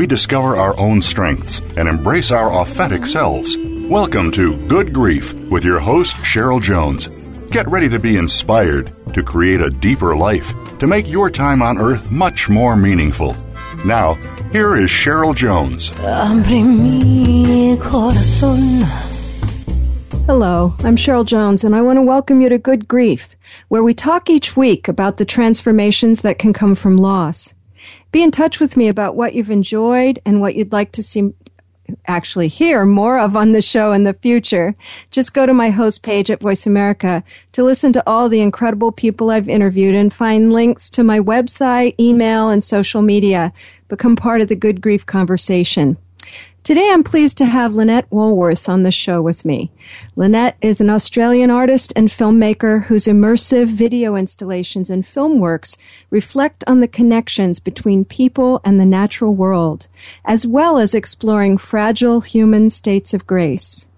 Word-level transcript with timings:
we 0.00 0.06
discover 0.06 0.56
our 0.56 0.74
own 0.80 1.02
strengths 1.02 1.60
and 1.76 1.86
embrace 1.86 2.30
our 2.30 2.50
authentic 2.50 3.04
selves. 3.04 3.58
Welcome 3.58 4.32
to 4.32 4.56
Good 4.66 4.94
Grief 4.94 5.34
with 5.50 5.62
your 5.62 5.78
host, 5.78 6.16
Cheryl 6.16 6.62
Jones. 6.62 7.08
Get 7.50 7.66
ready 7.66 7.86
to 7.90 7.98
be 7.98 8.16
inspired 8.16 8.90
to 9.12 9.22
create 9.22 9.60
a 9.60 9.68
deeper 9.68 10.16
life, 10.16 10.54
to 10.78 10.86
make 10.86 11.06
your 11.06 11.28
time 11.28 11.60
on 11.60 11.76
earth 11.76 12.10
much 12.10 12.48
more 12.48 12.76
meaningful. 12.76 13.36
Now, 13.84 14.14
here 14.52 14.74
is 14.74 14.88
Cheryl 14.88 15.36
Jones. 15.36 15.88
Hello, 20.24 20.74
I'm 20.78 20.96
Cheryl 20.96 21.26
Jones, 21.26 21.62
and 21.62 21.76
I 21.76 21.82
want 21.82 21.98
to 21.98 22.02
welcome 22.02 22.40
you 22.40 22.48
to 22.48 22.56
Good 22.56 22.88
Grief, 22.88 23.36
where 23.68 23.82
we 23.82 23.92
talk 23.92 24.30
each 24.30 24.56
week 24.56 24.88
about 24.88 25.18
the 25.18 25.26
transformations 25.26 26.22
that 26.22 26.38
can 26.38 26.54
come 26.54 26.74
from 26.74 26.96
loss. 26.96 27.52
Be 28.12 28.22
in 28.22 28.30
touch 28.30 28.60
with 28.60 28.76
me 28.76 28.88
about 28.88 29.16
what 29.16 29.34
you've 29.34 29.50
enjoyed 29.50 30.20
and 30.26 30.40
what 30.40 30.54
you'd 30.54 30.72
like 30.72 30.92
to 30.92 31.02
see 31.02 31.32
actually 32.06 32.48
hear 32.48 32.84
more 32.84 33.18
of 33.18 33.36
on 33.36 33.52
the 33.52 33.62
show 33.62 33.92
in 33.92 34.04
the 34.04 34.14
future, 34.14 34.74
just 35.10 35.34
go 35.34 35.46
to 35.46 35.54
my 35.54 35.70
host 35.70 36.02
page 36.02 36.30
at 36.30 36.40
Voice 36.40 36.66
America 36.66 37.22
to 37.52 37.64
listen 37.64 37.92
to 37.92 38.02
all 38.06 38.28
the 38.28 38.40
incredible 38.40 38.92
people 38.92 39.30
I've 39.30 39.48
interviewed 39.48 39.94
and 39.94 40.12
find 40.12 40.52
links 40.52 40.90
to 40.90 41.04
my 41.04 41.20
website, 41.20 41.98
email, 41.98 42.48
and 42.48 42.62
social 42.62 43.02
media. 43.02 43.52
Become 43.88 44.16
part 44.16 44.40
of 44.40 44.48
the 44.48 44.56
Good 44.56 44.80
Grief 44.80 45.06
conversation. 45.06 45.96
Today 46.62 46.90
I'm 46.92 47.02
pleased 47.02 47.38
to 47.38 47.46
have 47.46 47.72
Lynette 47.72 48.10
Wallworth 48.10 48.68
on 48.68 48.82
the 48.82 48.92
show 48.92 49.22
with 49.22 49.46
me. 49.46 49.72
Lynette 50.14 50.58
is 50.60 50.78
an 50.78 50.90
Australian 50.90 51.50
artist 51.50 51.90
and 51.96 52.08
filmmaker 52.08 52.84
whose 52.84 53.06
immersive 53.06 53.68
video 53.68 54.14
installations 54.14 54.90
and 54.90 55.06
film 55.06 55.38
works 55.38 55.78
reflect 56.10 56.62
on 56.66 56.80
the 56.80 56.86
connections 56.86 57.60
between 57.60 58.04
people 58.04 58.60
and 58.62 58.78
the 58.78 58.84
natural 58.84 59.34
world, 59.34 59.88
as 60.26 60.46
well 60.46 60.78
as 60.78 60.94
exploring 60.94 61.56
fragile 61.56 62.20
human 62.20 62.68
states 62.68 63.14
of 63.14 63.26
grace. 63.26 63.88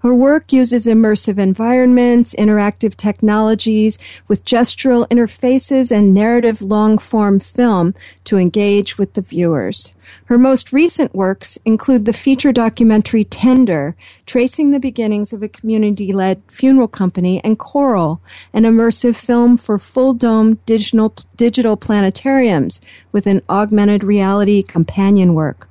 Her 0.00 0.14
work 0.14 0.52
uses 0.52 0.86
immersive 0.86 1.38
environments, 1.38 2.34
interactive 2.34 2.96
technologies 2.96 3.98
with 4.28 4.44
gestural 4.44 5.06
interfaces 5.08 5.90
and 5.90 6.14
narrative 6.14 6.62
long 6.62 6.98
form 6.98 7.40
film 7.40 7.94
to 8.24 8.36
engage 8.36 8.98
with 8.98 9.14
the 9.14 9.22
viewers. 9.22 9.92
Her 10.26 10.36
most 10.36 10.72
recent 10.72 11.14
works 11.14 11.58
include 11.64 12.04
the 12.04 12.12
feature 12.12 12.52
documentary 12.52 13.24
Tender, 13.24 13.96
tracing 14.26 14.70
the 14.70 14.80
beginnings 14.80 15.32
of 15.32 15.42
a 15.42 15.48
community 15.48 16.12
led 16.12 16.42
funeral 16.48 16.88
company, 16.88 17.40
and 17.44 17.58
Coral, 17.58 18.20
an 18.52 18.64
immersive 18.64 19.16
film 19.16 19.56
for 19.56 19.78
full 19.78 20.12
dome 20.12 20.58
digital, 20.66 21.14
digital 21.36 21.76
planetariums 21.76 22.80
with 23.12 23.26
an 23.26 23.42
augmented 23.48 24.04
reality 24.04 24.62
companion 24.62 25.34
work. 25.34 25.68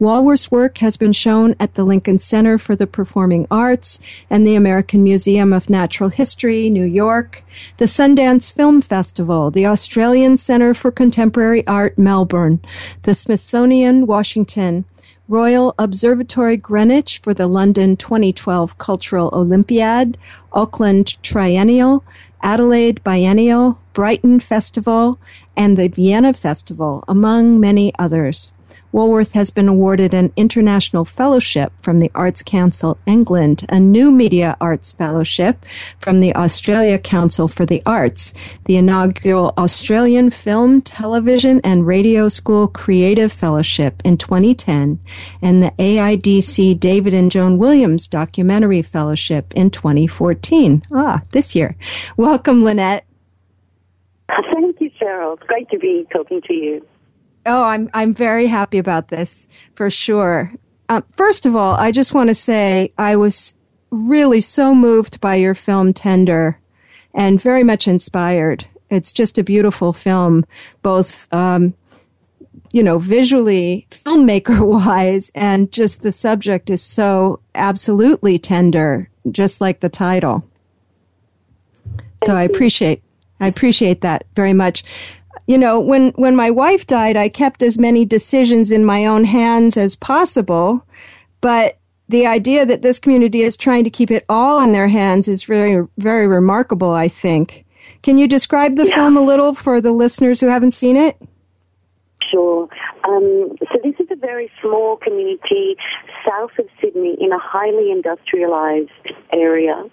Wallworth's 0.00 0.50
work 0.50 0.78
has 0.78 0.96
been 0.96 1.12
shown 1.12 1.54
at 1.60 1.74
the 1.74 1.84
Lincoln 1.84 2.18
Center 2.18 2.58
for 2.58 2.74
the 2.74 2.86
Performing 2.86 3.46
Arts 3.48 4.00
and 4.28 4.44
the 4.44 4.56
American 4.56 5.04
Museum 5.04 5.52
of 5.52 5.70
Natural 5.70 6.08
History, 6.08 6.68
New 6.68 6.84
York, 6.84 7.44
the 7.76 7.84
Sundance 7.84 8.52
Film 8.52 8.82
Festival, 8.82 9.52
the 9.52 9.66
Australian 9.66 10.36
Center 10.36 10.74
for 10.74 10.90
Contemporary 10.90 11.64
Art, 11.68 11.96
Melbourne, 11.96 12.60
the 13.02 13.14
Smithsonian, 13.14 14.06
Washington, 14.06 14.84
Royal 15.28 15.74
Observatory 15.78 16.56
Greenwich 16.56 17.20
for 17.20 17.32
the 17.32 17.46
London 17.46 17.96
2012 17.96 18.76
Cultural 18.78 19.30
Olympiad, 19.32 20.18
Auckland 20.52 21.22
Triennial, 21.22 22.02
Adelaide 22.42 23.02
Biennial, 23.04 23.78
Brighton 23.92 24.40
Festival, 24.40 25.20
and 25.56 25.76
the 25.76 25.88
Vienna 25.88 26.32
Festival, 26.32 27.04
among 27.06 27.60
many 27.60 27.92
others. 27.96 28.53
Wallworth 28.94 29.32
has 29.32 29.50
been 29.50 29.66
awarded 29.66 30.14
an 30.14 30.32
international 30.36 31.04
fellowship 31.04 31.72
from 31.82 31.98
the 31.98 32.12
Arts 32.14 32.44
Council 32.44 32.96
England, 33.06 33.66
a 33.68 33.80
new 33.80 34.12
media 34.12 34.56
arts 34.60 34.92
fellowship 34.92 35.66
from 35.98 36.20
the 36.20 36.32
Australia 36.36 36.96
Council 36.96 37.48
for 37.48 37.66
the 37.66 37.82
Arts, 37.86 38.34
the 38.66 38.76
inaugural 38.76 39.52
Australian 39.58 40.30
Film, 40.30 40.80
Television 40.80 41.60
and 41.64 41.88
Radio 41.88 42.28
School 42.28 42.68
Creative 42.68 43.32
Fellowship 43.32 44.00
in 44.04 44.16
2010, 44.16 45.00
and 45.42 45.60
the 45.60 45.72
AIDC 45.72 46.78
David 46.78 47.14
and 47.14 47.32
Joan 47.32 47.58
Williams 47.58 48.06
Documentary 48.06 48.82
Fellowship 48.82 49.52
in 49.54 49.70
2014. 49.70 50.84
Ah, 50.92 51.20
this 51.32 51.56
year. 51.56 51.74
Welcome, 52.16 52.62
Lynette. 52.62 53.04
Thank 54.28 54.80
you, 54.80 54.88
Cheryl. 55.02 55.36
It's 55.36 55.46
great 55.48 55.68
to 55.70 55.80
be 55.80 56.06
talking 56.12 56.40
to 56.42 56.54
you. 56.54 56.86
Oh, 57.46 57.64
I'm 57.64 57.90
I'm 57.94 58.14
very 58.14 58.46
happy 58.46 58.78
about 58.78 59.08
this 59.08 59.48
for 59.74 59.90
sure. 59.90 60.52
Um, 60.88 61.04
first 61.16 61.46
of 61.46 61.56
all, 61.56 61.74
I 61.74 61.90
just 61.90 62.14
want 62.14 62.28
to 62.28 62.34
say 62.34 62.92
I 62.98 63.16
was 63.16 63.54
really 63.90 64.40
so 64.40 64.74
moved 64.74 65.20
by 65.20 65.36
your 65.36 65.54
film 65.54 65.92
Tender, 65.92 66.58
and 67.14 67.40
very 67.40 67.62
much 67.62 67.86
inspired. 67.86 68.66
It's 68.90 69.12
just 69.12 69.38
a 69.38 69.44
beautiful 69.44 69.92
film, 69.92 70.44
both 70.82 71.32
um, 71.32 71.74
you 72.72 72.82
know 72.82 72.98
visually, 72.98 73.86
filmmaker 73.90 74.66
wise, 74.66 75.30
and 75.34 75.70
just 75.70 76.02
the 76.02 76.12
subject 76.12 76.70
is 76.70 76.82
so 76.82 77.40
absolutely 77.54 78.38
tender, 78.38 79.08
just 79.30 79.60
like 79.60 79.80
the 79.80 79.88
title. 79.88 80.44
So 82.24 82.34
I 82.34 82.42
appreciate 82.42 83.02
I 83.40 83.46
appreciate 83.46 84.00
that 84.00 84.26
very 84.34 84.52
much 84.52 84.84
you 85.46 85.58
know, 85.58 85.78
when, 85.80 86.10
when 86.10 86.36
my 86.36 86.50
wife 86.50 86.86
died, 86.86 87.16
I 87.16 87.28
kept 87.28 87.62
as 87.62 87.78
many 87.78 88.04
decisions 88.04 88.70
in 88.70 88.84
my 88.84 89.04
own 89.04 89.24
hands 89.24 89.76
as 89.76 89.96
possible. 89.96 90.86
But 91.40 91.78
the 92.08 92.26
idea 92.26 92.64
that 92.66 92.82
this 92.82 92.98
community 92.98 93.42
is 93.42 93.56
trying 93.56 93.84
to 93.84 93.90
keep 93.90 94.10
it 94.10 94.24
all 94.28 94.60
in 94.62 94.72
their 94.72 94.88
hands 94.88 95.28
is 95.28 95.44
very, 95.44 95.86
very 95.98 96.26
remarkable, 96.26 96.92
I 96.92 97.08
think. 97.08 97.64
Can 98.02 98.18
you 98.18 98.28
describe 98.28 98.76
the 98.76 98.86
yeah. 98.88 98.94
film 98.94 99.16
a 99.16 99.22
little 99.22 99.54
for 99.54 99.80
the 99.80 99.92
listeners 99.92 100.40
who 100.40 100.48
haven't 100.48 100.72
seen 100.72 100.96
it? 100.96 101.16
Sure. 102.30 102.68
Um, 103.04 103.56
so 103.60 103.78
this 103.82 103.94
is 103.98 104.08
a 104.10 104.16
very 104.16 104.50
small 104.60 104.96
community 104.96 105.76
south 106.26 106.52
of 106.58 106.66
Sydney 106.80 107.16
in 107.20 107.32
a 107.32 107.38
highly 107.38 107.90
industrialized 107.90 108.90
area. 109.32 109.84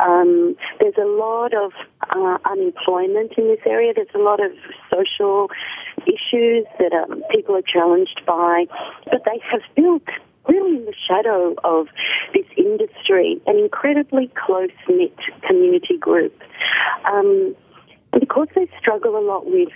Um, 0.00 0.56
there's 0.78 0.96
a 0.96 1.06
lot 1.06 1.52
of 1.54 1.72
uh, 2.10 2.38
unemployment 2.50 3.32
in 3.36 3.48
this 3.48 3.60
area. 3.66 3.92
There's 3.94 4.14
a 4.14 4.18
lot 4.18 4.40
of 4.44 4.52
social 4.90 5.50
issues 6.06 6.66
that 6.78 6.92
um, 6.92 7.22
people 7.30 7.56
are 7.56 7.62
challenged 7.62 8.22
by, 8.26 8.66
but 9.10 9.22
they 9.24 9.40
have 9.50 9.62
built 9.74 10.04
really 10.48 10.76
in 10.76 10.84
the 10.84 10.94
shadow 11.08 11.54
of 11.64 11.88
this 12.34 12.46
industry 12.56 13.40
an 13.46 13.56
incredibly 13.58 14.30
close 14.46 14.70
knit 14.88 15.16
community 15.46 15.96
group. 15.98 16.34
Um, 17.04 17.54
because 18.18 18.48
they 18.54 18.68
struggle 18.78 19.16
a 19.16 19.24
lot 19.24 19.46
with 19.46 19.68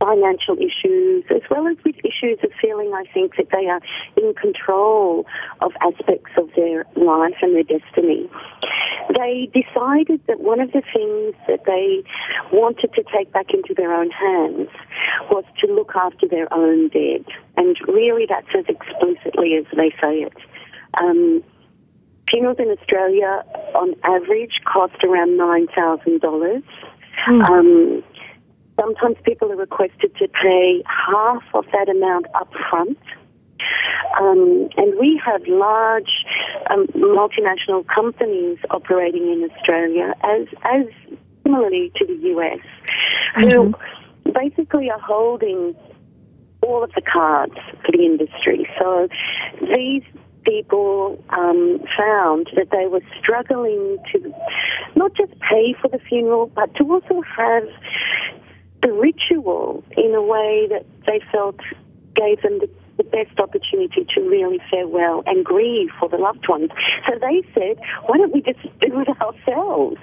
financial 0.00 0.56
issues, 0.56 1.24
as 1.30 1.42
well 1.50 1.68
as 1.68 1.76
with 1.84 1.94
issues 1.98 2.38
of 2.42 2.50
feeling, 2.60 2.92
I 2.94 3.04
think, 3.12 3.36
that 3.36 3.48
they 3.52 3.66
are 3.68 3.80
in 4.16 4.34
control 4.34 5.26
of 5.60 5.72
aspects 5.82 6.32
of 6.38 6.48
their 6.56 6.86
life 6.96 7.36
and 7.42 7.54
their 7.54 7.62
destiny. 7.62 8.28
They 9.14 9.50
decided 9.52 10.20
that 10.26 10.40
one 10.40 10.60
of 10.60 10.72
the 10.72 10.82
things 10.92 11.34
that 11.46 11.64
they 11.66 12.02
wanted 12.50 12.92
to 12.94 13.04
take 13.14 13.32
back 13.32 13.52
into 13.52 13.74
their 13.76 13.92
own 13.92 14.10
hands 14.10 14.68
was 15.30 15.44
to 15.58 15.66
look 15.66 15.92
after 15.94 16.26
their 16.26 16.52
own 16.52 16.88
dead. 16.88 17.24
And 17.56 17.76
really, 17.86 18.26
that's 18.26 18.48
as 18.56 18.64
explicitly 18.68 19.54
as 19.56 19.66
they 19.76 19.90
say 20.00 20.24
it. 20.24 20.36
Um, 20.98 21.44
funerals 22.30 22.58
in 22.58 22.68
Australia, 22.70 23.44
on 23.74 23.94
average, 24.04 24.60
cost 24.64 25.04
around 25.04 25.38
$9,000. 25.38 26.62
Mm. 27.26 27.48
Um, 27.48 28.02
Sometimes 28.80 29.16
people 29.24 29.52
are 29.52 29.56
requested 29.56 30.14
to 30.16 30.28
pay 30.28 30.82
half 30.86 31.42
of 31.54 31.66
that 31.72 31.88
amount 31.88 32.26
up 32.34 32.50
front. 32.70 32.98
Um, 34.18 34.68
and 34.76 34.98
we 34.98 35.20
have 35.24 35.42
large 35.46 36.24
um, 36.70 36.86
multinational 36.88 37.86
companies 37.86 38.58
operating 38.70 39.30
in 39.30 39.48
Australia 39.50 40.14
as 40.24 40.46
as 40.64 40.86
similarly 41.42 41.92
to 41.96 42.06
the 42.06 42.14
US, 42.30 42.58
mm-hmm. 43.36 43.50
who 43.50 44.32
basically 44.32 44.90
are 44.90 45.00
holding 45.00 45.74
all 46.62 46.82
of 46.82 46.90
the 46.94 47.02
cards 47.02 47.54
for 47.84 47.92
the 47.92 48.04
industry. 48.04 48.68
So 48.78 49.08
these 49.60 50.02
people 50.44 51.22
um, 51.30 51.80
found 51.96 52.48
that 52.56 52.68
they 52.70 52.86
were 52.86 53.02
struggling 53.18 53.98
to 54.12 54.34
not 54.96 55.14
just 55.14 55.32
pay 55.40 55.74
for 55.80 55.88
the 55.88 55.98
funeral, 56.08 56.50
but 56.54 56.74
to 56.76 56.84
also 56.84 57.22
have 57.36 57.64
the 58.82 58.92
ritual 58.92 59.84
in 59.96 60.14
a 60.14 60.22
way 60.22 60.66
that 60.70 60.86
they 61.06 61.20
felt 61.30 61.56
gave 62.14 62.42
them 62.42 62.58
the, 62.58 62.68
the 62.96 63.04
best 63.04 63.38
opportunity 63.38 64.06
to 64.14 64.20
really 64.22 64.58
farewell 64.70 65.22
and 65.26 65.44
grieve 65.44 65.88
for 65.98 66.08
the 66.08 66.16
loved 66.16 66.46
ones. 66.48 66.70
So 67.06 67.18
they 67.18 67.42
said, 67.54 67.78
why 68.06 68.18
don't 68.18 68.32
we 68.32 68.42
just 68.42 68.62
do 68.80 69.00
it 69.00 69.08
ourselves? 69.20 69.98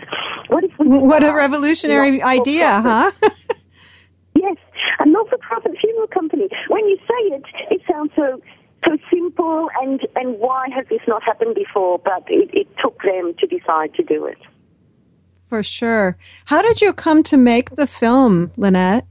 What 0.47 0.63
if 0.63 0.71
we 0.79 0.87
What 0.87 1.23
a 1.23 1.33
revolutionary 1.33 2.21
idea, 2.21 2.81
huh? 2.81 3.11
yes, 4.35 4.57
a 4.99 5.05
not-for-profit 5.05 5.75
funeral 5.79 6.07
company. 6.07 6.47
When 6.69 6.87
you 6.87 6.97
say 6.97 7.35
it, 7.35 7.43
it 7.71 7.81
sounds 7.89 8.11
so 8.15 8.41
so 8.85 8.95
simple 9.11 9.69
and, 9.81 10.01
and 10.15 10.39
why 10.39 10.67
has 10.73 10.85
this 10.87 11.01
not 11.07 11.23
happened 11.23 11.55
before? 11.55 11.99
But 11.99 12.23
it, 12.27 12.49
it 12.53 12.67
took 12.81 13.01
them 13.01 13.33
to 13.39 13.47
decide 13.47 13.93
to 13.95 14.03
do 14.03 14.25
it. 14.25 14.37
For 15.49 15.63
sure. 15.63 16.17
How 16.45 16.61
did 16.61 16.81
you 16.81 16.93
come 16.93 17.23
to 17.23 17.37
make 17.37 17.71
the 17.71 17.87
film, 17.87 18.51
Lynette? 18.57 19.05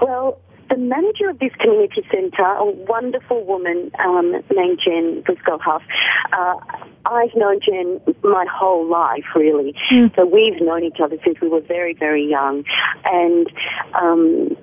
Well, 0.00 0.40
the 0.70 0.78
manager 0.78 1.28
of 1.28 1.38
this 1.38 1.52
community 1.60 2.02
centre, 2.10 2.42
a 2.42 2.64
wonderful 2.64 3.44
woman 3.44 3.90
um, 3.98 4.32
named 4.54 4.80
Jen 4.82 5.22
Briscoe 5.22 5.58
Hough, 5.58 5.82
uh, 6.32 6.54
I've 7.04 7.34
known 7.36 7.60
Jen 7.60 8.00
my 8.22 8.46
whole 8.50 8.88
life, 8.88 9.24
really. 9.34 9.74
Mm. 9.90 10.14
So 10.16 10.24
we've 10.24 10.60
known 10.62 10.84
each 10.84 10.98
other 11.02 11.18
since 11.24 11.40
we 11.42 11.48
were 11.48 11.60
very, 11.60 11.94
very 11.94 12.24
young. 12.24 12.64
And 13.04 13.52
um, 14.00 14.56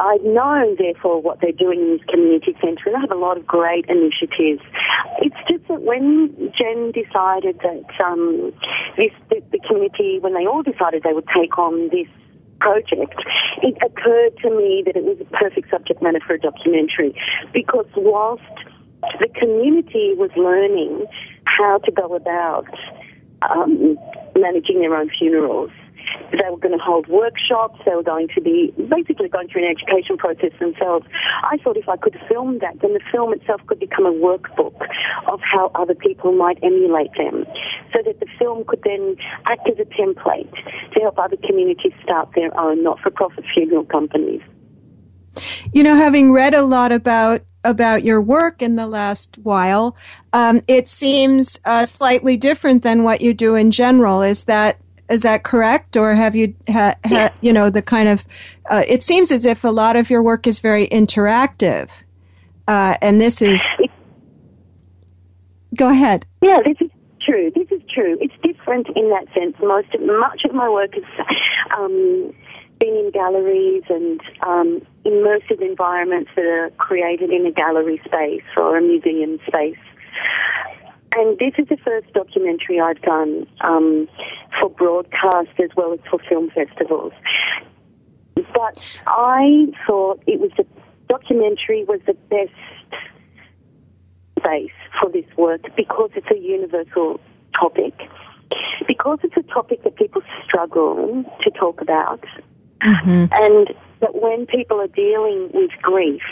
I've 0.00 0.24
known, 0.24 0.76
therefore, 0.78 1.20
what 1.20 1.40
they're 1.40 1.52
doing 1.52 1.80
in 1.80 1.98
this 1.98 2.06
community 2.08 2.56
centre, 2.60 2.82
and 2.86 2.94
they 2.94 3.00
have 3.00 3.10
a 3.10 3.20
lot 3.20 3.36
of 3.36 3.46
great 3.46 3.84
initiatives. 3.86 4.62
It's 5.20 5.36
just 5.46 5.68
that 5.68 5.82
when 5.82 6.32
Jen 6.56 6.92
decided 6.92 7.60
that 7.60 7.84
um, 8.02 8.52
this 8.96 9.12
the, 9.28 9.42
the 9.52 9.58
community, 9.58 10.18
when 10.20 10.32
they 10.32 10.46
all 10.46 10.62
decided 10.62 11.02
they 11.02 11.12
would 11.12 11.28
take 11.36 11.58
on 11.58 11.90
this 11.90 12.08
project, 12.60 13.20
it 13.62 13.76
occurred 13.84 14.36
to 14.38 14.50
me 14.50 14.82
that 14.86 14.96
it 14.96 15.04
was 15.04 15.18
a 15.20 15.28
perfect 15.36 15.70
subject 15.70 16.02
matter 16.02 16.20
for 16.26 16.34
a 16.34 16.40
documentary 16.40 17.14
because 17.52 17.86
whilst 17.96 18.42
the 19.18 19.28
community 19.28 20.14
was 20.16 20.30
learning 20.36 21.06
how 21.44 21.78
to 21.78 21.90
go 21.92 22.14
about 22.14 22.66
um, 23.50 23.98
managing 24.36 24.80
their 24.80 24.94
own 24.94 25.10
funerals, 25.18 25.70
they 26.32 26.48
were 26.50 26.58
going 26.58 26.76
to 26.76 26.82
hold 26.82 27.08
workshops. 27.08 27.80
They 27.84 27.94
were 27.94 28.02
going 28.02 28.28
to 28.34 28.40
be 28.40 28.72
basically 28.88 29.28
going 29.28 29.48
through 29.48 29.64
an 29.66 29.70
education 29.70 30.16
process 30.16 30.52
themselves. 30.58 31.06
I 31.42 31.56
thought 31.62 31.76
if 31.76 31.88
I 31.88 31.96
could 31.96 32.16
film 32.28 32.58
that, 32.60 32.80
then 32.80 32.92
the 32.92 33.00
film 33.10 33.32
itself 33.32 33.60
could 33.66 33.80
become 33.80 34.06
a 34.06 34.12
workbook 34.12 34.80
of 35.26 35.40
how 35.40 35.70
other 35.74 35.94
people 35.94 36.32
might 36.32 36.58
emulate 36.62 37.10
them, 37.16 37.44
so 37.92 38.00
that 38.04 38.20
the 38.20 38.26
film 38.38 38.64
could 38.64 38.82
then 38.84 39.16
act 39.46 39.68
as 39.68 39.78
a 39.78 39.84
template 40.00 40.52
to 40.92 41.00
help 41.00 41.18
other 41.18 41.36
communities 41.46 41.92
start 42.02 42.28
their 42.34 42.56
own 42.58 42.82
not-for-profit 42.82 43.44
funeral 43.52 43.84
companies. 43.84 44.40
You 45.72 45.82
know, 45.82 45.96
having 45.96 46.32
read 46.32 46.54
a 46.54 46.62
lot 46.62 46.92
about 46.92 47.42
about 47.62 48.04
your 48.04 48.22
work 48.22 48.62
in 48.62 48.76
the 48.76 48.86
last 48.86 49.38
while, 49.42 49.94
um, 50.32 50.62
it 50.66 50.88
seems 50.88 51.60
uh, 51.66 51.84
slightly 51.84 52.36
different 52.36 52.82
than 52.82 53.02
what 53.02 53.20
you 53.20 53.34
do 53.34 53.54
in 53.54 53.70
general. 53.70 54.22
Is 54.22 54.44
that 54.44 54.78
is 55.10 55.22
that 55.22 55.42
correct, 55.42 55.96
or 55.96 56.14
have 56.14 56.36
you, 56.36 56.54
ha, 56.68 56.94
ha, 57.04 57.30
you 57.40 57.52
know, 57.52 57.68
the 57.68 57.82
kind 57.82 58.08
of? 58.08 58.24
Uh, 58.70 58.82
it 58.88 59.02
seems 59.02 59.30
as 59.30 59.44
if 59.44 59.64
a 59.64 59.68
lot 59.68 59.96
of 59.96 60.08
your 60.08 60.22
work 60.22 60.46
is 60.46 60.60
very 60.60 60.86
interactive, 60.88 61.90
uh, 62.68 62.96
and 63.02 63.20
this 63.20 63.42
is. 63.42 63.76
Go 65.76 65.88
ahead. 65.88 66.26
Yeah, 66.42 66.58
this 66.64 66.76
is 66.80 66.90
true. 67.24 67.52
This 67.54 67.68
is 67.70 67.82
true. 67.92 68.18
It's 68.20 68.34
different 68.42 68.88
in 68.96 69.10
that 69.10 69.26
sense. 69.34 69.54
Most, 69.62 69.88
much 70.00 70.42
of 70.44 70.54
my 70.54 70.68
work 70.68 70.94
has 70.94 71.04
um, 71.78 72.32
been 72.80 72.96
in 72.96 73.10
galleries 73.12 73.84
and 73.88 74.20
um, 74.46 74.80
immersive 75.04 75.60
environments 75.60 76.30
that 76.34 76.44
are 76.44 76.70
created 76.78 77.30
in 77.30 77.46
a 77.46 77.52
gallery 77.52 78.00
space 78.04 78.42
or 78.56 78.78
a 78.78 78.82
museum 78.82 79.38
space. 79.46 79.78
And 81.12 81.38
this 81.38 81.52
is 81.58 81.68
the 81.68 81.76
first 81.84 82.12
documentary 82.12 82.80
I've 82.80 83.02
done 83.02 83.46
um, 83.62 84.08
for 84.60 84.70
broadcast 84.70 85.58
as 85.58 85.70
well 85.76 85.92
as 85.92 85.98
for 86.08 86.20
film 86.28 86.50
festivals. 86.50 87.12
But 88.34 88.98
I 89.06 89.66
thought 89.86 90.22
it 90.26 90.40
was 90.40 90.50
the 90.56 90.66
documentary 91.08 91.84
was 91.84 92.00
the 92.06 92.14
best 92.30 92.52
base 94.44 94.70
for 95.00 95.10
this 95.10 95.26
work 95.36 95.62
because 95.76 96.10
it's 96.14 96.30
a 96.30 96.38
universal 96.38 97.20
topic, 97.58 97.94
because 98.86 99.18
it's 99.24 99.36
a 99.36 99.52
topic 99.52 99.82
that 99.82 99.96
people 99.96 100.22
struggle 100.44 101.24
to 101.42 101.50
talk 101.50 101.80
about, 101.80 102.24
mm-hmm. 102.80 103.26
and 103.32 103.74
that 104.00 104.14
when 104.14 104.46
people 104.46 104.80
are 104.80 104.88
dealing 104.88 105.50
with 105.52 105.70
grief, 105.82 106.22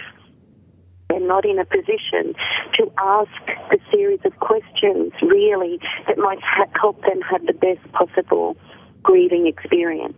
they're 1.08 1.20
not 1.20 1.44
in 1.44 1.58
a 1.58 1.64
position 1.64 2.34
to 2.75 2.90
ask 2.99 3.31
a 3.72 3.78
series 3.90 4.20
of 4.25 4.38
questions 4.40 5.12
really 5.22 5.81
that 6.06 6.19
might 6.19 6.40
ha- 6.43 6.70
help 6.81 7.00
them 7.02 7.20
have 7.22 7.44
the 7.46 7.52
best 7.52 7.81
possible 7.93 8.56
grieving 9.02 9.46
experience. 9.46 10.16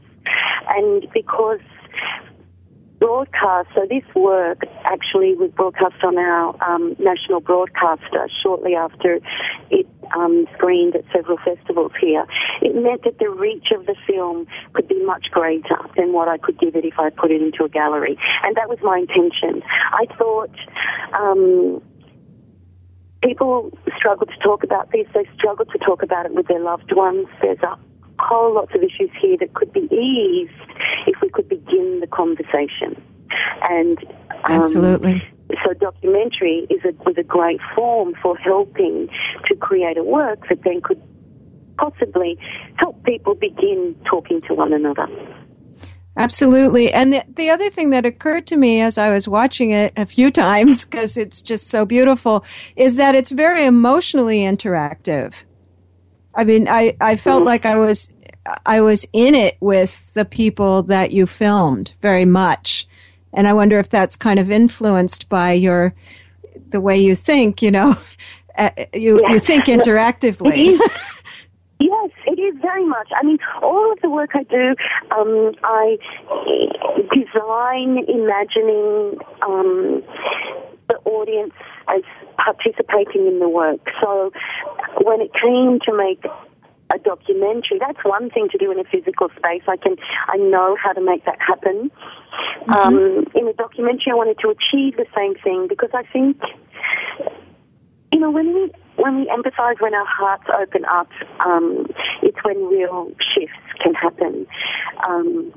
And 0.69 1.07
because 1.13 1.61
broadcast, 3.01 3.69
so 3.75 3.87
this 3.89 4.05
work 4.15 4.61
actually 4.85 5.35
was 5.35 5.51
broadcast 5.51 6.05
on 6.05 6.19
our 6.19 6.55
um, 6.63 6.95
national 6.99 7.41
broadcaster 7.41 8.29
shortly 8.43 8.75
after 8.75 9.19
it 9.71 9.87
um, 10.15 10.47
screened 10.55 10.95
at 10.95 11.05
several 11.13 11.39
festivals 11.39 11.93
here. 12.01 12.27
It 12.61 12.75
meant 12.75 13.05
that 13.05 13.19
the 13.19 13.31
reach 13.31 13.69
of 13.75 13.87
the 13.87 13.97
film 14.07 14.47
could 14.75 14.87
be 14.87 15.03
much 15.05 15.31
greater 15.31 15.79
than 15.97 16.13
what 16.13 16.29
I 16.29 16.37
could 16.37 16.59
give 16.59 16.77
it 16.77 16.85
if 16.85 16.99
I 16.99 17.11
put 17.11 17.31
it 17.31 17.41
into 17.41 17.65
a 17.65 17.69
gallery. 17.69 18.19
And 18.45 18.57
that 18.57 18.69
was 18.69 18.79
my 18.83 18.99
intention. 18.99 19.63
I 19.93 20.07
thought, 20.17 20.55
um, 21.15 21.83
people 23.23 23.77
struggle 23.97 24.27
to 24.27 24.37
talk 24.43 24.63
about 24.63 24.93
this. 24.93 25.07
They 25.15 25.29
struggle 25.35 25.65
to 25.67 25.79
talk 25.79 26.03
about 26.03 26.27
it 26.27 26.35
with 26.35 26.49
their 26.49 26.61
loved 26.61 26.95
ones. 26.95 27.27
There's 27.41 27.59
a 27.63 27.79
whole 28.21 28.55
lots 28.55 28.75
of 28.75 28.83
issues 28.83 29.11
here 29.21 29.37
that 29.39 29.55
could 29.55 29.73
be 29.73 29.89
eased 29.93 30.71
if 31.07 31.21
we 31.21 31.29
could 31.31 31.49
begin 31.49 32.01
the 32.01 32.07
conversation. 32.07 33.01
And 33.69 33.99
um, 34.45 34.63
absolutely. 34.63 35.23
So 35.65 35.75
documentary 35.75 36.67
is 36.71 36.81
a, 36.85 36.93
was 37.05 37.17
a 37.19 37.23
great 37.23 37.61
form 37.75 38.15
for 38.23 38.37
helping 38.37 39.09
to 39.47 39.57
create 39.57 39.99
a 39.99 40.05
work 40.05 40.49
that 40.49 40.63
then 40.63 40.81
could 40.81 41.03
possibly 41.77 42.39
help 42.77 43.03
people 43.05 43.35
begin 43.35 43.97
talking 44.09 44.41
to 44.43 44.55
one 44.55 44.73
another. 44.73 45.09
Absolutely. 46.17 46.93
And 46.93 47.13
the, 47.13 47.25
the 47.37 47.51
other 47.51 47.71
thing 47.71 47.91
that 47.91 48.05
occurred 48.05 48.47
to 48.49 48.57
me 48.57 48.81
as 48.81 48.99
I 48.99 49.11
was 49.11 49.27
watching 49.27 49.71
it 49.71 49.93
a 49.97 50.07
few 50.07 50.31
times, 50.47 50.85
because 50.85 51.17
it's 51.17 51.41
just 51.43 51.69
so 51.69 51.85
beautiful, 51.85 52.45
is 52.77 52.97
that 52.97 53.15
it's 53.15 53.31
very 53.31 53.65
emotionally 53.65 54.41
interactive. 54.41 55.45
I 56.35 56.45
mean, 56.45 56.69
I, 56.69 56.97
I 57.01 57.17
felt 57.17 57.41
mm-hmm. 57.41 57.47
like 57.47 57.67
I 57.67 57.77
was 57.77 58.13
I 58.67 58.81
was 58.81 59.07
in 59.13 59.35
it 59.35 59.57
with 59.61 60.13
the 60.15 60.25
people 60.25 60.83
that 60.85 61.13
you 61.13 61.27
filmed 61.27 61.93
very 62.01 62.25
much. 62.25 62.87
And 63.33 63.47
I 63.47 63.53
wonder 63.53 63.79
if 63.79 63.91
that's 63.91 64.17
kind 64.17 64.39
of 64.39 64.51
influenced 64.51 65.29
by 65.29 65.53
your 65.53 65.95
the 66.71 66.81
way 66.81 66.99
you 66.99 67.15
think, 67.15 67.63
you 67.63 67.71
know. 67.71 67.97
Uh, 68.57 68.71
you 68.95 69.27
you 69.29 69.39
think 69.39 69.67
interactively. 69.67 70.79
Yes, 71.81 72.11
it 72.27 72.39
is 72.39 72.61
very 72.61 72.87
much. 72.87 73.09
I 73.19 73.25
mean, 73.25 73.39
all 73.63 73.91
of 73.91 73.99
the 74.03 74.11
work 74.11 74.33
I 74.35 74.43
do, 74.43 74.75
um, 75.17 75.53
I 75.65 75.97
design, 77.11 78.05
imagining 78.07 79.17
um, 79.41 80.03
the 80.89 80.97
audience 81.07 81.55
as 81.89 82.03
participating 82.37 83.27
in 83.27 83.39
the 83.39 83.49
work. 83.49 83.81
So 84.03 84.31
when 85.03 85.21
it 85.21 85.31
came 85.35 85.79
to 85.87 85.97
make 85.97 86.25
a 86.93 86.99
documentary. 86.99 87.79
That's 87.79 88.05
one 88.05 88.31
thing 88.31 88.49
to 88.51 88.59
do 88.59 88.71
in 88.73 88.79
a 88.79 88.85
physical 88.85 89.29
space. 89.37 89.63
I 89.69 89.77
can, 89.77 89.97
I 90.29 90.37
know 90.37 90.77
how 90.83 90.93
to 90.93 91.01
make 91.01 91.25
that 91.25 91.39
happen. 91.41 91.91
Mm-hmm. 92.63 92.73
Um, 92.73 93.25
in 93.35 93.49
a 93.49 93.53
documentary, 93.53 94.11
I 94.13 94.15
wanted 94.15 94.39
to 94.41 94.49
achieve 94.49 94.97
the 94.97 95.07
same 95.17 95.35
thing 95.37 95.67
because 95.69 95.91
I 95.95 96.03
think, 96.13 96.37
you 98.13 98.19
know, 98.19 98.31
when 98.31 98.53
we 98.55 98.73
when 98.97 99.17
we 99.17 99.27
empathize, 99.27 99.81
when 99.81 99.95
our 99.95 100.07
hearts 100.07 100.45
open 100.61 100.85
up, 100.85 101.09
um, 101.47 101.87
it's 102.23 102.37
when 102.43 102.67
real 102.67 103.11
shifts 103.35 103.57
can 103.83 103.95
happen. 103.95 104.47
Um, 105.09 105.55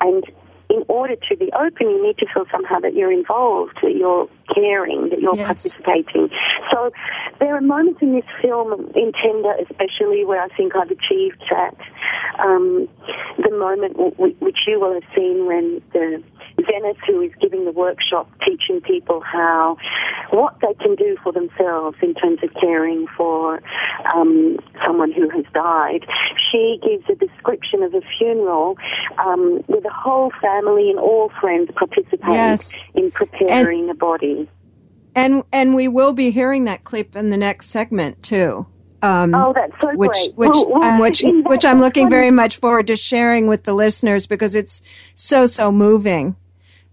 and 0.00 0.24
in 0.68 0.82
order 0.88 1.16
to 1.28 1.36
be 1.36 1.50
open, 1.52 1.90
you 1.90 2.02
need 2.02 2.18
to 2.18 2.26
feel 2.32 2.44
somehow 2.50 2.80
that 2.80 2.94
you're 2.94 3.12
involved, 3.12 3.78
that 3.82 3.94
you're 3.94 4.28
caring, 4.54 5.10
that 5.10 5.20
you're 5.20 5.36
yes. 5.36 5.46
participating. 5.46 6.28
So 6.72 6.90
there 7.38 7.54
are 7.54 7.60
moments 7.60 8.00
in 8.02 8.14
this 8.14 8.24
film, 8.42 8.90
in 8.94 9.12
Tender 9.12 9.54
especially, 9.60 10.24
where 10.24 10.42
I 10.42 10.48
think 10.56 10.74
I've 10.74 10.90
achieved 10.90 11.42
that. 11.50 11.76
Um, 12.38 12.88
the 13.38 13.56
moment 13.56 13.96
w- 13.96 14.36
which 14.40 14.58
you 14.66 14.80
will 14.80 14.94
have 14.94 15.08
seen 15.14 15.46
when 15.46 15.82
the 15.92 16.22
Zenith, 16.64 16.96
who 17.06 17.20
is 17.20 17.32
giving 17.40 17.64
the 17.64 17.72
workshop, 17.72 18.30
teaching 18.44 18.80
people 18.80 19.20
how 19.20 19.76
what 20.30 20.56
they 20.60 20.74
can 20.74 20.94
do 20.94 21.16
for 21.22 21.32
themselves 21.32 21.96
in 22.02 22.14
terms 22.14 22.40
of 22.42 22.50
caring 22.60 23.06
for 23.16 23.62
um, 24.14 24.58
someone 24.84 25.12
who 25.12 25.28
has 25.30 25.44
died. 25.52 26.06
She 26.50 26.80
gives 26.82 27.08
a 27.08 27.14
description 27.14 27.82
of 27.82 27.94
a 27.94 28.00
funeral 28.18 28.76
um, 29.18 29.62
with 29.68 29.82
the 29.82 29.92
whole 29.92 30.32
family 30.40 30.90
and 30.90 30.98
all 30.98 31.30
friends 31.40 31.70
participating 31.74 32.32
yes. 32.32 32.76
in 32.94 33.10
preparing 33.10 33.80
and, 33.80 33.88
the 33.90 33.94
body. 33.94 34.48
And 35.14 35.44
and 35.52 35.74
we 35.74 35.88
will 35.88 36.12
be 36.12 36.30
hearing 36.30 36.64
that 36.64 36.84
clip 36.84 37.16
in 37.16 37.30
the 37.30 37.36
next 37.36 37.66
segment 37.66 38.22
too. 38.22 38.66
Um, 39.02 39.34
oh, 39.34 39.52
that's 39.54 39.72
so 39.80 39.94
which, 39.94 40.10
great. 40.10 40.34
Which, 40.36 40.50
well, 40.54 40.70
well, 40.70 40.84
um, 40.84 40.98
which, 40.98 41.22
which 41.44 41.64
I'm 41.64 41.80
looking 41.80 42.08
very 42.08 42.30
much 42.30 42.56
forward 42.56 42.86
to 42.88 42.96
sharing 42.96 43.46
with 43.46 43.64
the 43.64 43.74
listeners 43.74 44.26
because 44.26 44.54
it's 44.54 44.82
so, 45.14 45.46
so 45.46 45.70
moving. 45.70 46.34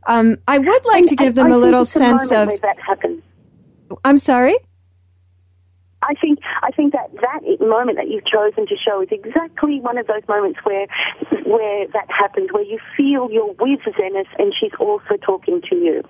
Um, 0.08 0.38
I 0.48 0.58
would 0.60 0.86
like 0.86 1.06
to 1.06 1.16
give 1.16 1.36
them 1.36 1.52
a 1.52 1.58
little 1.58 1.86
sense 1.86 2.32
of. 2.32 2.50
that 2.62 2.80
happens. 2.80 3.22
I'm 4.04 4.18
sorry. 4.18 4.56
I 6.04 6.14
think 6.16 6.40
I 6.62 6.72
think 6.72 6.94
that 6.94 7.10
that 7.22 7.66
moment 7.66 7.98
that 7.98 8.10
you've 8.10 8.26
chosen 8.26 8.68
to 8.68 8.76
show 8.76 9.02
is 9.02 9.08
exactly 9.12 9.80
one 9.80 9.98
of 9.98 10.08
those 10.08 10.22
moments 10.28 10.60
where 10.64 10.88
where 11.46 11.88
that 11.88 12.08
happens, 12.10 12.50
where 12.52 12.64
you 12.64 12.80
feel 12.98 13.32
you're 13.32 13.54
with 13.54 13.80
Zenith 13.96 14.28
and 14.38 14.54
she's 14.60 14.74
also 14.80 15.18
talking 15.22 15.62
to 15.70 15.76
you. 15.76 16.04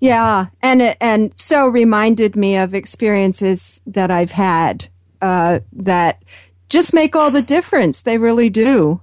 Yeah, 0.00 0.46
and 0.62 0.96
and 1.00 1.38
so 1.38 1.68
reminded 1.68 2.36
me 2.36 2.56
of 2.56 2.74
experiences 2.74 3.82
that 3.86 4.10
I've 4.10 4.30
had 4.30 4.88
uh, 5.20 5.60
that 5.72 6.22
just 6.68 6.94
make 6.94 7.14
all 7.14 7.30
the 7.30 7.42
difference. 7.42 8.02
They 8.02 8.18
really 8.18 8.50
do. 8.50 9.00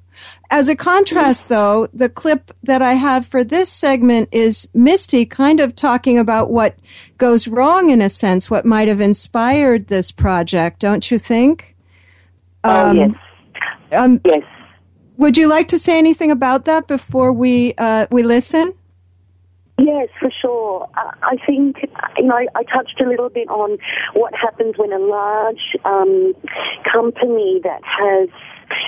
As 0.52 0.68
a 0.68 0.76
contrast, 0.76 1.48
though, 1.48 1.88
the 1.94 2.10
clip 2.10 2.52
that 2.64 2.82
I 2.82 2.94
have 2.94 3.26
for 3.26 3.44
this 3.44 3.70
segment 3.70 4.30
is 4.32 4.68
Misty 4.74 5.26
kind 5.26 5.60
of 5.60 5.76
talking 5.76 6.18
about 6.18 6.52
what 6.52 6.76
goes 7.18 7.48
wrong 7.48 7.90
in 7.90 8.02
a 8.02 8.10
sense, 8.10 8.50
what 8.50 8.66
might 8.66 8.88
have 8.88 9.02
inspired 9.02 9.88
this 9.88 10.12
project, 10.12 10.80
don't 10.80 11.10
you 11.10 11.18
think? 11.18 11.76
Oh, 12.64 12.90
um, 12.90 12.98
yes. 12.98 13.16
Um, 13.94 14.22
yes. 14.26 14.44
Would 15.18 15.38
you 15.38 15.50
like 15.50 15.70
to 15.70 15.80
say 15.80 15.98
anything 15.98 16.30
about 16.30 16.66
that 16.66 16.88
before 16.88 17.32
we 17.32 17.74
uh, 17.78 18.08
we 18.12 18.22
listen? 18.24 18.74
Yes, 19.78 20.08
for 20.20 20.30
sure. 20.42 20.90
I 20.96 21.36
think, 21.46 21.78
you 22.18 22.26
know, 22.26 22.36
I, 22.36 22.48
I, 22.56 22.64
touched 22.64 23.02
a 23.02 23.10
little 23.10 23.28
bit 23.28 23.50
on 23.50 23.78
what 24.14 24.34
happens 24.34 24.76
when 24.78 24.94
a 24.94 25.00
large 25.00 25.76
um, 25.84 26.34
company 26.90 27.60
that 27.62 27.82
has 27.84 28.30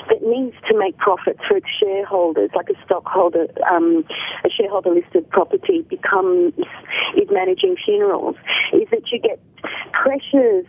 that 0.09 0.21
needs 0.23 0.55
to 0.69 0.77
make 0.77 0.97
profits 0.97 1.39
for 1.47 1.57
its 1.57 1.67
shareholders, 1.79 2.49
like 2.55 2.69
a 2.69 2.85
stockholder, 2.85 3.47
um, 3.69 4.05
a 4.43 4.49
shareholder 4.49 4.91
listed 4.91 5.29
property 5.29 5.81
becomes 5.89 6.53
is 7.15 7.29
managing 7.31 7.75
funerals, 7.83 8.35
is 8.73 8.87
that 8.91 9.03
you 9.11 9.19
get 9.19 9.39
pressures 9.91 10.65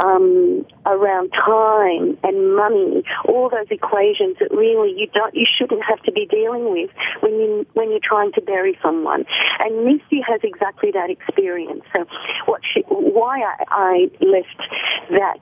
um, 0.00 0.64
around 0.86 1.30
time 1.30 2.16
and 2.22 2.56
money, 2.56 3.02
all 3.26 3.50
those 3.50 3.66
equations 3.70 4.36
that 4.38 4.50
really 4.52 4.94
you 4.96 5.08
don't, 5.12 5.34
you 5.34 5.46
shouldn't 5.58 5.82
have 5.88 6.00
to 6.02 6.12
be 6.12 6.26
dealing 6.26 6.70
with 6.70 6.90
when 7.20 7.32
you 7.34 7.66
when 7.74 7.90
you're 7.90 8.00
trying 8.02 8.32
to 8.32 8.40
bury 8.40 8.78
someone. 8.82 9.24
And 9.58 9.84
Misty 9.84 10.20
has 10.26 10.40
exactly 10.44 10.90
that 10.92 11.10
experience. 11.10 11.82
So, 11.94 12.04
what 12.46 12.60
she, 12.72 12.82
why 12.88 13.40
I, 13.40 13.64
I 13.70 14.10
left 14.20 14.62
that 15.10 15.40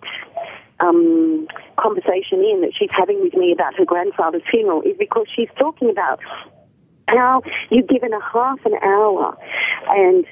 um, 0.80 1.46
conversation 1.78 2.40
in 2.44 2.60
that 2.62 2.72
she's 2.78 2.90
having 2.92 3.20
with 3.22 3.34
me 3.34 3.52
about 3.52 3.74
her 3.76 3.84
grandfather's 3.84 4.42
funeral 4.50 4.82
is 4.82 4.96
because 4.98 5.26
she's 5.34 5.48
talking 5.58 5.90
about 5.90 6.20
how 7.08 7.42
you're 7.70 7.86
given 7.86 8.12
a 8.12 8.20
half 8.20 8.58
an 8.64 8.74
hour 8.82 9.36
and 9.88 10.26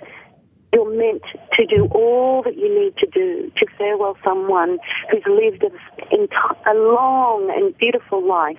you're 0.72 0.90
meant 0.90 1.22
to 1.52 1.66
do 1.66 1.86
all 1.92 2.42
that 2.42 2.56
you 2.56 2.68
need 2.68 2.96
to 2.96 3.06
do 3.06 3.50
to 3.56 3.66
farewell 3.78 4.16
someone 4.24 4.78
who's 5.10 5.22
lived 5.26 5.62
a, 5.62 6.70
a 6.70 6.74
long 6.74 7.52
and 7.54 7.76
beautiful 7.78 8.26
life. 8.26 8.58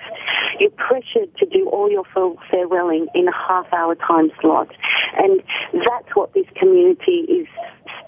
You're 0.58 0.72
pressured 0.72 1.36
to 1.38 1.46
do 1.46 1.68
all 1.70 1.92
your 1.92 2.06
farewelling 2.16 3.08
in 3.14 3.28
a 3.28 3.34
half 3.34 3.72
hour 3.74 3.96
time 3.96 4.32
slot. 4.40 4.72
And 5.18 5.44
that's 5.74 6.16
what 6.16 6.34
this 6.34 6.46
community 6.56 7.26
is 7.28 7.48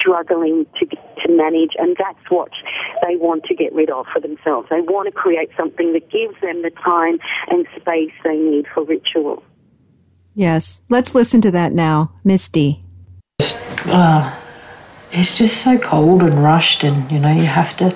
struggling 0.08 0.66
to, 0.80 0.86
to 0.86 1.30
manage, 1.30 1.72
and 1.78 1.98
that's 1.98 2.30
what 2.30 2.52
they 3.06 3.18
want 3.18 3.44
to 3.46 3.56
get 3.56 3.74
rid 3.74 3.90
of 3.90 4.06
for 4.14 4.22
themselves. 4.22 4.68
They 4.70 4.82
want 4.82 5.08
to 5.08 5.12
create 5.12 5.50
something 5.58 5.94
that 5.94 6.10
gives 6.10 6.40
them 6.42 6.62
the 6.62 6.72
time 6.84 7.20
and 7.50 7.68
space 7.80 8.14
they 8.24 8.38
need 8.38 8.66
for 8.74 8.84
ritual. 8.86 9.44
Yes. 10.34 10.82
Let's 10.88 11.14
listen 11.14 11.42
to 11.42 11.52
that 11.52 11.74
now. 11.74 12.12
Misty 12.24 12.84
uh, 13.88 14.36
it's 15.12 15.38
just 15.38 15.64
so 15.64 15.78
cold 15.78 16.24
and 16.24 16.44
rushed, 16.44 16.84
and 16.84 17.10
you 17.12 17.20
know, 17.20 17.32
you 17.32 17.46
have 17.46 17.76
to. 17.78 17.96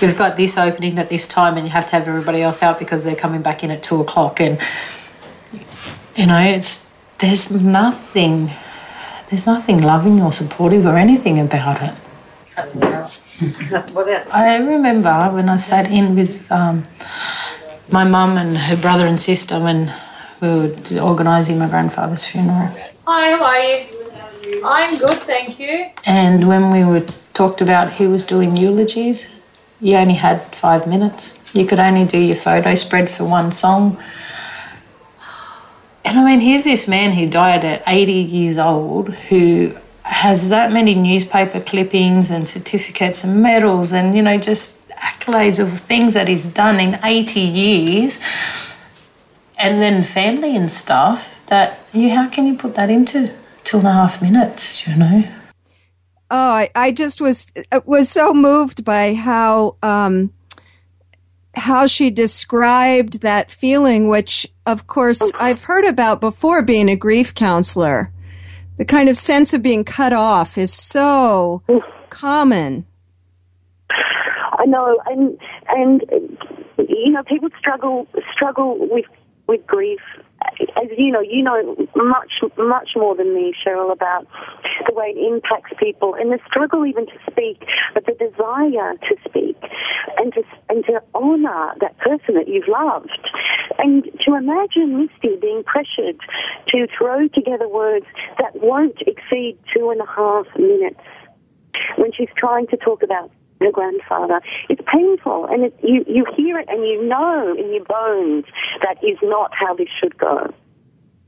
We've 0.00 0.16
got 0.16 0.36
this 0.36 0.58
opening 0.58 0.98
at 0.98 1.08
this 1.08 1.26
time, 1.28 1.56
and 1.56 1.66
you 1.66 1.72
have 1.72 1.86
to 1.86 1.96
have 1.96 2.08
everybody 2.08 2.42
else 2.42 2.62
out 2.62 2.78
because 2.78 3.04
they're 3.04 3.16
coming 3.16 3.42
back 3.42 3.64
in 3.64 3.70
at 3.70 3.82
two 3.82 4.00
o'clock, 4.00 4.40
and 4.40 4.60
you 6.16 6.26
know, 6.26 6.38
it's 6.38 6.86
there's 7.18 7.50
nothing, 7.50 8.50
there's 9.28 9.46
nothing 9.46 9.82
loving 9.82 10.20
or 10.20 10.32
supportive 10.32 10.86
or 10.86 10.96
anything 10.96 11.40
about 11.40 11.82
it. 11.82 11.94
I 14.32 14.56
remember 14.56 15.30
when 15.32 15.48
I 15.48 15.56
sat 15.56 15.90
in 15.90 16.14
with 16.14 16.50
um, 16.52 16.84
my 17.90 18.04
mum 18.04 18.36
and 18.36 18.56
her 18.56 18.76
brother 18.76 19.06
and 19.06 19.20
sister 19.20 19.58
when 19.60 19.92
we 20.40 20.48
were 20.48 21.00
organising 21.00 21.58
my 21.58 21.68
grandfather's 21.68 22.24
funeral. 22.26 22.70
Hi, 23.06 23.30
how 23.36 23.44
are 23.44 23.62
you? 23.62 24.62
I'm 24.64 24.98
good, 24.98 25.18
thank 25.18 25.58
you. 25.58 25.90
And 26.06 26.46
when 26.48 26.70
we 26.70 26.84
were 26.84 27.04
talked 27.32 27.60
about 27.60 27.92
who 27.92 28.10
was 28.10 28.24
doing 28.24 28.56
eulogies, 28.56 29.28
you 29.80 29.96
only 29.96 30.14
had 30.14 30.42
five 30.54 30.86
minutes. 30.86 31.38
You 31.54 31.66
could 31.66 31.78
only 31.78 32.04
do 32.04 32.18
your 32.18 32.36
photo 32.36 32.74
spread 32.74 33.10
for 33.10 33.24
one 33.24 33.52
song. 33.52 33.98
And 36.04 36.18
I 36.18 36.24
mean, 36.24 36.40
here's 36.40 36.64
this 36.64 36.86
man 36.86 37.12
who 37.12 37.26
died 37.28 37.64
at 37.64 37.82
80 37.86 38.12
years 38.12 38.58
old 38.58 39.08
who 39.14 39.74
has 40.02 40.50
that 40.50 40.70
many 40.70 40.94
newspaper 40.94 41.60
clippings 41.60 42.30
and 42.30 42.46
certificates 42.48 43.24
and 43.24 43.42
medals 43.42 43.92
and, 43.92 44.14
you 44.14 44.22
know, 44.22 44.36
just 44.36 44.86
accolades 44.90 45.58
of 45.58 45.80
things 45.80 46.14
that 46.14 46.28
he's 46.28 46.44
done 46.44 46.78
in 46.78 46.98
80 47.02 47.40
years. 47.40 48.20
And 49.56 49.80
then 49.80 50.04
family 50.04 50.56
and 50.56 50.70
stuff 50.70 51.40
that 51.46 51.78
you, 51.92 52.10
how 52.10 52.28
can 52.28 52.46
you 52.46 52.56
put 52.56 52.74
that 52.74 52.90
into 52.90 53.32
two 53.62 53.78
and 53.78 53.86
a 53.86 53.92
half 53.92 54.20
minutes, 54.20 54.86
you 54.86 54.96
know. 54.96 55.24
Oh, 56.30 56.50
I, 56.50 56.70
I 56.74 56.92
just 56.92 57.20
was 57.20 57.46
was 57.84 58.08
so 58.08 58.34
moved 58.34 58.84
by 58.84 59.14
how 59.14 59.76
um, 59.82 60.32
how 61.56 61.86
she 61.86 62.10
described 62.10 63.22
that 63.22 63.50
feeling, 63.50 64.08
which 64.08 64.46
of 64.66 64.86
course 64.86 65.32
I've 65.38 65.64
heard 65.64 65.84
about 65.84 66.20
before 66.20 66.62
being 66.62 66.88
a 66.88 66.96
grief 66.96 67.34
counselor. 67.34 68.12
The 68.76 68.84
kind 68.84 69.08
of 69.08 69.16
sense 69.16 69.54
of 69.54 69.62
being 69.62 69.84
cut 69.84 70.12
off 70.12 70.58
is 70.58 70.72
so 70.72 71.62
common. 72.10 72.86
I 73.90 74.66
know, 74.66 74.98
and 75.06 75.38
and 75.68 76.02
you 76.78 77.12
know, 77.12 77.22
people 77.24 77.48
struggle 77.58 78.06
struggle 78.32 78.76
with 78.78 79.06
with 79.46 79.66
grief 79.66 80.00
as 80.60 80.88
you 80.96 81.10
know, 81.10 81.20
you 81.20 81.42
know 81.42 81.76
much, 81.96 82.32
much 82.58 82.90
more 82.96 83.14
than 83.14 83.34
me, 83.34 83.54
Cheryl, 83.54 83.92
about 83.92 84.26
the 84.86 84.94
way 84.94 85.14
it 85.16 85.18
impacts 85.18 85.72
people 85.78 86.14
and 86.14 86.32
the 86.32 86.38
struggle 86.46 86.86
even 86.86 87.06
to 87.06 87.18
speak, 87.30 87.62
but 87.94 88.06
the 88.06 88.12
desire 88.12 88.94
to 88.94 89.16
speak 89.28 89.56
and 90.16 90.32
to, 90.34 90.42
and 90.68 90.84
to 90.86 91.02
honour 91.14 91.74
that 91.80 91.96
person 91.98 92.34
that 92.34 92.48
you've 92.48 92.68
loved. 92.68 93.18
And 93.78 94.04
to 94.26 94.34
imagine 94.34 94.98
Misty 94.98 95.36
being 95.40 95.62
pressured 95.64 96.20
to 96.68 96.86
throw 96.96 97.28
together 97.28 97.68
words 97.68 98.06
that 98.38 98.54
won't 98.56 99.00
exceed 99.06 99.58
two 99.74 99.90
and 99.90 100.00
a 100.00 100.06
half 100.06 100.46
minutes 100.58 101.00
when 101.96 102.12
she's 102.12 102.28
trying 102.36 102.66
to 102.68 102.76
talk 102.76 103.02
about 103.02 103.30
her 103.64 103.72
grandfather. 103.72 104.40
It's 104.68 104.82
painful, 104.92 105.46
and 105.46 105.64
it, 105.64 105.74
you 105.82 106.04
you 106.06 106.24
hear 106.36 106.58
it, 106.58 106.68
and 106.68 106.84
you 106.86 107.06
know 107.06 107.54
in 107.56 107.72
your 107.72 107.84
bones 107.84 108.44
that 108.82 109.02
is 109.02 109.18
not 109.22 109.52
how 109.54 109.74
this 109.74 109.88
should 110.00 110.16
go. 110.16 110.52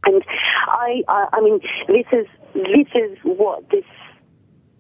And 0.05 0.25
I, 0.69 1.03
I, 1.09 1.29
I 1.33 1.41
mean, 1.41 1.61
this 1.89 2.07
is 2.13 2.27
this 2.55 2.89
is 2.95 3.19
what 3.23 3.69
this 3.71 3.85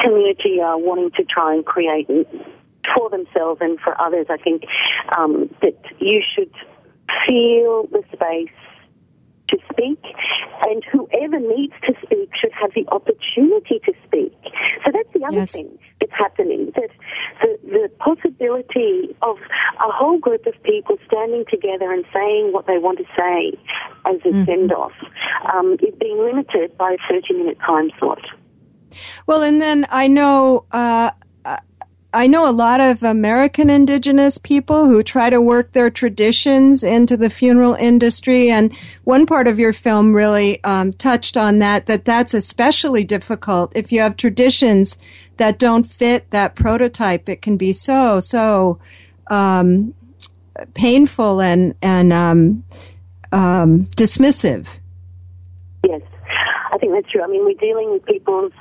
community 0.01 0.61
are 0.61 0.79
wanting 0.79 1.11
to 1.13 1.25
try 1.25 1.55
and 1.55 1.65
create 1.65 2.09
for 2.95 3.11
themselves 3.11 3.61
and 3.61 3.79
for 3.81 4.01
others. 4.01 4.27
I 4.31 4.37
think 4.37 4.65
um, 5.17 5.51
that 5.63 5.79
you 5.99 6.23
should 6.35 6.53
feel 7.27 7.87
the 7.87 8.03
space 8.13 8.51
to 9.49 9.59
speak, 9.71 10.03
and 10.63 10.83
whoever 10.93 11.39
needs 11.39 11.75
to 11.87 11.95
speak 12.05 12.31
should 12.41 12.53
have 12.53 12.73
the 12.75 12.87
opportunity 12.89 13.81
to 13.85 13.93
speak. 14.07 14.33
So 14.85 14.93
that's 14.93 15.13
the 15.13 15.25
other 15.25 15.47
yes. 15.47 15.53
thing 15.53 15.79
that's 16.01 16.13
happening. 16.13 16.73
That 16.75 16.91
the, 17.41 17.59
the 17.65 17.89
possibility 17.99 19.17
of 19.23 19.37
a 19.37 19.93
whole 19.93 20.19
group 20.19 20.47
of 20.47 20.55
people 20.63 20.97
standing 21.07 21.45
together 21.51 21.93
and 21.93 22.05
saying 22.13 22.53
what 22.53 22.67
they 22.67 22.79
want 22.79 22.99
to 22.99 23.05
say 23.17 23.59
as 24.05 24.17
a 24.25 24.29
mm-hmm. 24.29 24.45
send 24.45 24.73
off 24.73 24.93
um, 25.53 25.75
is 25.75 25.95
being 26.01 26.19
limited 26.19 26.77
by 26.79 26.93
a 26.93 27.13
30 27.13 27.35
minute 27.35 27.59
time 27.65 27.91
slot. 27.99 28.23
Well, 29.27 29.43
and 29.43 29.61
then 29.61 29.87
I 29.91 30.09
know. 30.09 30.65
Uh, 30.73 31.11
I 32.17 32.29
know 32.29 32.49
a 32.49 32.51
lot 32.51 32.81
of 32.81 33.03
American 33.03 33.69
indigenous 33.69 34.39
people 34.39 34.87
who 34.87 35.03
try 35.03 35.29
to 35.29 35.39
work 35.39 35.73
their 35.73 35.91
traditions 35.91 36.83
into 36.83 37.15
the 37.15 37.29
funeral 37.29 37.75
industry. 37.75 38.49
And 38.49 38.75
one 39.05 39.27
part 39.27 39.47
of 39.47 39.59
your 39.59 39.75
film 39.75 40.17
really 40.17 40.65
um, 40.65 40.95
touched 40.95 41.37
on 41.37 41.59
that, 41.59 41.85
that 41.89 42.07
that's 42.07 42.33
especially 42.33 43.05
difficult. 43.05 43.71
If 43.77 43.93
you 43.93 44.01
have 44.01 44.17
traditions 44.17 44.97
that 45.37 45.59
don't 45.59 45.85
fit 45.85 46.31
that 46.31 46.55
prototype, 46.55 47.29
it 47.29 47.43
can 47.43 47.59
be 47.59 47.75
so, 47.75 48.19
so 48.21 48.79
um, 49.27 49.93
painful 50.73 51.43
and, 51.43 51.75
and 51.83 52.15
um, 52.15 52.65
um 53.33 53.85
dismissive. 53.95 54.79
Yes, 55.87 56.01
I 56.73 56.79
think 56.79 56.93
that's 56.95 57.13
true. 57.13 57.23
I 57.23 57.27
mean, 57.27 57.45
we're 57.45 57.61
dealing 57.61 57.91
with 57.91 58.07
people's 58.07 58.53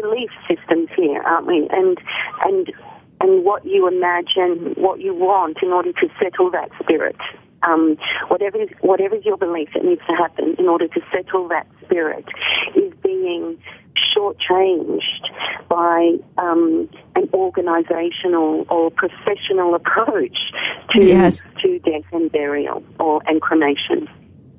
belief 0.00 0.30
systems 0.48 0.88
here, 0.96 1.22
aren't 1.22 1.46
we? 1.46 1.68
And 1.70 1.98
and 2.44 2.72
and 3.20 3.44
what 3.44 3.64
you 3.64 3.88
imagine, 3.88 4.74
what 4.76 5.00
you 5.00 5.14
want 5.14 5.58
in 5.62 5.68
order 5.68 5.92
to 5.92 6.08
settle 6.22 6.50
that 6.52 6.70
spirit. 6.82 7.16
Um, 7.62 7.96
whatever 8.28 8.62
is 8.62 8.68
whatever's 8.82 9.24
your 9.24 9.36
belief 9.36 9.70
that 9.74 9.84
needs 9.84 10.02
to 10.08 10.14
happen 10.14 10.54
in 10.58 10.68
order 10.68 10.86
to 10.86 11.00
settle 11.12 11.48
that 11.48 11.66
spirit 11.84 12.24
is 12.76 12.92
being 13.02 13.58
shortchanged 14.16 15.68
by 15.68 16.16
um, 16.38 16.88
an 17.16 17.26
organisational 17.28 18.64
or 18.70 18.90
professional 18.90 19.74
approach 19.74 20.38
to 20.90 21.04
yes. 21.04 21.44
to 21.62 21.78
death 21.80 22.04
and 22.12 22.30
burial 22.30 22.82
or 23.00 23.20
and 23.26 23.40
cremation. 23.42 24.08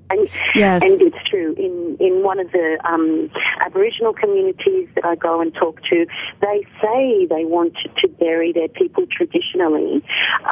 And, 0.10 0.28
yes. 0.56 0.82
and 0.82 1.02
it's 1.02 1.30
true. 1.30 1.54
In, 1.56 1.98
in 2.00 2.24
one 2.24 2.40
of 2.40 2.52
the 2.52 2.80
um, 2.84 3.30
Aboriginal 3.62 4.14
communities 4.14 4.90
that 4.96 5.06
I 5.06 5.16
go 5.16 5.40
and 5.40 5.54
talk 5.54 5.82
to, 5.90 6.06
they 6.42 6.66
say 6.82 7.28
they 7.28 7.46
want 7.46 7.76
to 8.02 8.08
bury 8.08 8.52
their 8.52 8.70
people 8.70 9.06
traditionally, 9.12 10.04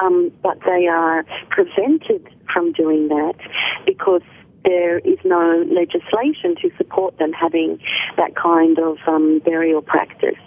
um, 0.02 0.32
but 0.44 0.60
they 0.66 0.88
are 0.88 1.26
prevented 1.50 2.28
from 2.54 2.72
doing 2.74 3.08
that 3.08 3.36
because 3.86 4.22
there 4.64 5.00
is 5.00 5.18
no 5.24 5.66
legislation 5.72 6.56
to 6.62 6.70
support 6.78 7.18
them 7.18 7.32
having 7.32 7.80
that 8.18 8.36
kind 8.36 8.78
of 8.80 8.98
um, 9.08 9.40
burial 9.40 9.82
practice. 9.82 10.38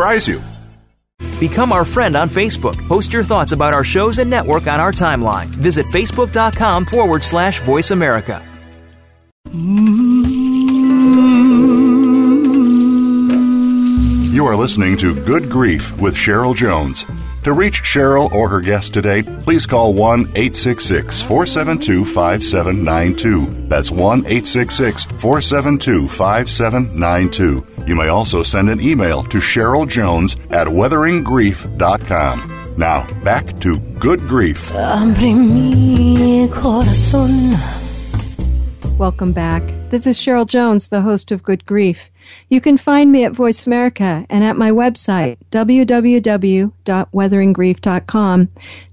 surprise 0.01 0.27
you. 0.27 0.41
Become 1.39 1.71
our 1.71 1.85
friend 1.85 2.15
on 2.15 2.27
Facebook. 2.27 2.75
Post 2.87 3.13
your 3.13 3.23
thoughts 3.23 3.51
about 3.51 3.73
our 3.73 3.83
shows 3.83 4.17
and 4.17 4.29
network 4.29 4.65
on 4.65 4.79
our 4.79 4.91
timeline. 4.91 5.45
Visit 5.45 5.85
facebook.com 5.87 6.85
forward 6.85 7.23
slash 7.23 7.61
voice 7.61 7.91
America. 7.91 8.43
You 14.33 14.45
are 14.47 14.55
listening 14.55 14.97
to 14.97 15.13
Good 15.23 15.49
Grief 15.51 15.95
with 15.99 16.15
Cheryl 16.15 16.55
Jones. 16.55 17.05
To 17.43 17.53
reach 17.53 17.81
Cheryl 17.81 18.31
or 18.31 18.49
her 18.49 18.61
guest 18.61 18.93
today, 18.93 19.23
please 19.23 19.65
call 19.65 19.93
1 19.93 20.21
866 20.35 21.21
472 21.21 22.05
5792. 22.05 23.67
That's 23.67 23.91
1 23.91 24.19
866 24.19 25.05
472 25.05 26.07
5792. 26.07 27.70
You 27.91 27.97
may 27.97 28.07
also 28.07 28.41
send 28.41 28.69
an 28.69 28.79
email 28.79 29.21
to 29.23 29.39
Cheryl 29.39 29.85
Jones 29.85 30.37
at 30.49 30.65
weatheringgrief.com. 30.65 32.73
Now, 32.77 33.05
back 33.21 33.59
to 33.59 33.75
Good 33.99 34.21
Grief. 34.29 34.71
Welcome 38.97 39.33
back. 39.33 39.61
This 39.89 40.07
is 40.07 40.17
Cheryl 40.17 40.47
Jones, 40.47 40.87
the 40.87 41.01
host 41.01 41.31
of 41.31 41.43
Good 41.43 41.65
Grief. 41.65 42.09
You 42.47 42.61
can 42.61 42.77
find 42.77 43.11
me 43.11 43.25
at 43.25 43.33
Voice 43.33 43.67
America 43.67 44.25
and 44.29 44.45
at 44.45 44.55
my 44.55 44.71
website, 44.71 45.35
www.weatheringgrief.com. 45.51 48.47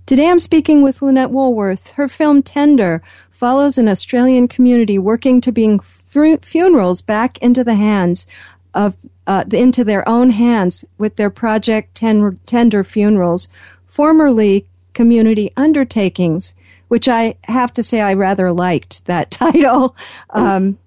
Today 0.07 0.29
I'm 0.29 0.39
speaking 0.41 0.83
with 0.83 1.03
Lynette 1.03 1.31
Wallworth. 1.31 1.93
Her 1.93 2.09
film 2.09 2.43
Tender 2.43 3.01
follows 3.31 3.79
an 3.79 3.89
Australian 3.89 4.49
community 4.49 4.99
working 4.99 5.41
to 5.43 5.53
bring 5.53 5.79
funerals 5.79 7.01
back 7.01 7.39
into 7.39 7.63
the 7.63 7.77
hands 7.77 8.27
of 8.75 8.97
uh, 9.27 9.45
into 9.53 9.85
their 9.85 10.09
own 10.09 10.31
hands 10.31 10.85
with 10.99 11.17
their 11.17 11.31
project 11.31 11.95
Ten- 11.95 12.39
Tender 12.47 12.83
Funerals, 12.85 13.49
formerly 13.87 14.67
Community 14.95 15.53
Undertakings 15.57 16.55
which 16.89 17.09
I 17.09 17.37
have 17.45 17.73
to 17.75 17.83
say 17.83 18.01
I 18.01 18.15
rather 18.15 18.53
liked 18.53 19.05
that 19.07 19.31
title 19.31 19.95
um, 20.31 20.79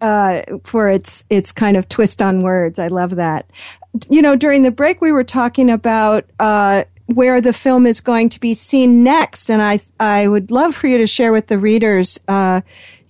uh, 0.00 0.42
for 0.64 0.88
its 0.88 1.24
its 1.28 1.52
kind 1.52 1.76
of 1.76 1.88
twist 1.88 2.22
on 2.22 2.40
words. 2.40 2.78
I 2.78 2.88
love 2.88 3.16
that. 3.16 3.50
You 4.08 4.22
know, 4.22 4.36
during 4.36 4.62
the 4.62 4.70
break 4.70 5.00
we 5.00 5.12
were 5.12 5.24
talking 5.24 5.70
about. 5.70 6.24
Uh, 6.38 6.84
where 7.14 7.40
the 7.40 7.52
film 7.52 7.86
is 7.86 8.00
going 8.00 8.28
to 8.28 8.38
be 8.38 8.54
seen 8.54 9.02
next, 9.02 9.50
and 9.50 9.60
I 9.60 9.80
I 9.98 10.28
would 10.28 10.52
love 10.52 10.76
for 10.76 10.86
you 10.86 10.96
to 10.98 11.08
share 11.08 11.32
with 11.32 11.48
the 11.48 11.58
readers, 11.58 12.20
uh, 12.28 12.60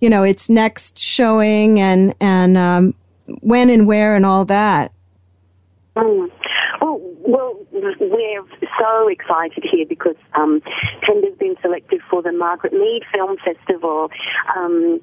you 0.01 0.09
know, 0.09 0.23
its 0.23 0.49
next 0.49 0.99
showing 0.99 1.79
and 1.79 2.15
and 2.19 2.57
um, 2.57 2.95
when 3.41 3.71
and 3.71 3.87
where 3.87 4.15
and 4.15 4.27
all 4.27 4.45
that. 4.47 4.93
Mm. 5.97 6.31
Oh, 6.81 7.01
well, 7.21 7.55
we're 7.73 8.45
so 8.79 9.09
excited 9.09 9.65
here 9.71 9.85
because 9.87 10.17
um, 10.35 10.63
Tender's 11.05 11.37
been 11.39 11.57
selected 11.61 12.01
for 12.09 12.23
the 12.23 12.33
Margaret 12.33 12.73
Mead 12.73 13.03
Film 13.13 13.37
Festival, 13.45 14.11
um, 14.57 15.01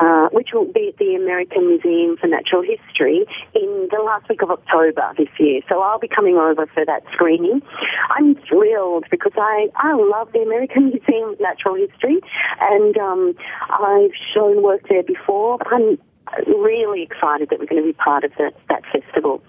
uh, 0.00 0.28
which 0.32 0.48
will 0.52 0.70
be 0.72 0.88
at 0.88 0.98
the 0.98 1.14
American 1.14 1.68
Museum 1.68 2.16
for 2.16 2.26
Natural 2.26 2.62
History 2.62 3.24
in 3.54 3.88
the 3.90 4.02
last 4.04 4.28
week 4.28 4.42
of 4.42 4.50
October 4.50 5.12
this 5.16 5.28
year. 5.38 5.60
So 5.68 5.80
I'll 5.80 6.00
be 6.00 6.08
coming 6.08 6.36
over 6.36 6.66
for 6.66 6.84
that 6.84 7.04
screening. 7.12 7.62
I'm 8.10 8.34
thrilled 8.48 9.04
because 9.10 9.32
I, 9.36 9.68
I 9.76 9.94
love 9.94 10.32
the 10.32 10.40
American 10.40 10.86
Museum 10.90 11.30
of 11.30 11.40
Natural 11.40 11.76
History 11.76 12.20
and 12.60 12.96
um, 12.98 13.34
I've 13.70 14.12
shown 14.34 14.62
work 14.62 14.88
there 14.88 15.02
before. 15.02 15.58
I'm 15.72 15.98
really 16.46 17.02
excited 17.02 17.50
that 17.50 17.58
we're 17.58 17.66
going 17.66 17.82
to 17.82 17.88
be 17.88 17.92
part 17.92 18.24
of 18.24 18.32
the, 18.36 18.52
that 18.68 18.82
festival. 18.92 19.42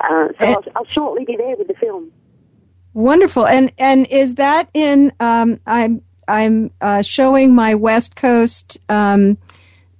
Uh, 0.00 0.28
so 0.38 0.46
I'll, 0.46 0.64
I'll, 0.76 0.84
shortly 0.86 1.24
be 1.24 1.36
there 1.36 1.56
with 1.56 1.68
the 1.68 1.74
film. 1.74 2.10
Wonderful, 2.92 3.46
and 3.46 3.72
and 3.78 4.06
is 4.08 4.36
that 4.36 4.68
in? 4.72 5.12
Um, 5.18 5.58
I'm 5.66 6.02
I'm 6.28 6.70
uh, 6.80 7.02
showing 7.02 7.54
my 7.54 7.74
West 7.74 8.16
Coast 8.16 8.78
um, 8.88 9.36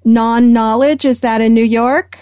non 0.04 0.52
knowledge. 0.52 1.04
Is 1.04 1.20
that 1.20 1.40
in 1.40 1.54
New 1.54 1.64
York? 1.64 2.18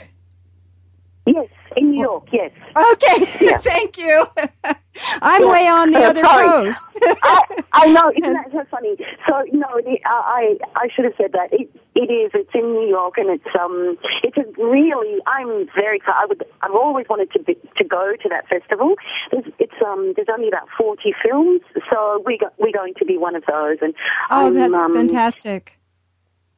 Yes, 1.26 1.48
in 1.76 1.90
New 1.90 2.02
York. 2.02 2.28
Yes. 2.32 2.52
Okay, 2.74 3.26
yeah. 3.46 3.58
thank 3.58 3.98
you. 3.98 4.26
I'm 5.22 5.42
yeah. 5.42 5.50
way 5.50 5.68
on 5.68 5.90
the 5.90 5.98
other 6.04 6.22
coast. 6.22 6.86
I, 7.22 7.64
I, 7.72 7.86
know, 7.88 8.12
isn't 8.16 8.32
that 8.32 8.50
so 8.52 8.64
funny? 8.70 8.96
So 9.26 9.44
no, 9.52 9.66
I 10.04 10.58
I 10.76 10.88
should 10.94 11.04
have 11.04 11.14
said 11.16 11.32
that. 11.32 11.52
It 11.52 11.70
it 11.94 12.10
is. 12.10 12.30
It's 12.34 12.50
in 12.54 12.72
New 12.72 12.88
York, 12.88 13.14
and 13.16 13.30
it's 13.30 13.56
um 13.58 13.96
it's 14.22 14.36
a 14.36 14.44
really. 14.62 15.20
I'm 15.26 15.66
very. 15.74 16.00
I 16.06 16.26
would. 16.26 16.44
I've 16.62 16.74
always 16.74 17.06
wanted 17.08 17.30
to 17.32 17.42
be, 17.42 17.56
to 17.76 17.84
go 17.84 18.14
to 18.22 18.28
that 18.28 18.48
festival. 18.48 18.94
There's, 19.30 19.44
it's 19.58 19.82
um 19.84 20.12
there's 20.16 20.28
only 20.32 20.48
about 20.48 20.68
40 20.76 21.14
films, 21.22 21.62
so 21.90 22.22
we 22.26 22.38
got, 22.38 22.52
we're 22.58 22.72
going 22.72 22.94
to 22.94 23.04
be 23.04 23.16
one 23.18 23.34
of 23.34 23.44
those. 23.46 23.78
And 23.80 23.94
oh, 24.30 24.48
I'm, 24.48 24.54
that's 24.54 24.74
um, 24.74 24.94
fantastic. 24.94 25.78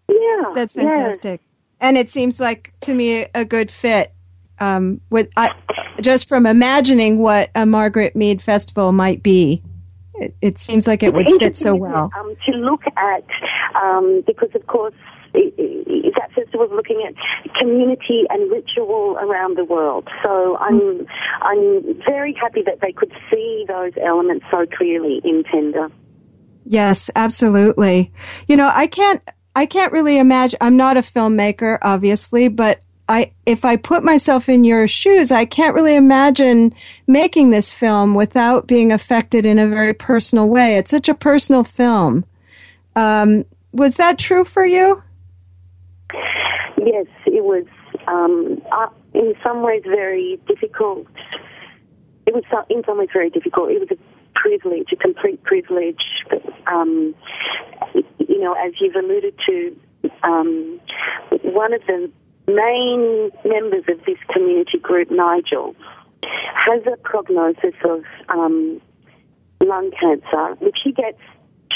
Yeah, 0.09 0.53
that's 0.55 0.73
fantastic. 0.73 1.41
Yeah. 1.41 1.89
And 1.89 1.99
it 1.99 2.11
seems 2.11 2.41
like 2.41 2.73
to 2.81 2.95
me 2.95 3.27
a 3.35 3.45
good 3.45 3.71
fit 3.71 4.13
um, 4.61 5.01
with 5.11 5.29
I, 5.37 5.51
just 6.01 6.29
from 6.29 6.47
imagining 6.47 7.19
what 7.19 7.51
a 7.55 7.67
Margaret 7.67 8.17
Mead 8.17 8.43
festival 8.43 8.93
might 8.93 9.23
be. 9.23 9.63
It, 10.17 10.35
it 10.41 10.59
seems 10.59 10.87
like 10.87 11.03
it 11.03 11.13
would 11.13 11.27
fit 11.41 11.57
so 11.57 11.75
well. 11.75 12.11
Um, 12.17 12.37
to 12.47 12.53
look 12.53 12.83
at, 12.97 13.25
um, 13.75 14.23
because 14.27 14.51
of 14.55 14.65
course, 14.69 14.95
that 15.35 16.31
festival 16.35 16.67
is 16.67 16.73
looking 16.73 17.05
at 17.07 17.15
community 17.55 18.25
and 18.31 18.51
ritual 18.51 19.17
around 19.21 19.57
the 19.57 19.65
world. 19.65 20.09
So 20.23 20.57
I'm 20.59 21.07
I'm 21.43 22.01
very 22.07 22.35
happy 22.35 22.63
that 22.63 22.81
they 22.81 22.93
could 22.93 23.13
see 23.31 23.65
those 23.67 23.93
elements 24.01 24.47
so 24.51 24.67
clearly 24.67 25.21
in 25.25 25.43
Tender. 25.51 25.91
Yes, 26.65 27.11
absolutely. 27.17 28.13
You 28.47 28.57
know, 28.57 28.71
I 28.73 28.87
can't 28.87 29.23
I 29.57 29.67
can't 29.67 29.93
really 29.93 30.19
imagine. 30.19 30.59
I'm 30.61 30.77
not 30.77 30.97
a 30.97 31.01
filmmaker, 31.01 31.79
obviously, 31.83 32.49
but 32.49 32.81
I 33.09 33.33
if 33.45 33.65
I 33.65 33.77
put 33.77 34.03
myself 34.03 34.49
in 34.49 34.65
your 34.65 34.89
shoes, 34.89 35.31
I 35.31 35.45
can't 35.45 35.75
really 35.75 35.97
imagine 35.97 36.75
making 37.07 37.51
this 37.51 37.71
film 37.71 38.15
without 38.15 38.67
being 38.67 38.93
affected 38.93 39.45
in 39.45 39.59
a 39.59 39.69
very 39.69 39.93
personal 39.93 40.49
way. 40.49 40.77
It's 40.77 40.91
such 40.91 41.09
a 41.09 41.15
personal 41.15 41.65
film. 41.65 42.25
Um, 42.97 43.45
was 43.73 43.97
that 43.97 44.19
true 44.19 44.45
for 44.45 44.65
you? 44.65 45.03
Yes, 46.79 47.07
it 47.27 47.45
was. 47.45 47.65
Um, 48.07 48.63
uh, 48.73 48.89
in 49.15 49.35
some 49.43 49.63
ways, 49.63 49.83
very 49.85 50.39
difficult. 50.47 51.07
It 52.27 52.35
was 52.35 52.45
in 52.71 52.83
some 52.85 52.99
ways 52.99 53.09
very 53.13 53.31
difficult. 53.31 53.71
It 53.71 53.81
was 53.81 53.89
a 53.91 53.99
privilege, 54.35 54.89
a 54.93 54.97
complete 54.97 55.43
privilege. 55.43 56.03
But, 56.29 56.43
um, 56.67 57.15
you 57.95 58.41
know, 58.41 58.55
as 58.55 58.73
you've 58.81 58.97
alluded 58.97 59.35
to, 59.47 59.77
um, 60.23 60.81
one 61.43 61.73
of 61.73 61.81
the 61.87 62.11
main 62.47 63.31
members 63.45 63.85
of 63.89 64.05
this 64.05 64.19
community 64.33 64.79
group, 64.79 65.11
Nigel, 65.11 65.75
has 66.55 66.83
a 66.87 66.97
prognosis 66.99 67.75
of 67.85 68.05
um, 68.29 68.81
lung 69.61 69.91
cancer, 69.99 70.55
which 70.61 70.79
he 70.83 70.93
gets 70.93 71.19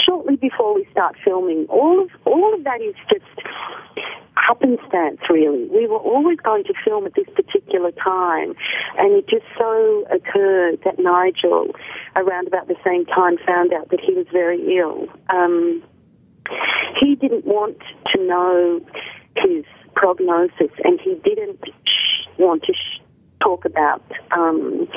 shortly 0.07 0.37
before 0.37 0.75
we 0.75 0.87
start 0.91 1.17
filming. 1.25 1.67
All 1.69 2.03
of 2.03 2.11
all 2.25 2.55
of 2.55 2.65
that 2.65 2.81
is 2.81 2.95
just 3.11 3.25
happenstance, 4.37 5.21
really. 5.29 5.69
We 5.69 5.87
were 5.87 5.99
always 5.99 6.39
going 6.39 6.65
to 6.65 6.75
film 6.85 7.07
at 7.07 7.15
this 7.15 7.27
particular 7.35 7.91
time, 7.93 8.55
and 8.97 9.13
it 9.13 9.29
just 9.29 9.45
so 9.59 10.05
occurred 10.11 10.81
that 10.85 10.99
Nigel, 10.99 11.75
around 12.17 12.47
about 12.47 12.69
the 12.69 12.77
same 12.85 13.05
time, 13.07 13.37
found 13.47 13.73
out 13.73 13.91
that 13.91 14.01
he 14.01 14.15
was 14.15 14.27
very 14.33 14.79
ill. 14.79 15.07
Um, 15.29 15.83
he 16.99 17.15
didn't 17.15 17.45
want 17.45 17.79
to 18.15 18.23
know 18.25 18.81
his 19.37 19.65
prognosis, 19.95 20.71
and 20.85 21.01
he 21.01 21.15
didn't 21.25 21.61
want 22.39 22.63
to 22.65 22.73
talk 23.41 23.65
about 23.65 24.03
um, 24.31 24.89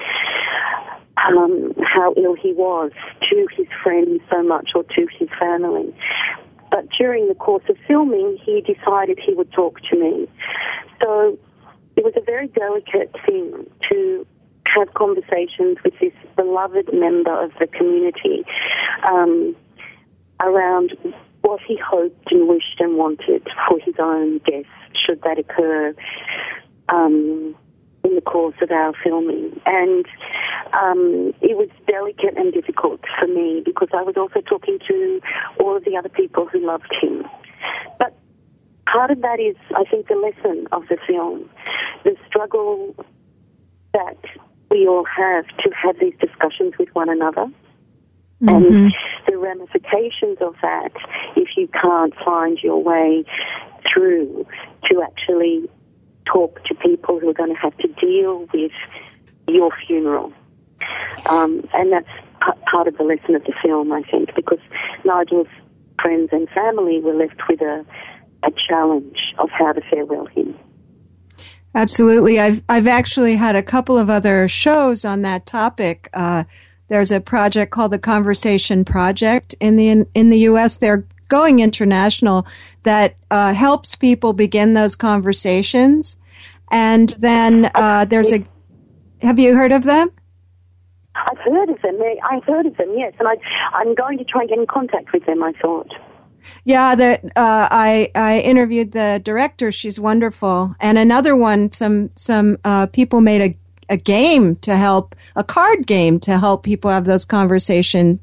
um, 1.18 1.74
how 1.84 2.14
ill 2.18 2.36
he 2.36 2.54
was 2.54 2.92
to 3.30 3.48
his 3.56 3.68
friends 3.84 4.22
so 4.30 4.42
much 4.44 4.70
or 4.76 4.84
to 4.84 5.08
his 5.20 5.30
family. 5.40 5.94
But 6.70 6.88
during 6.98 7.28
the 7.28 7.36
course 7.36 7.64
of 7.70 7.78
filming, 7.88 8.38
he 8.44 8.62
decided 8.62 9.20
he 9.20 9.34
would 9.34 9.52
talk 9.52 9.80
to 9.92 10.00
me. 10.00 10.28
So 11.02 11.38
it 11.96 12.04
was 12.04 12.14
a 12.16 12.22
very 12.22 12.48
delicate 12.48 13.14
thing 13.26 13.70
to 13.90 14.26
have 14.66 14.94
conversations 14.94 15.78
with 15.84 15.94
this 16.00 16.14
beloved 16.36 16.90
member 16.94 17.44
of 17.44 17.52
the 17.60 17.68
community 17.68 18.46
um, 19.04 19.56
around 20.40 20.94
what 21.42 21.60
he 21.68 21.78
hoped 21.78 22.32
and 22.32 22.48
wished 22.48 22.80
and 22.80 22.98
wanted 22.98 23.48
for 23.68 23.80
his 23.80 23.96
own 24.00 24.40
death 24.40 24.66
should 25.06 25.22
that 25.24 25.40
occur 25.40 25.94
um, 26.90 27.56
in 28.04 28.16
the 28.16 28.22
course 28.22 28.56
of 28.62 28.72
our 28.72 28.94
filming. 29.04 29.60
And 29.66 30.06
um, 30.74 31.34
it 31.42 31.58
was 31.58 31.70
delicate 31.88 32.38
and 32.38 32.54
difficult 32.54 33.02
for 33.20 33.28
me 33.28 33.62
because 33.66 33.90
I 33.94 34.04
was 34.04 34.16
also 34.18 34.42
talking 34.42 34.80
to 34.88 35.22
all 35.60 35.76
of 35.76 35.86
the 35.86 35.98
other 35.98 36.10
people 36.10 36.48
who 36.48 36.66
loved 36.66 36.94
him. 37.02 37.26
But 38.00 38.18
part 38.92 39.12
of 39.12 39.22
that 39.22 39.40
is, 39.40 39.56
I 39.76 39.84
think, 39.86 40.08
the 40.08 40.16
lesson 40.16 40.68
of 40.72 40.84
the 40.90 40.98
film, 41.08 41.50
the 42.04 42.16
struggle 42.28 42.96
that 43.94 44.18
we 44.70 44.88
all 44.88 45.06
have 45.06 45.46
to 45.48 45.72
have 45.72 46.00
these 46.00 46.14
discussions 46.20 46.74
with 46.80 46.90
one 46.94 47.10
another. 47.10 47.48
Mm-hmm. 48.42 48.76
And 48.76 48.94
the 49.28 49.38
ramifications 49.38 50.38
of 50.42 50.56
that 50.62 50.92
if 51.36 51.50
you 51.56 51.68
can't 51.68 52.14
find 52.26 52.58
your 52.64 52.82
way 52.82 53.24
through 53.92 54.46
to 54.90 55.02
actually 55.04 55.70
talk 56.26 56.64
to 56.66 56.76
people 56.76 57.20
who 57.20 57.30
are 57.30 57.34
going 57.34 57.54
to 57.54 57.62
have 57.62 57.78
to 57.78 57.88
deal 58.00 58.48
with 58.54 58.72
your 59.48 59.72
funeral. 59.86 60.34
Um, 61.30 61.68
and 61.74 61.92
that's 61.92 62.08
p- 62.42 62.62
part 62.70 62.88
of 62.88 62.98
the 62.98 63.04
lesson 63.04 63.36
of 63.36 63.44
the 63.44 63.54
film, 63.64 63.92
I 63.92 64.02
think, 64.04 64.34
because 64.36 64.60
Nigel's 65.06 65.48
friends 66.02 66.30
and 66.32 66.50
family 66.50 67.00
were 67.00 67.14
left 67.14 67.42
with 67.48 67.62
a, 67.62 67.86
a 68.44 68.52
challenge 68.68 69.18
of 69.38 69.50
how 69.52 69.74
to 69.74 69.82
farewell 69.90 70.26
him. 70.28 70.58
Absolutely. 71.74 72.40
I've, 72.40 72.64
I've 72.68 72.88
actually 72.88 73.36
had 73.36 73.56
a 73.56 73.64
couple 73.64 73.98
of 73.98 74.10
other 74.10 74.48
shows 74.48 75.06
on 75.06 75.22
that 75.22 75.46
topic. 75.46 76.10
Uh, 76.14 76.44
There's 76.92 77.10
a 77.10 77.22
project 77.22 77.72
called 77.72 77.94
the 77.94 78.00
Conversation 78.00 78.84
Project 78.84 79.56
in 79.62 79.78
the 79.78 80.06
in 80.14 80.30
the 80.30 80.40
U.S. 80.40 80.76
They're 80.76 81.06
going 81.30 81.60
international 81.62 82.46
that 82.84 83.16
uh, 83.32 83.54
helps 83.54 83.96
people 83.96 84.34
begin 84.34 84.74
those 84.74 84.98
conversations. 84.98 86.18
And 86.70 87.08
then 87.18 87.72
uh, 87.76 88.04
there's 88.04 88.34
a. 88.34 88.44
Have 89.22 89.40
you 89.40 89.56
heard 89.56 89.72
of 89.72 89.86
them? 89.86 90.12
I've 91.16 91.38
heard 91.38 91.70
of 91.70 91.82
them. 91.82 91.98
I've 92.30 92.44
heard 92.44 92.66
of 92.66 92.76
them. 92.76 92.94
Yes, 92.98 93.14
and 93.20 93.28
I, 93.30 93.38
I'm 93.74 93.96
going 93.96 94.18
to 94.18 94.26
try 94.26 94.42
and 94.42 94.50
get 94.50 94.60
in 94.60 94.68
contact 94.68 95.14
with 95.14 95.26
them. 95.26 95.42
I 95.42 95.54
thought. 95.62 95.94
Yeah, 96.66 96.96
the 96.96 97.22
uh, 97.38 97.70
I 97.72 98.12
I 98.16 98.42
interviewed 98.42 98.92
the 98.92 99.22
director. 99.24 99.72
She's 99.72 99.98
wonderful. 99.98 100.76
And 100.82 100.98
another 100.98 101.38
one, 101.38 101.72
some 101.72 102.10
some 102.18 102.58
uh, 102.66 102.88
people 102.88 103.22
made 103.22 103.42
a 103.42 103.56
a 103.92 103.98
game 103.98 104.56
to 104.58 104.78
help 104.78 105.16
a 105.36 105.44
card 105.44 105.86
game 105.86 106.20
to 106.22 106.40
help 106.40 106.64
people 106.64 106.90
have 106.90 107.06
those 107.06 107.26
conversation 107.26 108.20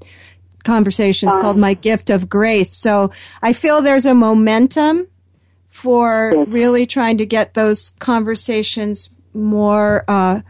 conversations 0.64 1.34
called 1.36 1.56
My 1.56 1.74
Gift 1.74 2.10
of 2.10 2.28
Grace. 2.28 2.76
So 2.76 3.10
I 3.42 3.52
feel 3.52 3.80
there's 3.80 4.04
a 4.04 4.14
momentum 4.14 5.06
for 5.68 6.44
really 6.46 6.86
trying 6.86 7.18
to 7.18 7.26
get 7.26 7.54
those 7.54 7.90
conversations 8.00 9.10
more 9.34 10.04
uh, 10.08 10.40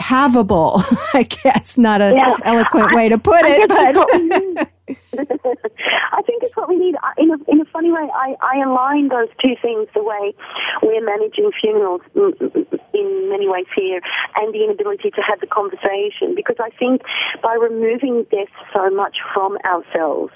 havable. 0.00 0.82
I 1.14 1.24
guess 1.24 1.76
not 1.76 2.00
an 2.00 2.16
yeah. 2.16 2.36
eloquent 2.44 2.94
way 2.94 3.08
to 3.08 3.18
put 3.18 3.44
I, 3.44 3.58
it, 3.60 4.54
but. 4.56 4.70
I 6.12 6.22
think 6.22 6.42
it's 6.42 6.56
what 6.56 6.68
we 6.68 6.76
need. 6.76 6.96
In 7.18 7.30
a, 7.30 7.38
in 7.50 7.60
a 7.60 7.64
funny 7.66 7.90
way, 7.90 8.08
I, 8.14 8.34
I 8.42 8.62
align 8.64 9.08
those 9.08 9.28
two 9.40 9.54
things 9.60 9.88
the 9.94 10.02
way 10.02 10.34
we're 10.82 11.04
managing 11.04 11.50
funerals 11.60 12.02
in 12.14 13.28
many 13.30 13.48
ways 13.48 13.66
here 13.76 14.00
and 14.36 14.54
the 14.54 14.64
inability 14.64 15.10
to 15.10 15.22
have 15.22 15.40
the 15.40 15.46
conversation 15.46 16.34
because 16.34 16.56
I 16.58 16.70
think 16.78 17.02
by 17.42 17.54
removing 17.54 18.26
death 18.30 18.52
so 18.72 18.90
much 18.90 19.18
from 19.32 19.58
ourselves, 19.64 20.32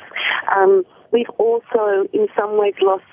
um, 0.55 0.85
we've 1.13 1.31
also 1.39 2.07
in 2.13 2.29
some 2.37 2.59
ways 2.59 2.75
lost 2.81 3.05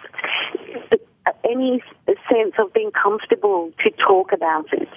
any 1.44 1.82
sense 2.30 2.54
of 2.60 2.74
being 2.74 2.92
comfortable 2.92 3.72
to 3.84 3.92
talk 3.92 4.32
about 4.32 4.72
it. 4.74 4.90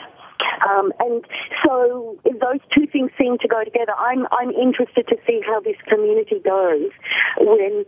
Um, 0.68 0.92
and 1.01 1.24
so 1.64 2.18
those 2.24 2.61
two 2.74 2.87
things 2.87 3.11
seem 3.18 3.38
to 3.38 3.48
go 3.48 3.64
together. 3.64 3.92
I'm 3.98 4.27
I'm 4.33 4.51
interested 4.51 5.07
to 5.09 5.16
see 5.27 5.40
how 5.46 5.61
this 5.61 5.77
community 5.88 6.40
goes 6.44 6.90
when 7.38 7.85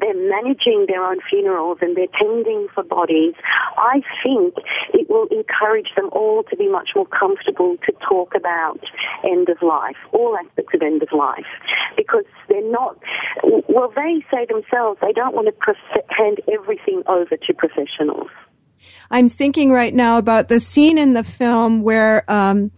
they're 0.00 0.28
managing 0.28 0.86
their 0.86 1.02
own 1.02 1.18
funerals 1.28 1.78
and 1.80 1.96
they're 1.96 2.12
tending 2.18 2.68
for 2.74 2.82
bodies, 2.82 3.34
I 3.76 4.02
think 4.22 4.54
it 4.92 5.08
will 5.08 5.26
encourage 5.30 5.88
them 5.96 6.10
all 6.12 6.42
to 6.44 6.56
be 6.56 6.68
much 6.68 6.90
more 6.94 7.06
comfortable 7.06 7.76
to 7.86 7.92
talk 8.06 8.34
about 8.36 8.80
end 9.24 9.48
of 9.48 9.62
life, 9.62 9.96
all 10.12 10.36
aspects 10.36 10.74
of 10.74 10.82
end 10.82 11.02
of 11.02 11.08
life, 11.12 11.46
because 11.96 12.24
they're 12.48 12.70
not, 12.70 12.98
well, 13.68 13.92
they 13.94 14.24
say 14.30 14.46
themselves 14.46 15.00
they 15.00 15.12
don't 15.12 15.34
want 15.34 15.48
to 15.48 15.74
hand 16.10 16.40
everything 16.52 17.02
over 17.06 17.36
to 17.36 17.54
professionals. 17.54 18.28
I'm 19.10 19.28
thinking 19.28 19.70
right 19.70 19.94
now 19.94 20.18
about 20.18 20.48
the 20.48 20.60
scene 20.60 20.98
in 20.98 21.14
the 21.14 21.24
film 21.24 21.82
where 21.82 22.30
um, 22.30 22.70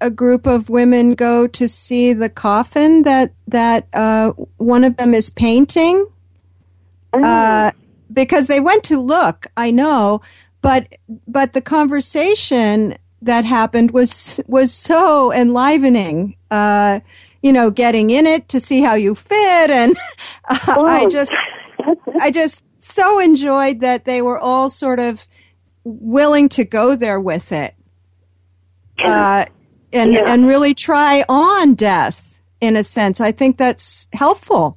a 0.00 0.10
group 0.10 0.46
of 0.46 0.70
women 0.70 1.14
go 1.14 1.46
to 1.46 1.68
see 1.68 2.12
the 2.12 2.28
coffin 2.28 3.02
that 3.02 3.32
that 3.46 3.86
uh, 3.92 4.30
one 4.56 4.84
of 4.84 4.96
them 4.96 5.14
is 5.14 5.30
painting. 5.30 6.06
Oh. 7.12 7.22
Uh, 7.22 7.70
because 8.12 8.46
they 8.46 8.60
went 8.60 8.84
to 8.84 9.00
look, 9.00 9.46
I 9.56 9.70
know, 9.70 10.20
but 10.62 10.96
but 11.26 11.52
the 11.52 11.60
conversation 11.60 12.96
that 13.22 13.44
happened 13.44 13.90
was 13.92 14.40
was 14.46 14.72
so 14.72 15.32
enlivening. 15.32 16.36
Uh, 16.50 17.00
you 17.42 17.52
know, 17.52 17.70
getting 17.70 18.10
in 18.10 18.26
it 18.26 18.48
to 18.48 18.60
see 18.60 18.80
how 18.82 18.94
you 18.94 19.14
fit, 19.14 19.70
and 19.70 19.96
uh, 20.48 20.58
oh. 20.68 20.86
I 20.86 21.06
just 21.06 21.34
I 22.20 22.30
just 22.30 22.62
so 22.78 23.18
enjoyed 23.18 23.80
that 23.80 24.04
they 24.04 24.22
were 24.22 24.38
all 24.38 24.68
sort 24.68 25.00
of 25.00 25.26
willing 25.84 26.48
to 26.50 26.64
go 26.64 26.94
there 26.94 27.20
with 27.20 27.52
it 27.52 27.74
uh, 29.04 29.44
and 29.92 30.12
yeah. 30.12 30.24
and 30.26 30.46
really 30.46 30.74
try 30.74 31.24
on 31.28 31.74
death 31.74 32.40
in 32.60 32.76
a 32.76 32.84
sense. 32.84 33.20
I 33.20 33.32
think 33.32 33.56
that's 33.56 34.08
helpful. 34.12 34.76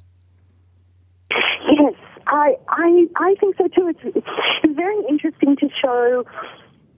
Yes, 1.30 1.94
I 2.26 2.56
I 2.68 3.06
I 3.16 3.34
think 3.40 3.56
so 3.56 3.68
too. 3.68 3.88
It's, 3.88 4.16
it's 4.16 4.76
very 4.76 4.98
interesting 5.08 5.56
to 5.56 5.68
show 5.80 6.24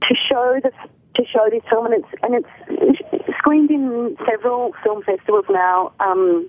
to 0.02 0.14
show 0.28 0.60
the 0.62 0.70
to 1.14 1.24
show 1.24 1.48
this 1.50 1.62
film, 1.70 1.86
and 1.86 1.94
it's 1.94 2.22
and 2.22 2.34
it's 2.34 3.38
screened 3.38 3.70
in 3.70 4.16
several 4.28 4.72
film 4.82 5.02
festivals 5.02 5.46
now. 5.48 5.92
Um, 6.00 6.48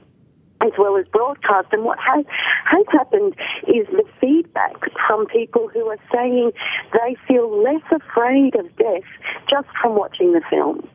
as 0.65 0.73
well 0.77 0.97
as 0.97 1.05
broadcast. 1.07 1.67
And 1.71 1.83
what 1.83 1.99
has, 1.99 2.25
has 2.65 2.85
happened 2.91 3.35
is 3.67 3.87
the 3.87 4.03
feedback 4.19 4.75
from 5.07 5.27
people 5.27 5.69
who 5.73 5.87
are 5.87 5.99
saying 6.13 6.51
they 6.93 7.15
feel 7.27 7.63
less 7.63 7.83
afraid 7.91 8.55
of 8.55 8.75
death 8.77 9.09
just 9.49 9.67
from 9.81 9.95
watching 9.95 10.33
the 10.33 10.41
film. 10.49 10.87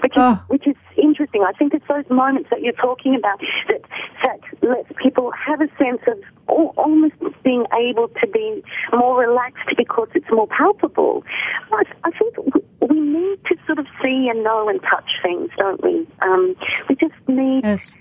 Which 0.00 0.12
is, 0.12 0.22
oh. 0.22 0.42
which 0.48 0.66
is 0.66 0.76
interesting. 0.96 1.44
I 1.46 1.52
think 1.52 1.74
it's 1.74 1.86
those 1.88 2.08
moments 2.10 2.48
that 2.50 2.62
you're 2.62 2.72
talking 2.72 3.14
about 3.14 3.38
that 3.68 3.82
that 4.22 4.40
lets 4.66 4.88
people 5.02 5.30
have 5.32 5.60
a 5.60 5.68
sense 5.78 6.00
of 6.06 6.18
almost 6.48 7.14
being 7.42 7.64
able 7.72 8.08
to 8.08 8.26
be 8.26 8.62
more 8.92 9.20
relaxed 9.20 9.68
because 9.76 10.08
it's 10.14 10.26
more 10.30 10.48
palpable. 10.48 11.22
I, 11.70 11.82
I 12.04 12.10
think 12.10 12.34
we 12.80 12.98
need 12.98 13.38
to 13.46 13.56
sort 13.66 13.78
of 13.78 13.86
see 14.02 14.28
and 14.30 14.42
know 14.42 14.68
and 14.68 14.80
touch 14.82 15.10
things, 15.22 15.50
don't 15.58 15.82
we? 15.82 16.06
Um, 16.22 16.56
we 16.88 16.96
just 16.96 17.14
need 17.28 17.64
yes 17.64 17.98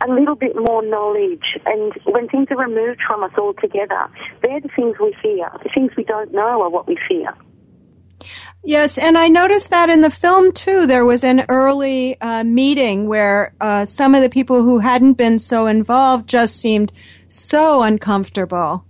a 0.00 0.10
little 0.10 0.34
bit 0.34 0.54
more 0.56 0.84
knowledge. 0.84 1.58
And 1.66 1.92
when 2.04 2.28
things 2.28 2.48
are 2.50 2.56
removed 2.56 3.00
from 3.06 3.22
us 3.22 3.32
altogether, 3.36 4.08
they're 4.42 4.60
the 4.60 4.70
things 4.74 4.96
we 5.00 5.14
fear. 5.22 5.50
The 5.62 5.70
things 5.74 5.92
we 5.96 6.04
don't 6.04 6.32
know 6.32 6.62
are 6.62 6.70
what 6.70 6.86
we 6.86 6.98
fear. 7.08 7.34
Yes, 8.64 8.96
and 8.96 9.18
I 9.18 9.26
noticed 9.28 9.70
that 9.70 9.90
in 9.90 10.02
the 10.02 10.10
film 10.10 10.52
too. 10.52 10.86
There 10.86 11.04
was 11.04 11.24
an 11.24 11.44
early 11.48 12.20
uh, 12.20 12.44
meeting 12.44 13.08
where 13.08 13.54
uh, 13.60 13.84
some 13.84 14.14
of 14.14 14.22
the 14.22 14.30
people 14.30 14.62
who 14.62 14.78
hadn't 14.78 15.14
been 15.14 15.40
so 15.40 15.66
involved 15.66 16.28
just 16.28 16.56
seemed 16.56 16.92
so 17.28 17.82
uncomfortable. 17.82 18.84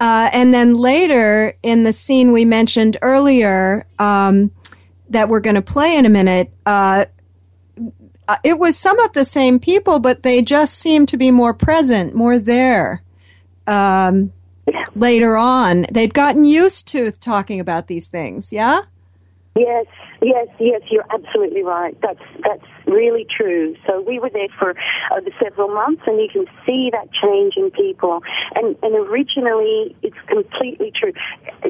Uh, 0.00 0.28
and 0.32 0.52
then 0.52 0.74
later 0.74 1.56
in 1.62 1.84
the 1.84 1.92
scene 1.92 2.32
we 2.32 2.44
mentioned 2.44 2.96
earlier 3.00 3.86
um, 3.98 4.50
that 5.08 5.28
we're 5.28 5.40
going 5.40 5.54
to 5.54 5.62
play 5.62 5.96
in 5.96 6.04
a 6.04 6.10
minute, 6.10 6.52
uh, 8.28 8.36
it 8.44 8.58
was 8.58 8.76
some 8.76 8.98
of 9.00 9.12
the 9.12 9.24
same 9.24 9.58
people, 9.58 10.00
but 10.00 10.22
they 10.22 10.42
just 10.42 10.74
seemed 10.74 11.08
to 11.08 11.16
be 11.16 11.30
more 11.30 11.54
present, 11.54 12.14
more 12.14 12.38
there. 12.38 13.02
Um, 13.66 14.32
later 14.94 15.36
on, 15.36 15.86
they'd 15.92 16.14
gotten 16.14 16.44
used 16.44 16.88
to 16.88 17.10
talking 17.12 17.60
about 17.60 17.86
these 17.86 18.06
things. 18.06 18.52
Yeah. 18.52 18.80
Yes, 19.56 19.86
yes, 20.20 20.48
yes. 20.60 20.82
You're 20.90 21.06
absolutely 21.10 21.62
right. 21.62 21.96
That's 22.02 22.20
that's 22.44 22.64
really 22.86 23.26
true. 23.34 23.74
So 23.86 24.02
we 24.02 24.18
were 24.18 24.28
there 24.28 24.48
for 24.58 24.72
uh, 25.10 25.20
several 25.42 25.68
months, 25.68 26.02
and 26.06 26.20
you 26.20 26.28
can 26.30 26.44
see 26.66 26.90
that 26.92 27.08
change 27.12 27.54
in 27.56 27.70
people. 27.70 28.20
And 28.54 28.76
and 28.82 28.94
originally, 28.94 29.96
it's 30.02 30.16
completely 30.26 30.92
true. 30.94 31.12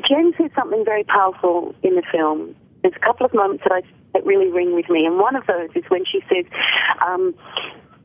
Jen 0.09 0.33
says 0.37 0.51
something 0.57 0.85
very 0.85 1.05
powerful 1.05 1.77
in 1.85 1.94
the 1.94 2.03
film. 2.11 2.57
There's 2.87 3.03
a 3.03 3.05
couple 3.05 3.27
of 3.27 3.35
moments 3.35 3.64
that 3.64 3.72
I 3.72 3.83
that 4.14 4.25
really 4.25 4.49
ring 4.49 4.75
with 4.75 4.88
me. 4.88 5.05
And 5.05 5.18
one 5.18 5.35
of 5.35 5.44
those 5.46 5.70
is 5.75 5.83
when 5.88 6.05
she 6.07 6.20
says, 6.33 6.44
um, 7.05 7.35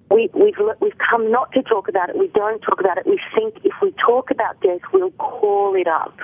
we, 0.09 0.29
we've, 0.33 0.57
we've 0.81 0.97
come 0.97 1.31
not 1.31 1.51
to 1.53 1.61
talk 1.61 1.87
about 1.87 2.09
it. 2.09 2.17
We 2.17 2.27
don't 2.29 2.59
talk 2.61 2.79
about 2.79 2.97
it. 2.97 3.05
We 3.05 3.19
think 3.33 3.55
if 3.63 3.73
we 3.81 3.93
talk 4.05 4.29
about 4.29 4.59
death, 4.61 4.81
we'll 4.91 5.11
call 5.11 5.75
it 5.75 5.87
up. 5.87 6.17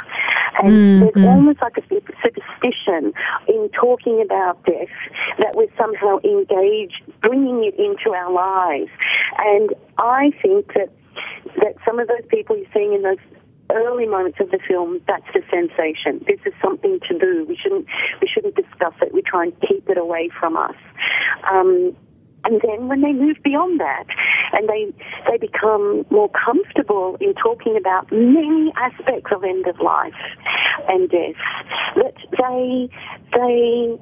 And 0.62 0.74
mm-hmm. 0.74 1.00
there's 1.06 1.28
almost 1.28 1.62
like 1.62 1.78
a 1.78 1.84
superstition 1.88 3.14
in 3.48 3.70
talking 3.80 4.22
about 4.22 4.66
death 4.66 4.90
that 5.38 5.56
we're 5.56 5.72
somehow 5.78 6.18
engaged, 6.24 7.02
bringing 7.22 7.64
it 7.64 7.76
into 7.80 8.10
our 8.10 8.32
lives. 8.32 8.90
And 9.38 9.74
I 9.98 10.32
think 10.42 10.74
that 10.74 10.90
that 11.62 11.76
some 11.86 12.00
of 12.00 12.08
those 12.08 12.26
people 12.30 12.58
you're 12.58 12.68
seeing 12.74 12.94
in 12.94 13.02
those 13.02 13.18
early 13.72 14.06
moments 14.06 14.40
of 14.40 14.52
the 14.52 14.60
film, 14.68 15.02
that's 15.08 15.28
the 15.34 15.42
sensation. 15.50 16.24
This 16.28 16.40
is 16.46 16.54
something 16.62 17.00
to 17.08 17.18
do. 17.18 17.46
We 17.48 17.58
shouldn't 17.62 17.86
we 18.22 18.28
shouldn't 18.28 18.56
discuss 18.56 18.94
it. 19.02 19.14
We 19.14 19.22
try 19.22 19.44
and 19.44 19.54
keep 19.62 19.90
it 19.90 19.98
away 19.98 20.30
from 20.40 20.58
us. 20.58 20.76
Um, 21.52 21.96
and 22.44 22.62
then 22.62 22.88
when 22.88 23.02
they 23.02 23.12
move 23.12 23.38
beyond 23.44 23.80
that 23.80 24.06
and 24.54 24.70
they 24.70 24.94
they 25.30 25.38
become 25.38 26.06
more 26.10 26.30
comfortable 26.30 27.18
in 27.20 27.34
talking 27.34 27.76
about 27.78 28.12
many 28.12 28.72
aspects 28.78 29.32
of 29.36 29.44
end 29.44 29.68
of 29.68 29.80
life 29.80 30.14
and 30.88 31.10
death, 31.10 31.36
that 31.96 32.16
they 32.38 32.90
they 33.34 33.98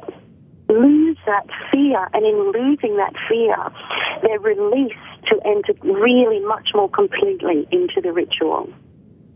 lose 0.67 1.17
that 1.25 1.47
fear 1.71 2.10
and 2.13 2.25
in 2.25 2.51
losing 2.51 2.97
that 2.97 3.13
fear 3.30 3.56
they're 4.23 4.39
released 4.39 4.95
to 5.28 5.39
enter 5.45 5.73
really 5.84 6.39
much 6.41 6.69
more 6.73 6.89
completely 6.89 7.67
into 7.71 8.01
the 8.01 8.12
ritual. 8.12 8.69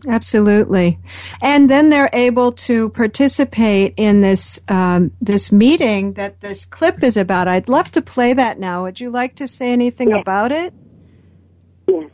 Absolutely, 0.07 0.97
and 1.41 1.69
then 1.69 1.89
they're 1.89 2.09
able 2.13 2.53
to 2.53 2.89
participate 2.91 3.93
in 3.97 4.21
this 4.21 4.59
um, 4.69 5.11
this 5.19 5.51
meeting 5.51 6.13
that 6.13 6.39
this 6.39 6.63
clip 6.65 7.03
is 7.03 7.17
about. 7.17 7.47
I'd 7.49 7.67
love 7.67 7.91
to 7.91 8.01
play 8.01 8.33
that 8.33 8.59
now. 8.59 8.83
Would 8.83 9.01
you 9.01 9.09
like 9.09 9.35
to 9.35 9.47
say 9.47 9.73
anything 9.73 10.11
Yes. 10.11 10.21
about 10.21 10.51
it? 10.53 10.73
Yes. 11.87 12.09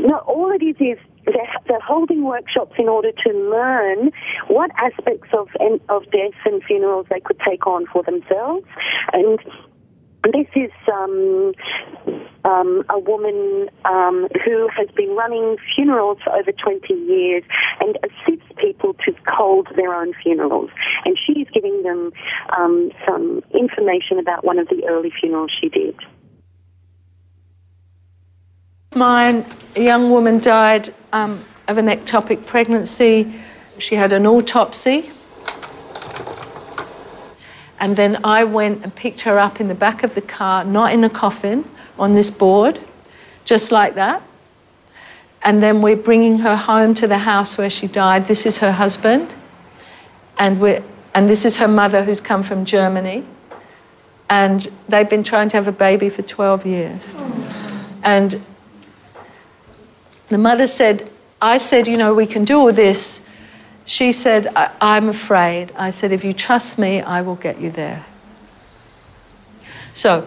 No, 0.00 0.18
all 0.18 0.52
it 0.52 0.62
is 0.62 0.76
is 0.80 0.98
they're, 1.24 1.54
they're 1.66 1.80
holding 1.80 2.24
workshops 2.24 2.74
in 2.78 2.88
order 2.88 3.12
to 3.12 3.32
learn 3.32 4.10
what 4.48 4.70
aspects 4.76 5.28
of 5.32 5.48
of 5.88 6.02
death 6.10 6.34
and 6.44 6.62
funerals 6.64 7.06
they 7.08 7.20
could 7.20 7.40
take 7.48 7.66
on 7.66 7.86
for 7.86 8.02
themselves, 8.02 8.66
and 9.14 9.38
this 10.32 10.46
is 10.54 10.70
um, 10.92 11.52
um, 12.52 12.84
a 12.90 12.98
woman 12.98 13.68
um, 13.84 14.28
who 14.44 14.68
has 14.68 14.88
been 14.94 15.10
running 15.16 15.56
funerals 15.74 16.18
for 16.22 16.32
over 16.34 16.52
20 16.52 16.92
years 16.94 17.42
and 17.80 17.98
assists 18.04 18.50
people 18.58 18.94
to 19.04 19.14
hold 19.26 19.68
their 19.76 19.94
own 19.94 20.12
funerals. 20.22 20.70
And 21.04 21.18
she 21.18 21.40
is 21.40 21.48
giving 21.52 21.82
them 21.82 22.12
um, 22.56 22.90
some 23.06 23.42
information 23.54 24.18
about 24.18 24.44
one 24.44 24.58
of 24.58 24.68
the 24.68 24.84
early 24.86 25.12
funerals 25.18 25.50
she 25.60 25.68
did. 25.68 25.96
My 28.94 29.44
young 29.74 30.10
woman 30.10 30.38
died 30.38 30.92
um, 31.12 31.44
of 31.68 31.78
an 31.78 31.86
ectopic 31.86 32.44
pregnancy. 32.44 33.32
She 33.78 33.94
had 33.94 34.12
an 34.12 34.26
autopsy. 34.26 35.10
And 37.80 37.96
then 37.96 38.20
I 38.22 38.44
went 38.44 38.84
and 38.84 38.94
picked 38.94 39.22
her 39.22 39.38
up 39.38 39.60
in 39.60 39.66
the 39.66 39.74
back 39.74 40.04
of 40.04 40.14
the 40.14 40.20
car, 40.20 40.64
not 40.64 40.92
in 40.92 41.02
a 41.02 41.10
coffin, 41.10 41.64
on 42.02 42.14
this 42.14 42.30
board, 42.30 42.80
just 43.44 43.70
like 43.70 43.94
that. 43.94 44.20
And 45.42 45.62
then 45.62 45.80
we're 45.82 45.96
bringing 45.96 46.38
her 46.38 46.56
home 46.56 46.94
to 46.94 47.06
the 47.06 47.18
house 47.18 47.56
where 47.56 47.70
she 47.70 47.86
died. 47.86 48.26
This 48.26 48.44
is 48.44 48.58
her 48.58 48.72
husband. 48.72 49.32
And, 50.36 50.60
we're, 50.60 50.82
and 51.14 51.30
this 51.30 51.44
is 51.44 51.56
her 51.58 51.68
mother, 51.68 52.02
who's 52.02 52.20
come 52.20 52.42
from 52.42 52.64
Germany. 52.64 53.24
And 54.28 54.68
they've 54.88 55.08
been 55.08 55.22
trying 55.22 55.48
to 55.50 55.56
have 55.56 55.68
a 55.68 55.72
baby 55.72 56.08
for 56.08 56.22
12 56.22 56.66
years. 56.66 57.14
And 58.02 58.42
the 60.28 60.38
mother 60.38 60.66
said, 60.66 61.08
I 61.40 61.58
said, 61.58 61.86
you 61.86 61.96
know, 61.96 62.14
we 62.14 62.26
can 62.26 62.44
do 62.44 62.58
all 62.58 62.72
this. 62.72 63.22
She 63.84 64.10
said, 64.10 64.48
I- 64.56 64.72
I'm 64.80 65.08
afraid. 65.08 65.70
I 65.76 65.90
said, 65.90 66.10
if 66.10 66.24
you 66.24 66.32
trust 66.32 66.80
me, 66.80 67.00
I 67.00 67.20
will 67.20 67.36
get 67.36 67.60
you 67.60 67.70
there. 67.70 68.04
So 69.94 70.26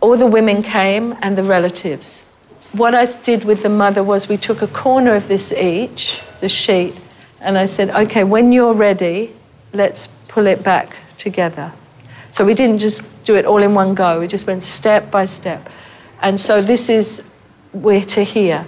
all 0.00 0.16
the 0.16 0.26
women 0.26 0.62
came 0.62 1.16
and 1.22 1.36
the 1.36 1.42
relatives. 1.42 2.24
What 2.72 2.94
I 2.94 3.06
did 3.22 3.44
with 3.44 3.62
the 3.62 3.68
mother 3.68 4.02
was 4.04 4.28
we 4.28 4.36
took 4.36 4.62
a 4.62 4.66
corner 4.68 5.14
of 5.14 5.26
this 5.28 5.52
each, 5.52 6.22
the 6.40 6.48
sheet, 6.48 6.94
and 7.40 7.56
I 7.56 7.66
said, 7.66 7.90
okay, 7.90 8.24
when 8.24 8.52
you're 8.52 8.74
ready, 8.74 9.34
let's 9.72 10.08
pull 10.28 10.46
it 10.46 10.62
back 10.62 10.96
together. 11.16 11.72
So 12.32 12.44
we 12.44 12.54
didn't 12.54 12.78
just 12.78 13.02
do 13.24 13.36
it 13.36 13.44
all 13.44 13.62
in 13.62 13.74
one 13.74 13.94
go, 13.94 14.20
we 14.20 14.26
just 14.26 14.46
went 14.46 14.62
step 14.62 15.10
by 15.10 15.24
step. 15.24 15.68
And 16.20 16.38
so 16.38 16.60
this 16.60 16.88
is, 16.88 17.24
we're 17.72 18.02
to 18.02 18.22
here. 18.22 18.66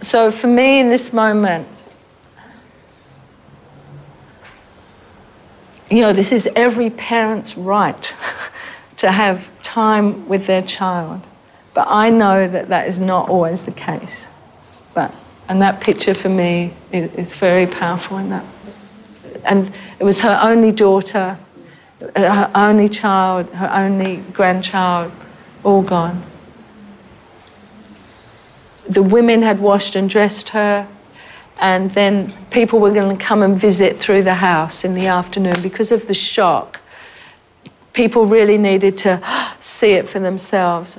So 0.00 0.30
for 0.30 0.48
me 0.48 0.80
in 0.80 0.88
this 0.88 1.12
moment, 1.12 1.66
you 5.96 6.00
know, 6.00 6.12
this 6.12 6.32
is 6.32 6.48
every 6.56 6.90
parent's 6.90 7.56
right 7.56 8.14
to 8.96 9.10
have 9.10 9.50
time 9.62 10.28
with 10.28 10.46
their 10.46 10.62
child. 10.62 11.20
But 11.74 11.86
I 11.88 12.10
know 12.10 12.48
that 12.48 12.68
that 12.68 12.88
is 12.88 12.98
not 12.98 13.28
always 13.28 13.64
the 13.64 13.72
case. 13.72 14.28
But, 14.94 15.14
and 15.48 15.60
that 15.62 15.80
picture 15.80 16.14
for 16.14 16.28
me 16.28 16.74
is, 16.92 17.12
is 17.14 17.36
very 17.36 17.66
powerful 17.66 18.18
in 18.18 18.30
that. 18.30 18.44
And 19.44 19.72
it 19.98 20.04
was 20.04 20.20
her 20.20 20.38
only 20.42 20.72
daughter, 20.72 21.38
uh, 22.14 22.46
her 22.46 22.50
only 22.54 22.88
child, 22.88 23.48
her 23.54 23.70
only 23.72 24.16
grandchild, 24.32 25.12
all 25.64 25.82
gone. 25.82 26.22
The 28.88 29.02
women 29.02 29.42
had 29.42 29.60
washed 29.60 29.96
and 29.96 30.08
dressed 30.08 30.50
her, 30.50 30.86
and 31.62 31.92
then 31.92 32.34
people 32.50 32.80
were 32.80 32.90
going 32.90 33.16
to 33.16 33.24
come 33.24 33.40
and 33.40 33.56
visit 33.56 33.96
through 33.96 34.24
the 34.24 34.34
house 34.34 34.84
in 34.84 34.94
the 34.94 35.06
afternoon 35.06 35.62
because 35.62 35.92
of 35.92 36.08
the 36.08 36.12
shock. 36.12 36.80
People 37.92 38.26
really 38.26 38.58
needed 38.58 38.98
to 38.98 39.22
see 39.60 39.92
it 39.92 40.08
for 40.08 40.18
themselves. 40.18 40.98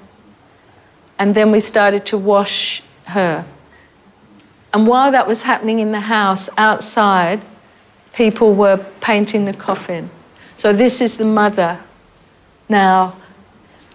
And 1.20 1.36
then 1.36 1.52
we 1.52 1.60
started 1.60 2.06
to 2.08 2.18
wash 2.18 2.82
her. 3.08 3.46
And 4.74 4.88
while 4.88 5.12
that 5.12 5.28
was 5.28 5.42
happening 5.42 5.80
in 5.80 5.92
the 5.92 6.00
house, 6.00 6.50
outside, 6.58 7.42
people 8.14 8.56
were 8.56 8.78
painting 9.02 9.44
the 9.44 9.54
coffin. 9.54 10.10
So 10.54 10.72
this 10.72 11.02
is 11.02 11.18
the 11.18 11.26
mother 11.26 11.78
now 12.70 13.18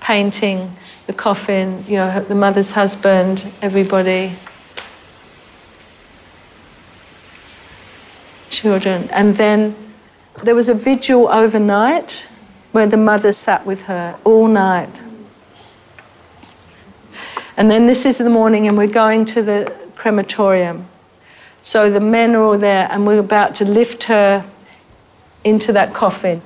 painting 0.00 0.70
the 1.06 1.14
coffin, 1.14 1.82
you 1.88 1.96
know, 1.96 2.20
the 2.20 2.34
mother's 2.34 2.72
husband, 2.72 3.50
everybody, 3.62 4.32
children. 8.58 9.08
And 9.12 9.36
then 9.36 9.74
there 10.42 10.54
was 10.54 10.68
a 10.68 10.74
vigil 10.74 11.28
overnight 11.28 12.28
where 12.72 12.86
the 12.86 12.96
mother 12.96 13.32
sat 13.32 13.64
with 13.64 13.84
her 13.84 14.18
all 14.24 14.48
night. 14.48 14.90
And 17.56 17.70
then 17.70 17.86
this 17.86 18.04
is 18.04 18.18
the 18.18 18.30
morning, 18.30 18.68
and 18.68 18.76
we're 18.76 18.86
going 18.86 19.24
to 19.26 19.42
the 19.42 19.72
crematorium. 19.96 20.86
So 21.62 21.90
the 21.90 22.00
men 22.00 22.34
are 22.34 22.42
all 22.42 22.58
there, 22.58 22.88
and 22.90 23.06
we're 23.06 23.18
about 23.18 23.54
to 23.56 23.64
lift 23.64 24.04
her 24.04 24.44
into 25.44 25.72
that 25.72 25.94
coffin. 25.94 26.42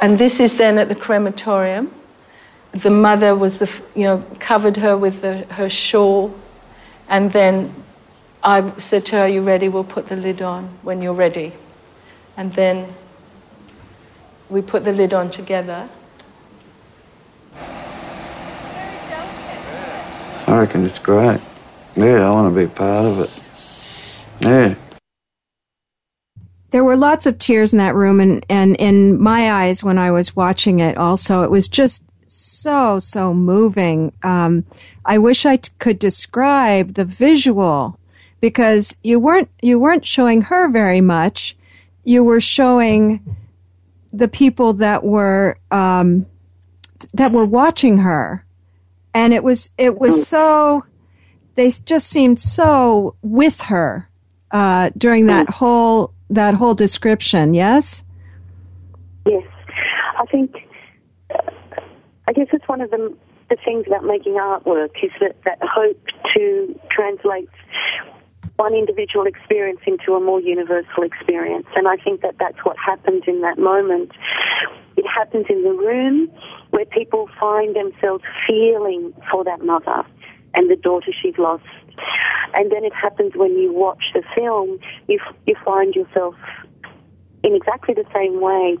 And 0.00 0.18
this 0.18 0.40
is 0.40 0.56
then 0.56 0.78
at 0.78 0.88
the 0.88 0.94
crematorium. 0.94 1.90
The 2.72 2.90
mother 2.90 3.34
was 3.34 3.58
the, 3.58 3.70
you 3.94 4.02
know, 4.02 4.24
covered 4.38 4.76
her 4.76 4.96
with 4.96 5.22
the, 5.22 5.38
her 5.54 5.68
shawl, 5.68 6.34
and 7.08 7.32
then 7.32 7.74
I 8.46 8.72
said 8.78 9.04
to 9.06 9.16
her, 9.16 9.22
"Are 9.22 9.28
you 9.28 9.42
ready? 9.42 9.68
We'll 9.68 9.82
put 9.82 10.06
the 10.06 10.14
lid 10.14 10.40
on 10.40 10.70
when 10.82 11.02
you're 11.02 11.12
ready." 11.12 11.52
And 12.36 12.54
then 12.54 12.94
we 14.48 14.62
put 14.62 14.84
the 14.84 14.92
lid 14.92 15.12
on 15.12 15.30
together. 15.30 15.88
I 20.46 20.58
reckon 20.60 20.86
it's 20.86 21.00
great. 21.00 21.40
Yeah, 21.96 22.24
I 22.24 22.30
want 22.30 22.54
to 22.54 22.60
be 22.60 22.68
part 22.68 23.04
of 23.04 23.20
it. 23.20 23.30
Yeah. 24.38 24.74
There 26.70 26.84
were 26.84 26.96
lots 26.96 27.26
of 27.26 27.38
tears 27.38 27.72
in 27.72 27.78
that 27.78 27.96
room, 27.96 28.20
and, 28.20 28.46
and 28.48 28.76
in 28.76 29.20
my 29.20 29.50
eyes 29.50 29.82
when 29.82 29.98
I 29.98 30.12
was 30.12 30.36
watching 30.36 30.78
it, 30.78 30.96
also, 30.96 31.42
it 31.42 31.50
was 31.50 31.66
just 31.66 32.04
so, 32.28 33.00
so 33.00 33.34
moving. 33.34 34.12
Um, 34.22 34.64
I 35.04 35.18
wish 35.18 35.46
I 35.46 35.56
t- 35.56 35.72
could 35.80 35.98
describe 35.98 36.94
the 36.94 37.04
visual 37.04 37.98
because 38.40 38.96
you 39.02 39.18
weren't, 39.18 39.48
you 39.62 39.78
weren't 39.78 40.06
showing 40.06 40.42
her 40.42 40.70
very 40.70 41.00
much. 41.00 41.56
You 42.04 42.24
were 42.24 42.40
showing 42.40 43.36
the 44.12 44.28
people 44.28 44.74
that 44.74 45.04
were, 45.04 45.58
um, 45.70 46.26
that 47.14 47.32
were 47.32 47.46
watching 47.46 47.98
her. 47.98 48.44
And 49.14 49.32
it 49.32 49.42
was, 49.42 49.70
it 49.78 49.98
was 49.98 50.26
so, 50.26 50.84
they 51.54 51.70
just 51.70 52.08
seemed 52.08 52.38
so 52.38 53.16
with 53.22 53.62
her 53.62 54.08
uh, 54.50 54.90
during 54.96 55.26
that 55.26 55.48
whole 55.50 56.12
that 56.30 56.54
whole 56.54 56.74
description. 56.74 57.54
Yes. 57.54 58.04
Yes, 59.26 59.42
I 60.18 60.24
think. 60.30 60.54
I 62.28 62.32
guess 62.32 62.48
it's 62.52 62.66
one 62.68 62.80
of 62.80 62.90
the 62.90 63.14
the 63.48 63.56
things 63.64 63.86
about 63.86 64.04
making 64.04 64.34
artwork 64.34 64.90
is 65.02 65.10
that 65.20 65.36
that 65.44 65.58
hope 65.62 66.00
to 66.34 66.78
translate 66.90 67.48
one 68.56 68.74
individual 68.74 69.26
experience 69.26 69.80
into 69.86 70.14
a 70.14 70.20
more 70.20 70.40
universal 70.40 71.02
experience, 71.02 71.66
and 71.76 71.86
I 71.86 71.96
think 71.96 72.22
that 72.22 72.36
that's 72.38 72.58
what 72.64 72.76
happened 72.78 73.24
in 73.26 73.42
that 73.42 73.58
moment. 73.58 74.12
It 74.96 75.06
happens 75.06 75.46
in 75.50 75.62
the 75.62 75.72
room 75.72 76.30
where 76.70 76.86
people 76.86 77.28
find 77.38 77.76
themselves 77.76 78.24
feeling 78.46 79.12
for 79.30 79.44
that 79.44 79.62
mother 79.62 80.04
and 80.54 80.70
the 80.70 80.76
daughter 80.76 81.12
she's 81.22 81.36
lost. 81.36 81.64
And 82.54 82.72
then 82.72 82.84
it 82.84 82.94
happens 82.94 83.32
when 83.34 83.56
you 83.56 83.72
watch 83.72 84.02
the 84.14 84.22
film, 84.34 84.78
you, 85.06 85.20
you 85.46 85.54
find 85.64 85.94
yourself 85.94 86.34
in 87.42 87.54
exactly 87.54 87.94
the 87.94 88.06
same 88.14 88.40
way 88.40 88.78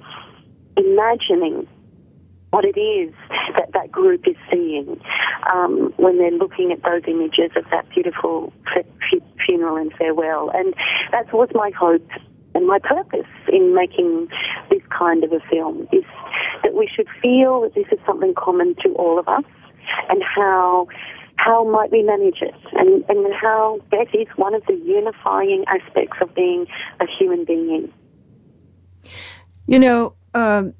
imagining 0.76 1.68
what 2.50 2.64
it 2.64 2.78
is 2.78 3.12
that 3.56 3.72
that 3.72 3.90
group 3.90 4.26
is 4.26 4.36
seeing 4.50 5.00
um, 5.52 5.92
when 5.96 6.18
they're 6.18 6.30
looking 6.30 6.72
at 6.72 6.82
those 6.82 7.02
images 7.06 7.50
of 7.56 7.64
that 7.70 7.88
beautiful 7.90 8.52
funeral 9.44 9.76
and 9.76 9.92
farewell. 9.98 10.50
And 10.54 10.74
that 11.12 11.32
was 11.32 11.48
my 11.54 11.70
hope 11.78 12.08
and 12.54 12.66
my 12.66 12.78
purpose 12.78 13.26
in 13.52 13.74
making 13.74 14.28
this 14.70 14.82
kind 14.96 15.22
of 15.22 15.32
a 15.32 15.40
film 15.50 15.86
is 15.92 16.04
that 16.62 16.74
we 16.74 16.88
should 16.94 17.06
feel 17.22 17.60
that 17.60 17.74
this 17.74 17.86
is 17.92 17.98
something 18.06 18.34
common 18.34 18.74
to 18.82 18.92
all 18.94 19.18
of 19.18 19.28
us, 19.28 19.44
and 20.08 20.22
how 20.22 20.88
how 21.36 21.64
might 21.70 21.92
we 21.92 22.02
manage 22.02 22.40
it, 22.40 22.54
and 22.72 23.04
and 23.08 23.34
how 23.34 23.78
that 23.90 24.06
is 24.14 24.26
one 24.36 24.54
of 24.54 24.64
the 24.66 24.74
unifying 24.74 25.64
aspects 25.68 26.16
of 26.22 26.34
being 26.34 26.66
a 27.00 27.06
human 27.06 27.44
being. 27.44 27.92
You 29.66 29.78
know. 29.78 30.14
Um, 30.34 30.74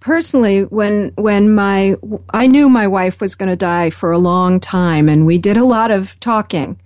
personally 0.00 0.62
when 0.64 1.12
when 1.16 1.54
my 1.54 1.94
I 2.30 2.46
knew 2.46 2.68
my 2.68 2.86
wife 2.86 3.20
was 3.20 3.34
going 3.34 3.50
to 3.50 3.56
die 3.56 3.90
for 3.90 4.10
a 4.10 4.18
long 4.18 4.58
time 4.58 5.08
and 5.08 5.26
we 5.26 5.38
did 5.38 5.56
a 5.56 5.64
lot 5.64 5.90
of 5.90 6.18
talking. 6.20 6.80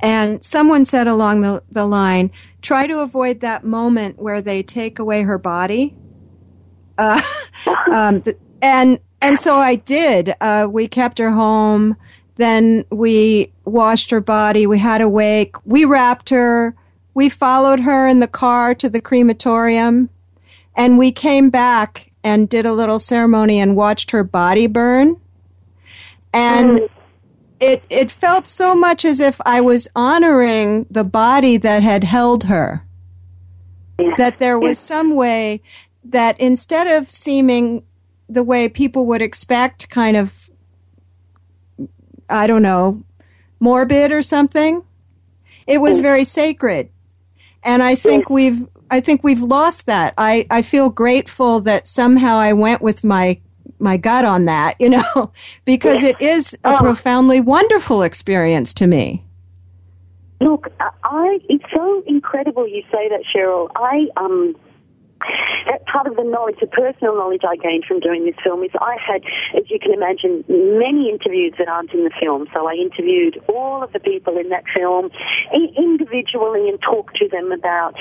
And 0.00 0.44
someone 0.44 0.84
said 0.84 1.06
along 1.06 1.40
the, 1.40 1.62
the 1.70 1.86
line 1.86 2.30
try 2.60 2.86
to 2.86 3.00
avoid 3.00 3.40
that 3.40 3.64
moment 3.64 4.18
where 4.18 4.42
they 4.42 4.62
take 4.62 4.98
away 4.98 5.22
her 5.22 5.38
body. 5.38 5.96
Uh, 6.98 7.22
um, 7.92 8.22
and 8.60 8.98
and 9.22 9.38
so 9.38 9.56
I 9.56 9.76
did. 9.76 10.34
Uh, 10.40 10.66
we 10.70 10.88
kept 10.88 11.18
her 11.18 11.30
home. 11.30 11.96
Then 12.36 12.84
we 12.90 13.52
washed 13.64 14.10
her 14.10 14.20
body. 14.20 14.66
We 14.66 14.78
had 14.78 15.00
a 15.00 15.08
wake. 15.08 15.56
We 15.64 15.84
wrapped 15.84 16.28
her. 16.30 16.76
We 17.14 17.30
followed 17.30 17.80
her 17.80 18.06
in 18.06 18.20
the 18.20 18.28
car 18.28 18.74
to 18.74 18.90
the 18.90 19.00
crematorium. 19.00 20.10
And 20.74 20.98
we 20.98 21.12
came 21.12 21.48
back 21.48 22.12
and 22.26 22.48
did 22.48 22.66
a 22.66 22.72
little 22.72 22.98
ceremony 22.98 23.60
and 23.60 23.76
watched 23.76 24.10
her 24.10 24.24
body 24.24 24.66
burn. 24.66 25.16
And 26.34 26.80
mm. 26.80 26.88
it 27.60 27.84
it 27.88 28.10
felt 28.10 28.48
so 28.48 28.74
much 28.74 29.04
as 29.04 29.20
if 29.20 29.40
I 29.46 29.60
was 29.60 29.86
honoring 29.94 30.86
the 30.90 31.04
body 31.04 31.56
that 31.58 31.84
had 31.84 32.02
held 32.02 32.44
her. 32.44 32.84
Yeah. 34.00 34.14
That 34.18 34.40
there 34.40 34.58
was 34.58 34.76
yeah. 34.78 34.96
some 34.96 35.14
way 35.14 35.62
that 36.06 36.38
instead 36.40 36.88
of 36.88 37.12
seeming 37.12 37.84
the 38.28 38.42
way 38.42 38.68
people 38.68 39.06
would 39.06 39.22
expect 39.22 39.88
kind 39.88 40.16
of 40.16 40.50
I 42.28 42.48
don't 42.48 42.62
know, 42.62 43.04
morbid 43.60 44.10
or 44.10 44.20
something, 44.20 44.82
it 45.68 45.78
was 45.78 46.00
mm. 46.00 46.02
very 46.02 46.24
sacred. 46.24 46.90
And 47.62 47.84
I 47.84 47.94
think 47.94 48.28
we've 48.28 48.66
I 48.90 49.00
think 49.00 49.24
we've 49.24 49.40
lost 49.40 49.86
that. 49.86 50.14
I, 50.16 50.46
I 50.50 50.62
feel 50.62 50.90
grateful 50.90 51.60
that 51.62 51.88
somehow 51.88 52.36
I 52.36 52.52
went 52.52 52.82
with 52.82 53.04
my 53.04 53.40
my 53.78 53.96
gut 53.98 54.24
on 54.24 54.46
that, 54.46 54.74
you 54.80 54.88
know, 54.88 55.32
because 55.64 56.02
it 56.02 56.18
is 56.20 56.54
a 56.64 56.74
oh. 56.74 56.76
profoundly 56.78 57.40
wonderful 57.40 58.02
experience 58.02 58.72
to 58.74 58.86
me. 58.86 59.22
Look, 60.40 60.68
I 61.04 61.38
it's 61.48 61.64
so 61.74 62.02
incredible 62.06 62.66
you 62.68 62.82
say 62.92 63.08
that, 63.08 63.22
Cheryl. 63.34 63.70
I 63.76 64.08
um 64.16 64.54
that 65.66 65.84
part 65.86 66.06
of 66.06 66.16
the 66.16 66.24
knowledge, 66.24 66.56
the 66.60 66.66
personal 66.66 67.14
knowledge 67.14 67.42
I 67.46 67.56
gained 67.56 67.84
from 67.84 68.00
doing 68.00 68.24
this 68.24 68.36
film 68.42 68.62
is 68.62 68.70
I 68.80 68.96
had, 69.00 69.22
as 69.56 69.68
you 69.70 69.78
can 69.78 69.92
imagine, 69.92 70.44
many 70.48 71.10
interviews 71.10 71.54
that 71.58 71.68
aren't 71.68 71.92
in 71.92 72.04
the 72.04 72.14
film. 72.20 72.46
So 72.54 72.68
I 72.68 72.74
interviewed 72.74 73.42
all 73.48 73.82
of 73.82 73.92
the 73.92 74.00
people 74.00 74.38
in 74.38 74.48
that 74.50 74.64
film 74.74 75.10
individually 75.76 76.68
and 76.68 76.80
talked 76.80 77.16
to 77.16 77.28
them 77.28 77.52
about 77.52 77.94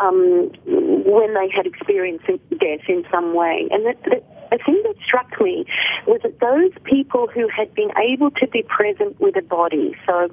um, 0.00 0.50
when 0.66 1.34
they 1.34 1.48
had 1.54 1.66
experienced 1.66 2.26
death 2.26 2.84
in 2.88 3.04
some 3.10 3.34
way. 3.34 3.68
And 3.70 3.86
that, 3.86 4.02
the, 4.04 4.22
the 4.52 4.58
thing 4.64 4.80
that 4.84 4.96
struck 5.04 5.40
me 5.40 5.64
was 6.06 6.20
that 6.22 6.38
those 6.40 6.72
people 6.84 7.26
who 7.26 7.48
had 7.48 7.74
been 7.74 7.90
able 7.96 8.30
to 8.32 8.46
be 8.46 8.62
present 8.62 9.18
with 9.20 9.36
a 9.36 9.42
body, 9.42 9.96
so 10.06 10.28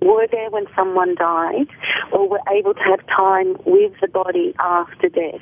were 0.00 0.26
there 0.30 0.50
when 0.50 0.66
someone 0.76 1.14
died 1.16 1.66
or 2.12 2.28
were 2.28 2.40
able 2.52 2.74
to 2.74 2.80
have 2.80 3.00
time 3.06 3.56
with 3.64 3.92
the 4.00 4.08
body 4.08 4.54
after 4.60 5.08
death. 5.08 5.40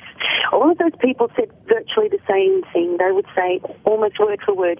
All 0.51 0.71
of 0.71 0.77
those 0.77 0.97
people 0.99 1.29
said 1.35 1.51
virtually 1.67 2.09
the 2.09 2.19
same 2.27 2.63
thing. 2.73 2.97
They 2.97 3.11
would 3.11 3.27
say 3.35 3.61
almost 3.83 4.19
word 4.19 4.39
for 4.45 4.55
word, 4.55 4.79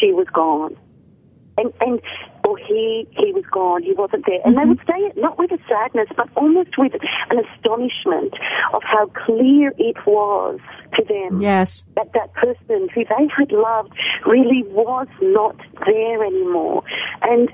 she 0.00 0.12
was 0.12 0.26
gone. 0.32 0.76
And, 1.58 1.72
and 1.80 2.00
or 2.46 2.56
he 2.58 3.06
he 3.10 3.32
was 3.32 3.44
gone, 3.50 3.82
he 3.82 3.92
wasn't 3.92 4.24
there. 4.26 4.40
And 4.44 4.56
mm-hmm. 4.56 4.60
they 4.60 4.68
would 4.68 4.86
say 4.86 4.98
it 5.06 5.16
not 5.16 5.38
with 5.38 5.52
a 5.52 5.58
sadness, 5.68 6.08
but 6.16 6.28
almost 6.36 6.76
with 6.78 6.92
an 7.30 7.38
astonishment 7.38 8.34
of 8.72 8.82
how 8.82 9.06
clear 9.26 9.72
it 9.78 9.96
was 10.06 10.60
to 10.94 11.04
them. 11.04 11.40
Yes. 11.40 11.86
That 11.96 12.12
that 12.14 12.32
person 12.34 12.88
who 12.94 13.04
they 13.04 13.28
had 13.36 13.52
loved 13.52 13.92
really 14.26 14.62
was 14.68 15.08
not 15.20 15.56
there 15.86 16.24
anymore. 16.24 16.82
And 17.22 17.50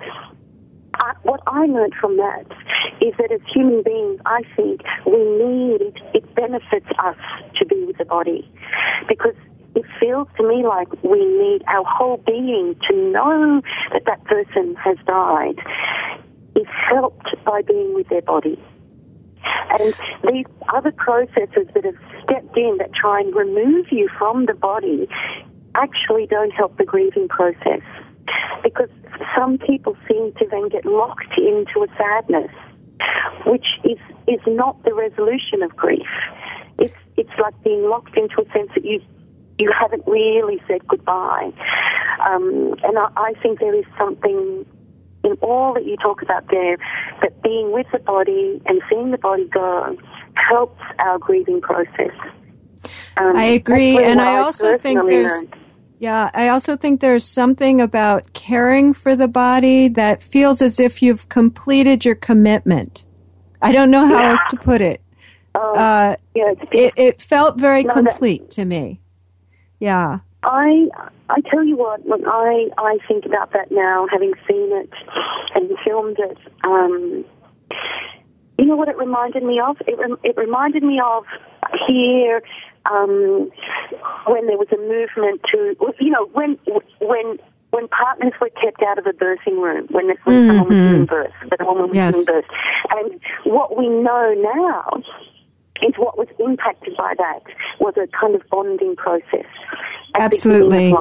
I, 0.95 1.14
what 1.22 1.41
I 1.47 1.66
learned 1.66 1.95
from 2.01 2.16
that 2.16 2.47
is 3.01 3.14
that 3.18 3.30
as 3.30 3.41
human 3.53 3.82
beings, 3.82 4.20
I 4.26 4.43
think 4.57 4.82
we 5.07 5.18
need, 5.18 5.93
it 6.14 6.34
benefits 6.34 6.86
us 6.99 7.16
to 7.57 7.66
be 7.66 7.84
with 7.84 7.99
the 7.99 8.05
body. 8.05 8.51
Because 9.07 9.34
it 9.74 9.84
feels 10.00 10.28
to 10.36 10.48
me 10.48 10.66
like 10.66 10.88
we 11.02 11.24
need 11.24 11.62
our 11.68 11.84
whole 11.84 12.16
being 12.26 12.74
to 12.88 12.96
know 12.96 13.62
that 13.92 14.04
that 14.06 14.24
person 14.24 14.74
has 14.76 14.96
died 15.06 15.58
is 16.56 16.66
helped 16.88 17.28
by 17.44 17.62
being 17.62 17.94
with 17.94 18.08
their 18.08 18.22
body. 18.22 18.58
And 19.78 19.94
these 20.30 20.46
other 20.74 20.92
processes 20.92 21.68
that 21.74 21.84
have 21.84 21.96
stepped 22.24 22.56
in 22.56 22.78
that 22.78 22.92
try 22.94 23.20
and 23.20 23.34
remove 23.34 23.86
you 23.90 24.08
from 24.18 24.46
the 24.46 24.54
body 24.54 25.08
actually 25.74 26.26
don't 26.26 26.50
help 26.50 26.76
the 26.78 26.84
grieving 26.84 27.28
process 27.28 27.82
because 28.62 28.88
some 29.36 29.58
people 29.58 29.96
seem 30.08 30.32
to 30.34 30.46
then 30.50 30.68
get 30.68 30.84
locked 30.84 31.38
into 31.38 31.82
a 31.82 31.86
sadness, 31.96 32.50
which 33.46 33.66
is, 33.84 33.98
is 34.26 34.40
not 34.46 34.82
the 34.84 34.94
resolution 34.94 35.62
of 35.62 35.74
grief. 35.76 36.08
It's, 36.78 36.94
it's 37.16 37.30
like 37.40 37.54
being 37.62 37.88
locked 37.88 38.16
into 38.16 38.42
a 38.42 38.52
sense 38.52 38.70
that 38.74 38.84
you, 38.84 39.00
you 39.59 39.72
haven't 39.78 40.04
really 40.06 40.61
said 40.66 40.86
goodbye. 40.86 41.52
Um, 42.20 42.74
and 42.82 42.98
I, 42.98 43.09
I 43.16 43.32
think 43.42 43.61
there 43.61 43.74
is 43.74 43.84
something 43.98 44.64
in 45.24 45.32
all 45.42 45.74
that 45.74 45.84
you 45.84 45.96
talk 45.96 46.22
about 46.22 46.48
there 46.48 46.78
that 47.20 47.42
being 47.42 47.72
with 47.72 47.86
the 47.92 47.98
body 47.98 48.62
and 48.66 48.80
seeing 48.88 49.11
the 49.11 49.18
body 49.18 49.46
go 49.46 49.96
helps 50.34 50.82
our 50.98 51.18
grieving 51.18 51.61
process. 51.61 52.12
Um, 53.16 53.36
I 53.36 53.44
agree, 53.44 54.02
and 54.02 54.20
I 54.20 54.38
also 54.38 54.78
think 54.78 55.00
there's. 55.09 55.32
Learned. 55.32 55.56
Yeah, 56.00 56.30
I 56.32 56.48
also 56.48 56.76
think 56.76 57.00
there's 57.00 57.24
something 57.24 57.80
about 57.80 58.32
caring 58.32 58.94
for 58.94 59.16
the 59.16 59.26
body 59.26 59.88
that 59.88 60.22
feels 60.22 60.62
as 60.62 60.78
if 60.78 61.02
you've 61.02 61.28
completed 61.28 62.04
your 62.04 62.14
commitment. 62.14 63.04
I 63.62 63.72
don't 63.72 63.90
know 63.90 64.06
how 64.06 64.20
yeah. 64.20 64.30
else 64.30 64.44
to 64.50 64.56
put 64.56 64.80
it. 64.80 65.00
Oh, 65.56 65.74
uh, 65.74 66.14
yeah, 66.36 66.52
it, 66.70 66.92
it, 66.96 67.20
felt 67.20 67.59
very 67.59 67.82
no, 67.82 67.94
complete 67.94 68.42
that, 68.42 68.50
to 68.52 68.64
me. 68.64 69.00
Yeah. 69.81 70.18
I 70.43 70.89
I 71.29 71.41
tell 71.51 71.64
you 71.64 71.76
what, 71.76 72.05
when 72.07 72.26
I 72.26 72.68
I 72.79 72.99
think 73.07 73.26
about 73.26 73.53
that 73.53 73.70
now, 73.70 74.07
having 74.11 74.33
seen 74.49 74.72
it 74.72 74.91
and 75.55 75.70
filmed 75.85 76.18
it. 76.18 76.39
Um, 76.64 77.24
you 78.59 78.64
know 78.66 78.76
what 78.76 78.89
it 78.89 78.97
reminded 78.97 79.43
me 79.43 79.61
of? 79.61 79.76
It 79.87 79.99
it 80.22 80.37
reminded 80.37 80.83
me 80.83 81.01
of 81.05 81.24
here 81.87 82.43
um, 82.87 83.51
when 84.26 84.47
there 84.47 84.57
was 84.57 84.68
a 84.72 84.76
movement 84.76 85.43
to, 85.53 85.76
you 86.01 86.11
know, 86.11 86.26
when 86.33 86.59
when 87.01 87.39
when 87.70 87.89
partners 87.89 88.33
were 88.41 88.51
kept 88.62 88.83
out 88.83 88.99
of 88.99 89.07
a 89.07 89.12
birthing 89.12 89.61
room, 89.61 89.87
when, 89.91 90.07
when 90.07 90.16
mm-hmm. 90.16 90.49
someone 90.49 90.68
was 90.68 90.91
giving 90.91 91.05
birth, 91.05 91.33
that 91.51 91.61
a 91.61 91.64
woman 91.64 91.89
was 91.89 91.97
yes. 91.97 92.12
giving 92.12 92.24
birth, 92.24 92.45
and 92.91 93.20
what 93.45 93.76
we 93.76 93.89
know 93.89 94.35
now 94.39 95.03
is 95.83 95.95
what 95.97 96.18
was 96.18 96.29
impacted 96.39 96.97
by 96.97 97.14
that 97.18 97.43
was 97.81 97.95
a 97.97 98.07
kind 98.09 98.35
of 98.35 98.43
bonding 98.51 98.97
process. 98.97 99.47
Absolutely. 100.14 100.95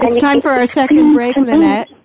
It's 0.00 0.16
time 0.16 0.40
for 0.40 0.50
our 0.50 0.66
second 0.66 1.14
break, 1.14 1.36
Lynette. 1.36 1.88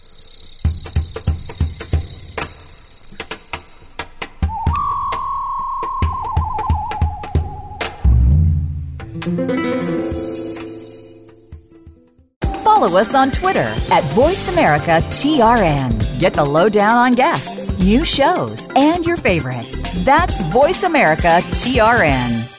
Follow 12.64 12.98
us 12.98 13.14
on 13.16 13.32
Twitter 13.32 13.60
at 13.60 14.04
VoiceAmericaTRN. 14.14 16.20
Get 16.20 16.34
the 16.34 16.46
lowdown 16.46 16.98
on 16.98 17.16
guests, 17.16 17.70
new 17.80 18.06
shows, 18.06 18.70
and 18.76 19.04
your 19.06 19.18
favorites. 19.18 19.84
That's 20.06 20.42
VoiceAmericaTRN. 20.44 22.59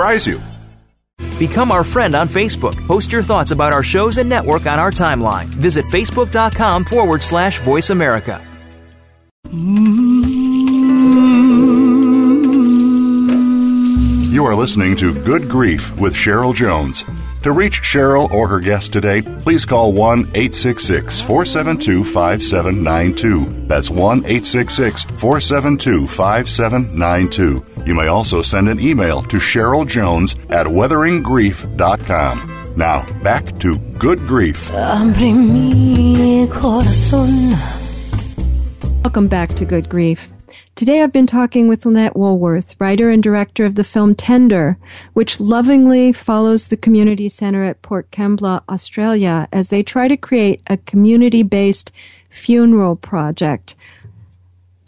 surprise 0.00 0.26
you. 0.26 0.40
Become 1.38 1.70
our 1.70 1.84
friend 1.84 2.14
on 2.14 2.26
Facebook. 2.28 2.74
Post 2.86 3.12
your 3.12 3.22
thoughts 3.22 3.50
about 3.50 3.74
our 3.74 3.82
shows 3.82 4.16
and 4.18 4.28
network 4.28 4.66
on 4.66 4.78
our 4.78 4.90
timeline. 4.90 5.44
Visit 5.46 5.84
facebook.com 5.86 6.84
forward 6.84 7.22
slash 7.22 7.60
voice 7.60 7.90
America. 7.90 8.42
You 14.32 14.46
are 14.46 14.54
listening 14.54 14.96
to 14.96 15.12
Good 15.22 15.50
Grief 15.50 15.94
with 15.98 16.14
Cheryl 16.14 16.54
Jones. 16.54 17.04
To 17.42 17.52
reach 17.52 17.80
Cheryl 17.80 18.30
or 18.30 18.48
her 18.48 18.60
guest 18.60 18.92
today, 18.92 19.22
please 19.22 19.64
call 19.64 19.92
1 19.92 20.20
866 20.34 21.20
472 21.20 22.04
5792. 22.04 23.66
That's 23.66 23.90
1 23.90 24.18
866 24.18 25.04
472 25.04 26.06
5792. 26.06 27.69
You 27.86 27.94
may 27.94 28.08
also 28.08 28.42
send 28.42 28.68
an 28.68 28.78
email 28.78 29.22
to 29.22 29.38
Cheryl 29.38 29.86
Jones 29.86 30.34
at 30.50 30.66
weatheringgrief.com. 30.66 32.74
Now, 32.76 33.22
back 33.22 33.58
to 33.60 33.78
Good 33.98 34.18
Grief. 34.20 34.70
Welcome 39.02 39.28
back 39.28 39.50
to 39.50 39.64
Good 39.64 39.88
Grief. 39.88 40.28
Today 40.76 41.02
I've 41.02 41.12
been 41.12 41.26
talking 41.26 41.68
with 41.68 41.84
Lynette 41.84 42.14
Wallworth, 42.14 42.76
writer 42.78 43.10
and 43.10 43.22
director 43.22 43.64
of 43.64 43.74
the 43.74 43.84
film 43.84 44.14
Tender, 44.14 44.78
which 45.12 45.40
lovingly 45.40 46.12
follows 46.12 46.68
the 46.68 46.76
community 46.76 47.28
centre 47.28 47.64
at 47.64 47.82
Port 47.82 48.10
Kembla, 48.10 48.62
Australia, 48.68 49.48
as 49.52 49.68
they 49.68 49.82
try 49.82 50.08
to 50.08 50.16
create 50.16 50.62
a 50.68 50.76
community 50.78 51.42
based 51.42 51.92
funeral 52.30 52.96
project. 52.96 53.74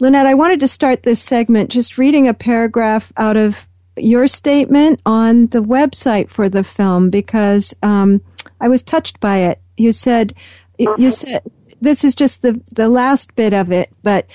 Lynette, 0.03 0.25
I 0.25 0.33
wanted 0.33 0.59
to 0.59 0.67
start 0.67 1.03
this 1.03 1.21
segment 1.21 1.71
just 1.71 1.97
reading 1.97 2.27
a 2.27 2.33
paragraph 2.33 3.13
out 3.15 3.37
of 3.37 3.69
your 3.95 4.27
statement 4.27 4.99
on 5.05 5.47
the 5.47 5.63
website 5.63 6.29
for 6.29 6.49
the 6.49 6.61
film 6.61 7.09
because 7.09 7.73
um, 7.83 8.19
I 8.59 8.67
was 8.67 8.83
touched 8.83 9.21
by 9.21 9.37
it. 9.37 9.61
You 9.77 9.93
said, 9.93 10.33
you 10.77 11.09
said, 11.09 11.49
this 11.79 12.03
is 12.03 12.15
just 12.15 12.41
the, 12.41 12.59
the 12.73 12.89
last 12.89 13.33
bit 13.37 13.53
of 13.53 13.71
it, 13.71 13.93
but 14.03 14.27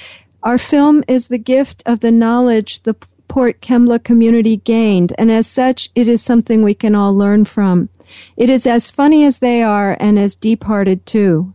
our 0.43 0.57
film 0.57 1.05
is 1.07 1.29
the 1.29 1.37
gift 1.37 1.83
of 1.85 2.01
the 2.01 2.13
knowledge 2.13 2.83
the 2.85 2.97
Port 3.29 3.61
Kembla 3.61 4.03
community 4.03 4.57
gained, 4.57 5.13
and 5.19 5.31
as 5.31 5.47
such, 5.47 5.91
it 5.95 6.09
is 6.09 6.23
something 6.23 6.63
we 6.63 6.73
can 6.73 6.95
all 6.95 7.15
learn 7.15 7.45
from. 7.45 7.91
It 8.39 8.49
is 8.49 8.67
as 8.67 8.89
funny 8.89 9.23
as 9.23 9.41
they 9.41 9.63
are 9.63 9.99
and 10.01 10.19
as 10.19 10.35
deep 10.35 10.65
hearted 10.65 11.05
too. 11.05 11.53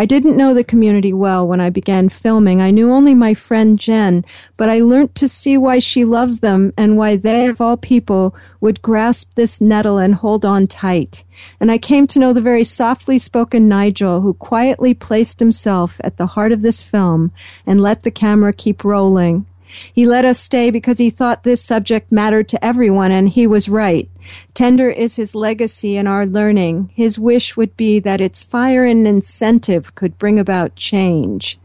I 0.00 0.06
didn't 0.06 0.36
know 0.36 0.54
the 0.54 0.62
community 0.62 1.12
well 1.12 1.44
when 1.44 1.60
I 1.60 1.70
began 1.70 2.08
filming. 2.08 2.62
I 2.62 2.70
knew 2.70 2.92
only 2.92 3.16
my 3.16 3.34
friend 3.34 3.76
Jen, 3.76 4.24
but 4.56 4.68
I 4.68 4.78
learnt 4.78 5.16
to 5.16 5.28
see 5.28 5.58
why 5.58 5.80
she 5.80 6.04
loves 6.04 6.38
them 6.38 6.72
and 6.76 6.96
why 6.96 7.16
they, 7.16 7.48
of 7.48 7.60
all 7.60 7.76
people, 7.76 8.32
would 8.60 8.80
grasp 8.80 9.34
this 9.34 9.60
nettle 9.60 9.98
and 9.98 10.14
hold 10.14 10.44
on 10.44 10.68
tight. 10.68 11.24
And 11.58 11.72
I 11.72 11.78
came 11.78 12.06
to 12.06 12.20
know 12.20 12.32
the 12.32 12.40
very 12.40 12.62
softly 12.62 13.18
spoken 13.18 13.68
Nigel, 13.68 14.20
who 14.20 14.34
quietly 14.34 14.94
placed 14.94 15.40
himself 15.40 16.00
at 16.04 16.16
the 16.16 16.28
heart 16.28 16.52
of 16.52 16.62
this 16.62 16.80
film 16.80 17.32
and 17.66 17.80
let 17.80 18.04
the 18.04 18.12
camera 18.12 18.52
keep 18.52 18.84
rolling. 18.84 19.46
He 19.92 20.06
let 20.06 20.24
us 20.24 20.38
stay 20.38 20.70
because 20.70 20.98
he 20.98 21.10
thought 21.10 21.42
this 21.42 21.62
subject 21.62 22.10
mattered 22.10 22.48
to 22.50 22.64
everyone, 22.64 23.12
and 23.12 23.28
he 23.28 23.46
was 23.46 23.68
right. 23.68 24.08
Tender 24.54 24.90
is 24.90 25.16
his 25.16 25.34
legacy 25.34 25.96
and 25.96 26.08
our 26.08 26.26
learning. 26.26 26.90
His 26.94 27.18
wish 27.18 27.56
would 27.56 27.76
be 27.76 27.98
that 28.00 28.20
its 28.20 28.42
fire 28.42 28.84
and 28.84 29.06
incentive 29.06 29.94
could 29.94 30.18
bring 30.18 30.38
about 30.38 30.76
change. 30.76 31.58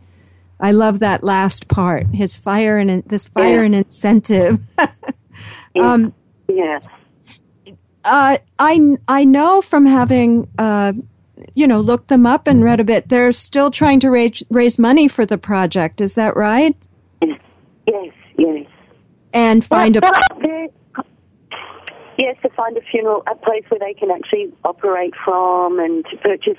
I 0.59 0.71
love 0.71 0.99
that 0.99 1.23
last 1.23 1.67
part. 1.67 2.07
His 2.13 2.35
fire 2.35 2.77
and 2.77 3.03
this 3.03 3.25
fire 3.25 3.59
yeah. 3.59 3.65
and 3.65 3.75
incentive. 3.75 4.59
um, 5.81 6.13
yeah. 6.47 6.79
Uh, 8.05 8.37
I 8.59 8.97
I 9.07 9.25
know 9.25 9.61
from 9.61 9.85
having 9.85 10.47
uh, 10.57 10.93
you 11.53 11.67
know 11.67 11.79
looked 11.79 12.07
them 12.07 12.25
up 12.25 12.47
and 12.47 12.63
read 12.63 12.79
a 12.79 12.83
bit. 12.83 13.09
They're 13.09 13.31
still 13.31 13.71
trying 13.71 13.99
to 14.01 14.09
raise 14.09 14.43
raise 14.49 14.79
money 14.79 15.07
for 15.07 15.25
the 15.25 15.37
project. 15.37 15.99
Is 15.99 16.15
that 16.15 16.35
right? 16.35 16.75
Yes, 17.87 18.13
yes. 18.37 18.65
And 19.33 19.63
find 19.63 19.97
a. 19.97 20.01
Yes, 22.15 22.35
to 22.43 22.49
find 22.49 22.77
a 22.77 22.81
funeral, 22.81 23.23
a 23.25 23.33
place 23.33 23.63
where 23.69 23.79
they 23.79 23.95
can 23.95 24.11
actually 24.11 24.53
operate 24.63 25.15
from 25.25 25.79
and 25.79 26.05
to 26.11 26.17
purchase 26.17 26.57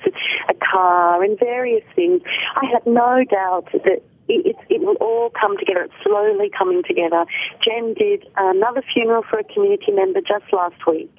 a 0.49 0.53
car 0.53 1.23
and 1.23 1.39
various 1.39 1.83
things. 1.95 2.21
I 2.57 2.65
have 2.73 2.85
no 2.85 3.23
doubt 3.23 3.69
that 3.71 4.03
it, 4.27 4.55
it, 4.69 4.81
will 4.81 4.95
all 4.95 5.29
come 5.39 5.57
together. 5.57 5.83
It's 5.83 5.93
slowly 6.03 6.49
coming 6.57 6.83
together. 6.83 7.25
Jen 7.63 7.93
did 7.93 8.27
another 8.35 8.83
funeral 8.93 9.23
for 9.29 9.39
a 9.39 9.43
community 9.43 9.91
member 9.91 10.19
just 10.21 10.51
last 10.51 10.85
week, 10.87 11.11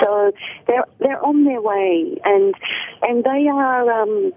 so 0.00 0.32
they're 0.66 0.84
they're 0.98 1.24
on 1.24 1.44
their 1.44 1.60
way, 1.60 2.16
and 2.24 2.54
and 3.02 3.24
they 3.24 3.48
are 3.48 4.02
um, 4.02 4.32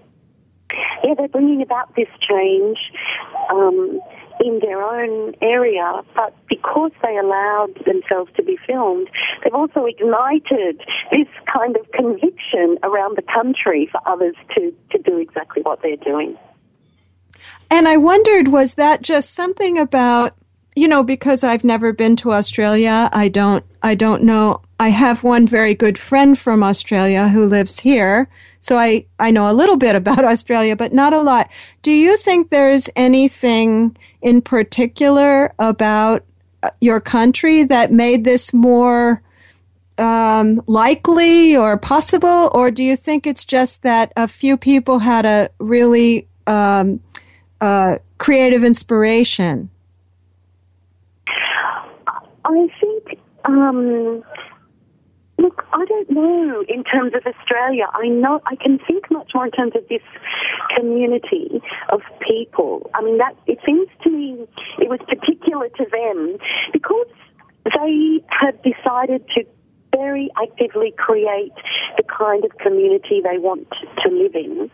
yeah 1.03 1.13
they're 1.17 1.29
bringing 1.29 1.61
about 1.61 1.95
this 1.95 2.09
change. 2.27 2.77
Um, 3.49 4.01
in 4.43 4.59
their 4.59 4.81
own 4.81 5.33
area, 5.41 6.01
but 6.15 6.35
because 6.47 6.91
they 7.01 7.17
allowed 7.17 7.73
themselves 7.85 8.31
to 8.35 8.43
be 8.43 8.57
filmed, 8.65 9.09
they've 9.43 9.53
also 9.53 9.85
ignited 9.85 10.81
this 11.11 11.27
kind 11.51 11.75
of 11.75 11.89
conviction 11.91 12.77
around 12.83 13.17
the 13.17 13.23
country 13.33 13.87
for 13.91 14.01
others 14.05 14.35
to, 14.55 14.73
to 14.91 14.97
do 14.97 15.17
exactly 15.17 15.61
what 15.61 15.81
they're 15.81 15.95
doing. 15.97 16.37
And 17.69 17.87
I 17.87 17.97
wondered, 17.97 18.49
was 18.49 18.73
that 18.75 19.01
just 19.01 19.33
something 19.33 19.77
about, 19.77 20.35
you 20.75 20.87
know, 20.87 21.03
because 21.03 21.43
I've 21.43 21.63
never 21.63 21.93
been 21.93 22.15
to 22.17 22.33
Australia, 22.33 23.09
I 23.13 23.27
don't, 23.27 23.63
I 23.83 23.95
don't 23.95 24.23
know. 24.23 24.61
I 24.79 24.89
have 24.89 25.23
one 25.23 25.47
very 25.47 25.75
good 25.75 25.97
friend 25.97 26.37
from 26.37 26.63
Australia 26.63 27.29
who 27.29 27.45
lives 27.47 27.79
here. 27.79 28.27
So 28.59 28.77
I, 28.77 29.05
I 29.19 29.31
know 29.31 29.49
a 29.49 29.53
little 29.53 29.77
bit 29.77 29.95
about 29.95 30.25
Australia, 30.33 30.75
but 30.75 30.93
not 30.93 31.13
a 31.13 31.21
lot. 31.21 31.49
Do 31.81 31.91
you 31.91 32.17
think 32.17 32.49
there's 32.49 32.89
anything 32.95 33.95
in 34.21 34.41
particular 34.41 35.53
about 35.59 36.23
uh, 36.63 36.69
your 36.79 36.99
country 36.99 37.63
that 37.63 37.91
made 37.91 38.23
this 38.23 38.53
more 38.53 39.21
um, 39.97 40.61
likely 40.67 41.55
or 41.55 41.77
possible, 41.77 42.49
or 42.53 42.71
do 42.71 42.83
you 42.83 42.95
think 42.95 43.27
it's 43.27 43.45
just 43.45 43.83
that 43.83 44.11
a 44.15 44.27
few 44.27 44.57
people 44.57 44.99
had 44.99 45.25
a 45.25 45.49
really 45.59 46.27
um, 46.47 46.99
uh, 47.59 47.97
creative 48.17 48.63
inspiration? 48.63 49.69
I 52.45 52.67
think 52.79 53.19
um, 53.45 54.23
Look, 55.41 55.65
I 55.73 55.85
don't 55.85 56.09
know 56.11 56.63
in 56.69 56.83
terms 56.83 57.13
of 57.15 57.25
Australia. 57.25 57.85
I 57.93 58.07
know 58.09 58.41
I 58.45 58.55
can 58.55 58.77
think 58.77 59.09
much 59.09 59.31
more 59.33 59.45
in 59.45 59.51
terms 59.51 59.73
of 59.75 59.87
this 59.89 60.03
community 60.77 61.61
of 61.89 62.01
people. 62.19 62.91
I 62.93 63.01
mean, 63.01 63.17
that 63.17 63.35
it 63.47 63.57
seems 63.65 63.87
to 64.03 64.11
me 64.11 64.47
it 64.77 64.87
was 64.87 64.99
particular 65.07 65.67
to 65.67 65.85
them 65.91 66.37
because 66.71 67.07
they 67.65 68.23
had 68.29 68.61
decided 68.61 69.27
to 69.35 69.43
very 69.95 70.29
actively 70.41 70.93
create 70.95 71.53
the 71.97 72.03
kind 72.03 72.45
of 72.45 72.51
community 72.59 73.21
they 73.23 73.39
want 73.39 73.67
to 74.03 74.09
live 74.09 74.35
in. 74.35 74.69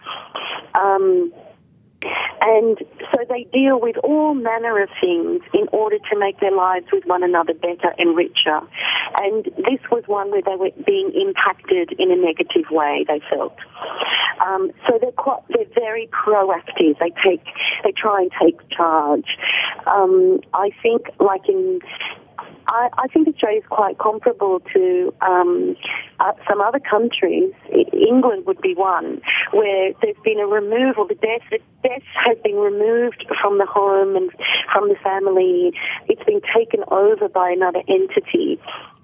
Um, 0.75 1.31
And 2.41 2.77
so 3.11 3.25
they 3.27 3.45
deal 3.51 3.79
with 3.79 3.97
all 4.03 4.33
manner 4.33 4.81
of 4.81 4.89
things 5.01 5.41
in 5.53 5.67
order 5.71 5.97
to 5.97 6.19
make 6.19 6.39
their 6.39 6.55
lives 6.55 6.85
with 6.91 7.05
one 7.05 7.23
another 7.23 7.53
better 7.53 7.93
and 7.97 8.15
richer. 8.15 8.61
And 9.19 9.45
this 9.57 9.81
was 9.91 10.03
one 10.05 10.31
where 10.31 10.43
they 10.43 10.55
were 10.55 10.69
being 10.85 11.11
impacted 11.13 11.93
in 11.99 12.11
a 12.11 12.15
negative 12.15 12.69
way, 12.69 13.05
they 13.07 13.21
felt. 13.29 13.57
Um, 14.45 14.71
so 14.87 14.99
they're 15.01 15.11
quite, 15.11 15.41
they're 15.49 15.65
very 15.73 16.07
proactive. 16.07 16.99
They 16.99 17.11
take, 17.25 17.43
they 17.83 17.91
try 17.91 18.21
and 18.21 18.31
take 18.39 18.69
charge. 18.69 19.25
Um, 19.87 20.39
I 20.53 20.69
think 20.83 21.07
like 21.19 21.49
in 21.49 21.79
I, 22.67 22.89
I 22.97 23.07
think 23.07 23.27
Australia 23.27 23.59
is 23.59 23.65
quite 23.69 23.97
comparable 23.97 24.61
to 24.73 25.13
um, 25.21 25.75
uh, 26.19 26.33
some 26.49 26.59
other 26.59 26.79
countries. 26.79 27.53
England 27.93 28.45
would 28.45 28.61
be 28.61 28.73
one 28.75 29.21
where 29.51 29.93
there's 30.01 30.17
been 30.23 30.39
a 30.39 30.47
removal. 30.47 31.07
The 31.07 31.15
death, 31.15 31.41
the 31.49 31.59
death 31.83 32.03
has 32.25 32.37
been 32.43 32.55
removed 32.57 33.25
from 33.41 33.57
the 33.57 33.65
home 33.65 34.15
and 34.15 34.31
from 34.73 34.89
the 34.89 34.95
family. 35.01 35.71
It's 36.07 36.23
been 36.25 36.41
taken 36.53 36.83
over 36.91 37.29
by 37.29 37.51
another 37.51 37.81
entity. 37.87 38.59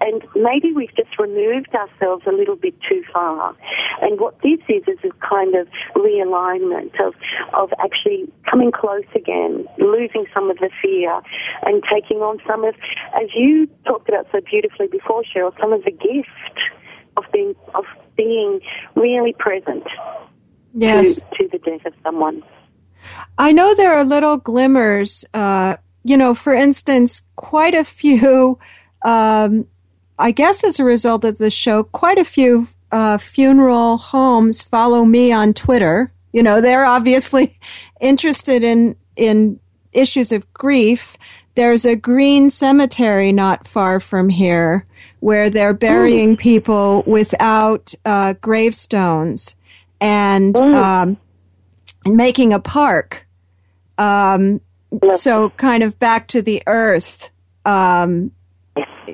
And 0.06 0.22
maybe 0.34 0.72
we've 0.72 0.94
just 0.94 1.18
removed 1.18 1.74
ourselves 1.74 2.24
a 2.26 2.32
little 2.32 2.56
bit 2.56 2.74
too 2.86 3.02
far. 3.12 3.56
And 4.02 4.20
what 4.20 4.38
this 4.42 4.60
is 4.68 4.82
is 4.86 4.98
a 5.02 5.26
kind 5.26 5.54
of 5.54 5.66
realignment 5.96 6.92
of, 7.00 7.14
of 7.54 7.70
actually 7.82 8.30
coming 8.50 8.70
close 8.70 9.08
again, 9.14 9.66
losing 9.78 10.26
some 10.34 10.50
of 10.50 10.58
the 10.58 10.68
fear, 10.82 11.22
and 11.64 11.82
taking 11.90 12.18
on 12.18 12.38
some 12.46 12.64
of, 12.64 12.74
as 13.20 13.30
you 13.34 13.66
talked 13.86 14.08
about 14.08 14.26
so 14.30 14.40
beautifully 14.42 14.88
before, 14.88 15.22
Cheryl, 15.22 15.58
some 15.58 15.72
of 15.72 15.84
the 15.84 15.90
gift 15.90 16.58
of 17.16 17.24
being 17.32 17.54
of 17.74 17.84
being 18.16 18.60
really 18.96 19.32
present 19.32 19.84
yes. 20.74 21.14
to, 21.14 21.20
to 21.38 21.48
the 21.52 21.58
death 21.58 21.86
of 21.86 21.94
someone. 22.02 22.42
I 23.38 23.52
know 23.52 23.74
there 23.74 23.94
are 23.94 24.04
little 24.04 24.36
glimmers. 24.36 25.24
Uh, 25.32 25.76
you 26.02 26.16
know, 26.16 26.34
for 26.34 26.52
instance, 26.52 27.22
quite 27.36 27.74
a 27.74 27.84
few 27.84 28.58
um, 29.04 29.66
I 30.18 30.30
guess 30.30 30.64
as 30.64 30.78
a 30.78 30.84
result 30.84 31.24
of 31.24 31.38
the 31.38 31.50
show, 31.50 31.84
quite 31.84 32.18
a 32.18 32.24
few 32.24 32.68
uh, 32.92 33.18
funeral 33.18 33.98
homes 33.98 34.62
follow 34.62 35.04
me 35.04 35.32
on 35.32 35.52
Twitter. 35.54 36.12
You 36.32 36.42
know, 36.42 36.60
they're 36.60 36.84
obviously 36.84 37.58
interested 38.00 38.62
in 38.62 38.96
in 39.16 39.58
issues 39.92 40.32
of 40.32 40.52
grief. 40.52 41.16
There's 41.54 41.84
a 41.84 41.96
green 41.96 42.50
cemetery 42.50 43.32
not 43.32 43.66
far 43.66 44.00
from 44.00 44.28
here 44.28 44.86
where 45.20 45.48
they're 45.48 45.72
burying 45.72 46.36
mm. 46.36 46.40
people 46.40 47.02
without 47.06 47.94
uh, 48.04 48.34
gravestones 48.40 49.56
and 50.00 50.54
mm. 50.54 50.74
um, 50.74 51.16
making 52.04 52.52
a 52.52 52.58
park. 52.58 53.26
Um, 53.96 54.60
so 55.12 55.50
kind 55.50 55.82
of 55.82 55.98
back 55.98 56.28
to 56.28 56.42
the 56.42 56.62
earth. 56.66 57.30
Um, 57.64 58.32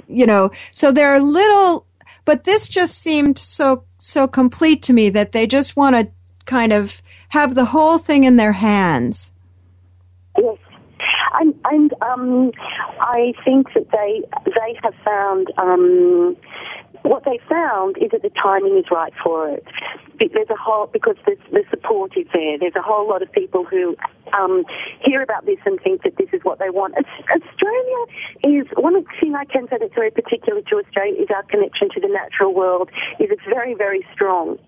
you 0.06 0.26
know, 0.26 0.50
so 0.72 0.92
there 0.92 1.14
are 1.14 1.20
little, 1.20 1.86
but 2.24 2.44
this 2.44 2.68
just 2.68 2.98
seemed 2.98 3.38
so, 3.38 3.84
so 3.98 4.26
complete 4.26 4.82
to 4.82 4.92
me 4.92 5.10
that 5.10 5.32
they 5.32 5.46
just 5.46 5.76
want 5.76 5.96
to 5.96 6.08
kind 6.46 6.72
of 6.72 7.02
have 7.28 7.54
the 7.54 7.66
whole 7.66 7.98
thing 7.98 8.24
in 8.24 8.36
their 8.36 8.52
hands. 8.52 9.32
Yes. 10.38 10.58
And, 11.40 11.54
and 11.64 11.94
um, 12.02 12.52
I 13.00 13.32
think 13.44 13.68
that 13.74 13.90
they 13.92 14.22
they 14.44 14.78
have 14.82 14.94
found 15.04 15.46
um, 15.58 16.36
what 17.02 17.24
they 17.24 17.38
found 17.48 17.96
is 17.98 18.10
that 18.12 18.22
the 18.22 18.30
timing 18.30 18.76
is 18.76 18.84
right 18.90 19.12
for 19.22 19.48
it. 19.48 19.64
There's 20.18 20.50
a 20.50 20.56
whole 20.56 20.86
because 20.86 21.16
the 21.24 21.64
support 21.70 22.16
is 22.16 22.26
there. 22.32 22.58
There's 22.58 22.76
a 22.76 22.82
whole 22.82 23.08
lot 23.08 23.22
of 23.22 23.32
people 23.32 23.64
who 23.64 23.96
um, 24.32 24.64
hear 25.04 25.22
about 25.22 25.46
this 25.46 25.58
and 25.64 25.80
think 25.80 26.02
that 26.02 26.16
this 26.18 26.28
is 26.32 26.40
what 26.42 26.58
they 26.58 26.68
want. 26.68 26.94
Australia 26.96 28.00
is 28.44 28.66
one 28.76 29.02
thing 29.18 29.34
I 29.34 29.46
can 29.46 29.66
say 29.68 29.76
that's 29.80 29.94
very 29.94 30.10
particular 30.10 30.60
to 30.60 30.76
Australia 30.76 31.22
is 31.22 31.28
our 31.34 31.42
connection 31.44 31.88
to 31.94 32.00
the 32.00 32.08
natural 32.08 32.54
world. 32.54 32.90
Is 33.18 33.30
it's 33.30 33.42
very 33.48 33.74
very 33.74 34.06
strong, 34.12 34.58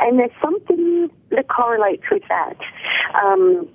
and 0.00 0.18
there's 0.20 0.30
something 0.40 1.10
that 1.30 1.48
correlates 1.48 2.04
with 2.10 2.22
that. 2.28 2.56
Um, 3.22 3.68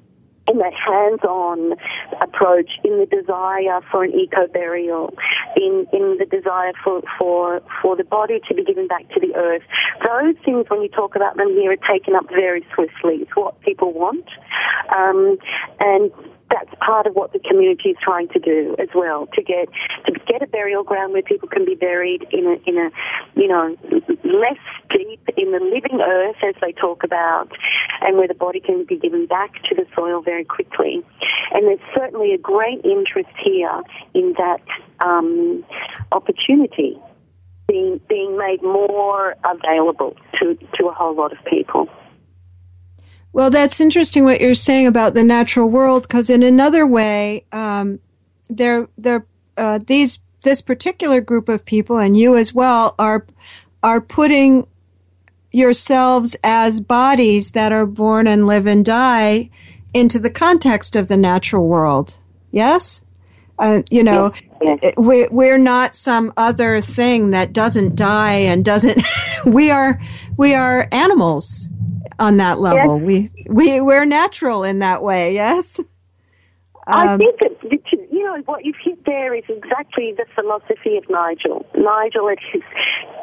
in 0.47 0.57
that 0.59 0.73
hands-on 0.73 1.73
approach, 2.21 2.71
in 2.83 2.99
the 2.99 3.05
desire 3.05 3.81
for 3.91 4.03
an 4.03 4.13
eco-burial, 4.13 5.13
in, 5.55 5.85
in 5.91 6.17
the 6.19 6.25
desire 6.25 6.73
for, 6.83 7.01
for, 7.17 7.61
for 7.81 7.95
the 7.95 8.03
body 8.03 8.39
to 8.47 8.53
be 8.53 8.63
given 8.63 8.87
back 8.87 9.07
to 9.09 9.19
the 9.19 9.35
earth. 9.35 9.63
Those 10.05 10.35
things, 10.45 10.65
when 10.69 10.81
you 10.81 10.89
talk 10.89 11.15
about 11.15 11.37
them 11.37 11.49
here, 11.49 11.71
are 11.71 11.87
taken 11.91 12.15
up 12.15 12.29
very 12.29 12.65
swiftly. 12.73 13.15
It's 13.21 13.35
what 13.35 13.59
people 13.61 13.93
want. 13.93 14.25
Um, 14.95 15.37
and 15.79 16.11
that's 16.49 16.69
part 16.79 17.07
of 17.07 17.13
what 17.13 17.33
the 17.33 17.39
community 17.39 17.89
is 17.89 17.97
trying 18.01 18.27
to 18.29 18.39
do 18.39 18.75
as 18.79 18.89
well 18.95 19.27
to 19.33 19.43
get 19.43 19.67
to 20.05 20.13
get 20.25 20.41
a 20.41 20.47
burial 20.47 20.83
ground 20.83 21.13
where 21.13 21.21
people 21.21 21.47
can 21.47 21.65
be 21.65 21.75
buried 21.75 22.25
in 22.31 22.45
a 22.45 22.69
in 22.69 22.77
a 22.77 22.89
you 23.39 23.47
know 23.47 23.75
less 24.23 24.59
deep 24.89 25.21
in 25.35 25.51
the 25.51 25.59
living 25.59 25.99
earth 26.01 26.35
as 26.43 26.55
they 26.61 26.71
talk 26.73 27.03
about 27.03 27.49
and 28.01 28.17
where 28.17 28.27
the 28.27 28.33
body 28.33 28.59
can 28.59 28.85
be 28.85 28.97
given 28.97 29.25
back 29.25 29.63
to 29.63 29.75
the 29.75 29.85
soil 29.95 30.21
very 30.21 30.45
quickly. 30.45 31.03
And 31.51 31.67
there's 31.67 31.79
certainly 31.95 32.33
a 32.33 32.37
great 32.37 32.83
interest 32.85 33.29
here 33.43 33.81
in 34.13 34.33
that 34.37 34.61
um, 34.99 35.65
opportunity 36.11 36.99
being 37.67 37.99
being 38.07 38.37
made 38.37 38.61
more 38.63 39.35
available 39.43 40.15
to 40.39 40.57
to 40.77 40.87
a 40.87 40.93
whole 40.93 41.15
lot 41.15 41.31
of 41.31 41.43
people 41.45 41.89
well, 43.33 43.49
that's 43.49 43.79
interesting 43.79 44.23
what 44.23 44.41
you're 44.41 44.55
saying 44.55 44.87
about 44.87 45.13
the 45.13 45.23
natural 45.23 45.69
world, 45.69 46.03
because 46.03 46.29
in 46.29 46.43
another 46.43 46.85
way, 46.85 47.45
um, 47.51 47.99
they're, 48.49 48.87
they're, 48.97 49.25
uh, 49.57 49.79
these 49.85 50.19
this 50.47 50.61
particular 50.61 51.19
group 51.19 51.49
of 51.49 51.65
people 51.65 51.97
and 51.97 52.15
you 52.15 52.37
as 52.37 52.53
well 52.53 52.95
are 52.97 53.25
are 53.83 53.99
putting 53.99 54.65
yourselves 55.51 56.35
as 56.43 56.79
bodies 56.79 57.51
that 57.51 57.71
are 57.71 57.85
born 57.85 58.27
and 58.27 58.47
live 58.47 58.65
and 58.65 58.85
die 58.85 59.49
into 59.93 60.19
the 60.19 60.29
context 60.29 60.95
of 60.95 61.07
the 61.07 61.17
natural 61.17 61.67
world. 61.67 62.17
Yes? 62.51 63.01
Uh, 63.59 63.81
you 63.89 64.03
know, 64.03 64.31
we're, 64.97 65.27
we're 65.31 65.57
not 65.57 65.95
some 65.95 66.31
other 66.37 66.79
thing 66.79 67.31
that 67.31 67.53
doesn't 67.53 67.95
die 67.95 68.35
and 68.35 68.63
doesn't, 68.63 69.01
we 69.45 69.71
are, 69.71 69.99
we 70.37 70.53
are 70.53 70.87
animals 70.91 71.69
on 72.19 72.37
that 72.37 72.59
level. 72.59 72.99
Yes. 72.99 73.05
We 73.05 73.45
we 73.49 73.81
we're 73.81 74.05
natural 74.05 74.63
in 74.63 74.79
that 74.79 75.03
way. 75.03 75.33
Yes. 75.33 75.79
Um, 76.87 77.09
I 77.09 77.17
think 77.17 77.39
that 77.39 77.57
you 78.11 78.23
know 78.23 78.41
what 78.45 78.63
you've 78.63 78.77
hit 78.81 79.03
there 79.05 79.33
is 79.35 79.43
exactly 79.49 80.13
the 80.15 80.25
philosophy 80.33 80.95
of 80.97 81.09
Nigel. 81.09 81.65
Nigel, 81.75 82.29
it 82.29 82.39
is 82.53 82.63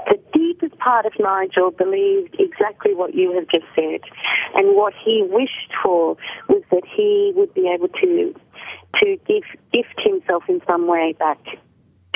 the 0.06 0.20
deepest 0.34 0.78
part 0.78 1.06
of 1.06 1.12
Nigel 1.18 1.70
believed 1.70 2.36
exactly 2.38 2.94
what 2.94 3.14
you 3.14 3.32
have 3.32 3.48
just 3.48 3.64
said, 3.74 4.00
and 4.54 4.76
what 4.76 4.92
he 5.02 5.24
wished 5.30 5.72
for 5.82 6.16
was 6.48 6.62
that 6.70 6.82
he 6.84 7.32
would 7.34 7.54
be 7.54 7.68
able 7.68 7.88
to 7.88 8.34
to 9.02 9.16
give 9.26 9.44
gift 9.72 9.98
himself 9.98 10.44
in 10.48 10.60
some 10.66 10.86
way 10.86 11.14
back 11.18 11.42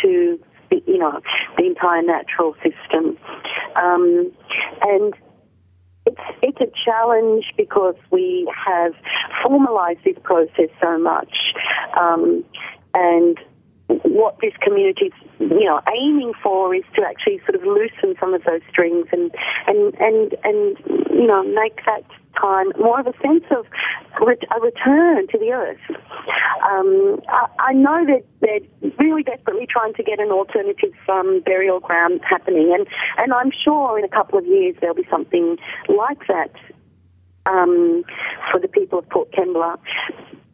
to 0.02 0.38
the, 0.70 0.82
you 0.86 0.98
know 0.98 1.20
the 1.56 1.64
entire 1.64 2.02
natural 2.02 2.54
system, 2.56 3.16
um, 3.74 4.30
and 4.82 5.14
it's, 6.08 6.38
it's 6.42 6.60
a 6.60 6.72
challenge 6.84 7.44
because 7.56 7.94
we 8.10 8.50
have 8.66 8.92
formalized 9.42 10.00
this 10.04 10.16
process 10.22 10.70
so 10.80 10.98
much. 10.98 11.34
Um, 11.98 12.44
and 12.94 13.38
what 13.88 14.38
this 14.40 14.52
community 14.60 15.06
is, 15.06 15.12
you 15.40 15.64
know, 15.64 15.80
aiming 15.88 16.32
for 16.42 16.74
is 16.74 16.84
to 16.94 17.02
actually 17.02 17.40
sort 17.40 17.54
of 17.54 17.62
loosen 17.62 18.14
some 18.20 18.34
of 18.34 18.44
those 18.44 18.60
strings 18.68 19.06
and, 19.12 19.30
and, 19.66 19.94
and, 19.94 20.34
and, 20.44 20.78
you 21.10 21.26
know, 21.26 21.42
make 21.42 21.80
that 21.86 22.04
time 22.38 22.66
more 22.78 23.00
of 23.00 23.06
a 23.06 23.12
sense 23.22 23.44
of 23.50 23.66
a 24.20 24.60
return 24.60 25.26
to 25.28 25.38
the 25.38 25.52
earth. 25.52 25.80
Um, 26.70 27.20
I, 27.28 27.48
I, 27.58 27.72
know 27.72 28.04
that 28.06 28.24
they're 28.40 28.92
really 28.98 29.22
desperately 29.22 29.66
trying 29.68 29.94
to 29.94 30.02
get 30.02 30.20
an 30.20 30.30
alternative 30.30 30.92
um, 31.08 31.40
burial 31.44 31.80
ground 31.80 32.20
happening, 32.28 32.74
and, 32.76 32.86
and 33.16 33.32
I'm 33.32 33.50
sure 33.64 33.98
in 33.98 34.04
a 34.04 34.08
couple 34.08 34.38
of 34.38 34.46
years 34.46 34.76
there'll 34.80 34.94
be 34.94 35.06
something 35.10 35.56
like 35.88 36.26
that 36.28 36.52
um, 37.46 38.04
for 38.50 38.60
the 38.60 38.68
people 38.68 38.98
of 38.98 39.08
Port 39.08 39.32
Kembla. 39.32 39.78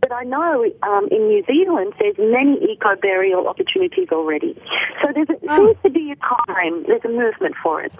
But 0.08 0.12
I 0.12 0.24
know 0.24 0.70
um, 0.82 1.08
in 1.10 1.28
New 1.28 1.42
Zealand 1.46 1.94
there's 1.98 2.16
many 2.18 2.58
eco 2.72 2.94
burial 3.00 3.48
opportunities 3.48 4.08
already. 4.12 4.54
So 5.02 5.12
there 5.12 5.24
oh. 5.48 5.66
seems 5.66 5.76
to 5.82 5.90
be 5.90 6.12
a 6.12 6.16
time, 6.16 6.84
there's 6.86 7.04
a 7.04 7.08
movement 7.08 7.54
for 7.62 7.82
it. 7.82 7.92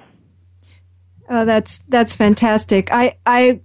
Oh, 1.30 1.44
that's 1.44 1.78
that's 1.88 2.14
fantastic. 2.14 2.90
I 2.92 3.16
I 3.24 3.60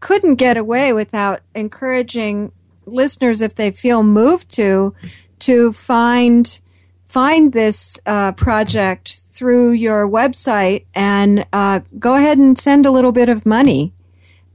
couldn't 0.00 0.34
get 0.36 0.56
away 0.56 0.92
without 0.92 1.42
encouraging 1.54 2.52
listeners, 2.86 3.40
if 3.40 3.54
they 3.54 3.70
feel 3.70 4.02
moved 4.02 4.48
to, 4.56 4.94
to 5.40 5.72
find 5.72 6.60
find 7.04 7.52
this 7.52 7.98
uh, 8.06 8.32
project 8.32 9.20
through 9.30 9.70
your 9.70 10.08
website 10.08 10.84
and 10.94 11.46
uh, 11.52 11.80
go 11.98 12.14
ahead 12.14 12.36
and 12.36 12.58
send 12.58 12.84
a 12.84 12.90
little 12.90 13.12
bit 13.12 13.28
of 13.28 13.46
money 13.46 13.92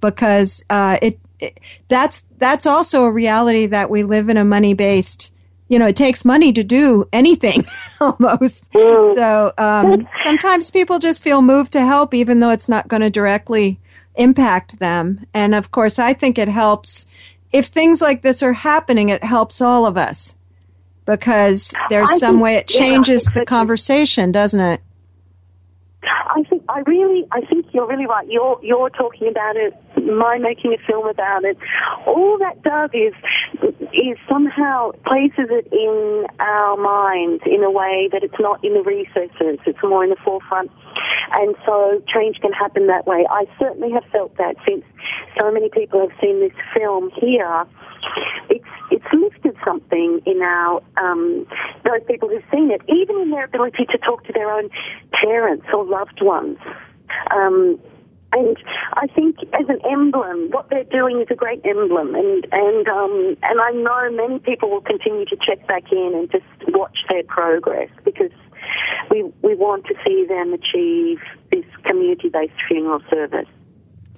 because 0.02 0.64
uh, 0.70 0.98
it 1.02 1.18
that's 1.88 2.24
that's 2.38 2.66
also 2.66 3.04
a 3.04 3.12
reality 3.12 3.66
that 3.66 3.90
we 3.90 4.04
live 4.04 4.30
in 4.30 4.38
a 4.38 4.46
money 4.46 4.74
based 4.74 5.32
you 5.68 5.80
know, 5.80 5.88
it 5.88 5.96
takes 5.96 6.26
money 6.26 6.52
to 6.52 6.66
do 6.66 7.08
anything 7.14 7.66
almost. 8.02 8.70
Mm. 8.74 9.16
So 9.16 9.54
um, 9.58 10.06
sometimes 10.20 10.70
people 10.70 11.00
just 11.00 11.24
feel 11.24 11.42
moved 11.42 11.72
to 11.72 11.80
help, 11.80 12.14
even 12.14 12.42
though 12.42 12.50
it's 12.50 12.68
not 12.68 12.90
going 12.90 13.00
to 13.00 13.10
directly 13.10 13.80
impact 14.16 14.80
them. 14.80 15.26
And 15.34 15.56
of 15.56 15.72
course, 15.72 15.98
I 15.98 16.12
think 16.12 16.38
it 16.38 16.50
helps 16.50 17.06
if 17.52 17.68
things 17.68 18.02
like 18.02 18.22
this 18.22 18.44
are 18.44 18.54
happening, 18.54 19.10
it 19.10 19.24
helps 19.24 19.62
all 19.62 19.86
of 19.86 19.98
us 19.98 20.36
because 21.06 21.74
there's 21.90 22.12
I 22.12 22.18
some 22.18 22.36
think, 22.36 22.44
way 22.44 22.56
it 22.56 22.68
changes 22.68 23.30
yeah, 23.30 23.40
the 23.40 23.46
conversation, 23.46 24.32
doesn't 24.32 24.60
it? 24.60 24.82
I 26.04 26.44
think 26.50 26.64
I 26.70 26.80
really, 26.80 27.28
I 27.32 27.42
think 27.42 27.68
you're 27.72 27.88
really 27.88 28.08
right. 28.08 28.28
You're 28.28 28.60
you're 28.64 28.90
talking 28.90 29.28
about 29.28 29.56
it. 29.56 29.74
My 30.06 30.38
making 30.38 30.74
a 30.74 30.78
film 30.86 31.08
about 31.08 31.44
it. 31.44 31.58
All 32.06 32.38
that 32.40 32.62
does 32.64 32.90
is 32.94 33.14
is 33.94 34.18
somehow 34.28 34.92
places 35.06 35.48
it 35.50 35.68
in 35.72 36.26
our 36.40 36.78
minds 36.78 37.44
in 37.46 37.64
a 37.64 37.72
way 37.72 38.10
that 38.12 38.24
it's 38.24 38.40
not 38.40 38.64
in 38.64 38.74
the 38.74 38.82
recesses. 38.82 39.60
It's 39.66 39.84
more 39.84 40.04
in 40.04 40.10
the 40.10 40.22
forefront, 40.24 40.72
and 41.34 41.56
so 41.66 42.02
change 42.08 42.38
can 42.42 42.54
happen 42.54 42.88
that 42.88 43.06
way. 43.06 43.26
I 43.30 43.46
certainly 43.60 43.92
have 43.92 44.06
felt 44.12 44.38
that 44.38 44.56
since 44.68 44.84
so 45.38 45.52
many 45.52 45.70
people 45.70 46.00
have 46.00 46.18
seen 46.22 46.40
this 46.40 46.54
film 46.74 47.12
here 47.20 47.66
it's 48.50 48.66
it's 48.90 49.06
lifted 49.14 49.56
something 49.64 50.22
in 50.26 50.42
our 50.42 50.82
um, 50.98 51.48
those 51.84 52.02
people 52.08 52.30
who've 52.30 52.44
seen 52.52 52.72
it, 52.72 52.82
even 52.90 53.20
in 53.22 53.32
their 53.32 53.46
ability 53.46 53.86
to 53.92 53.98
talk 54.00 54.26
to 54.26 54.34
their 54.34 54.52
own 54.52 54.70
parents 55.12 55.66
or 55.74 55.86
loved 55.86 56.22
ones. 56.22 56.58
Um, 57.32 57.80
and 58.34 58.58
I 58.94 59.08
think 59.08 59.38
as 59.54 59.68
an 59.68 59.80
emblem, 59.90 60.50
what 60.52 60.70
they're 60.70 60.84
doing 60.86 61.22
is 61.22 61.28
a 61.30 61.36
great 61.36 61.62
emblem, 61.66 62.16
and 62.16 62.48
and 62.52 62.88
um, 62.88 63.38
and 63.44 63.62
I 63.62 63.72
know 63.72 64.12
many 64.12 64.40
people 64.40 64.70
will 64.70 64.82
continue 64.82 65.26
to 65.26 65.36
check 65.36 65.68
back 65.68 65.92
in 65.92 66.14
and 66.16 66.32
just 66.32 66.46
watch 66.70 66.98
their 67.10 67.24
progress 67.24 67.90
because 68.06 68.32
we 69.10 69.24
we 69.42 69.56
want 69.56 69.86
to 69.86 69.96
see 70.06 70.26
them 70.28 70.54
achieve 70.54 71.20
this 71.52 71.66
community-based 71.84 72.54
funeral 72.68 73.02
service 73.10 73.48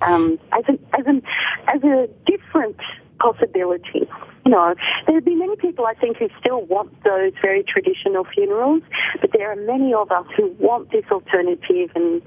um, 0.01 0.39
as 0.51 0.63
an 0.67 0.79
as 0.97 1.05
an 1.07 1.23
as 1.67 1.83
a 1.83 2.07
different 2.25 2.77
possibility. 3.19 4.07
You 4.45 4.51
know, 4.51 4.75
there'd 5.07 5.23
be 5.23 5.35
many 5.35 5.55
people 5.55 5.85
I 5.85 5.93
think 5.93 6.17
who 6.17 6.27
still 6.39 6.63
want 6.65 6.91
those 7.03 7.31
very 7.41 7.63
traditional 7.63 8.25
funerals, 8.25 8.83
but 9.21 9.31
there 9.31 9.49
are 9.49 9.55
many 9.55 9.93
of 9.93 10.11
us 10.11 10.25
who 10.35 10.53
want 10.59 10.91
this 10.91 11.05
alternative. 11.09 11.91
And 11.95 12.21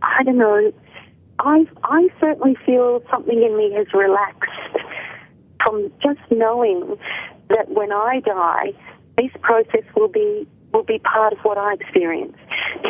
I 0.00 0.22
don't 0.24 0.38
know, 0.38 0.72
I 1.40 1.66
I 1.84 2.08
certainly 2.20 2.56
feel 2.66 3.02
something 3.10 3.42
in 3.42 3.56
me 3.56 3.72
has 3.74 3.86
relaxed 3.92 4.50
from 5.62 5.90
just 6.02 6.20
knowing 6.30 6.98
that 7.48 7.70
when 7.70 7.92
I 7.92 8.20
die, 8.20 8.72
this 9.16 9.30
process 9.40 9.84
will 9.96 10.08
be 10.08 10.46
will 10.72 10.84
be 10.84 10.98
part 10.98 11.32
of 11.32 11.38
what 11.40 11.56
I 11.58 11.74
experience. 11.74 12.36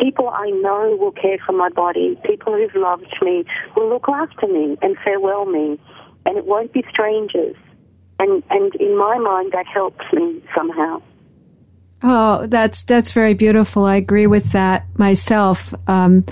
People 0.01 0.29
I 0.29 0.49
know 0.49 0.97
will 0.99 1.11
care 1.11 1.37
for 1.45 1.53
my 1.53 1.69
body. 1.69 2.19
People 2.25 2.53
who've 2.53 2.75
loved 2.75 3.15
me 3.21 3.45
will 3.75 3.89
look 3.89 4.07
after 4.09 4.47
me 4.47 4.77
and 4.81 4.97
farewell 5.03 5.45
me 5.45 5.79
and 6.25 6.37
it 6.37 6.45
won't 6.45 6.73
be 6.73 6.83
strangers. 6.89 7.55
And 8.19 8.43
and 8.49 8.75
in 8.75 8.97
my 8.97 9.17
mind, 9.17 9.53
that 9.53 9.65
helps 9.65 10.05
me 10.13 10.43
somehow. 10.55 11.01
Oh, 12.01 12.47
that's 12.47 12.83
that's 12.83 13.11
very 13.11 13.33
beautiful. 13.33 13.85
I 13.85 13.95
agree 13.95 14.27
with 14.27 14.51
that 14.51 14.85
myself. 14.97 15.73
Um, 15.87 16.25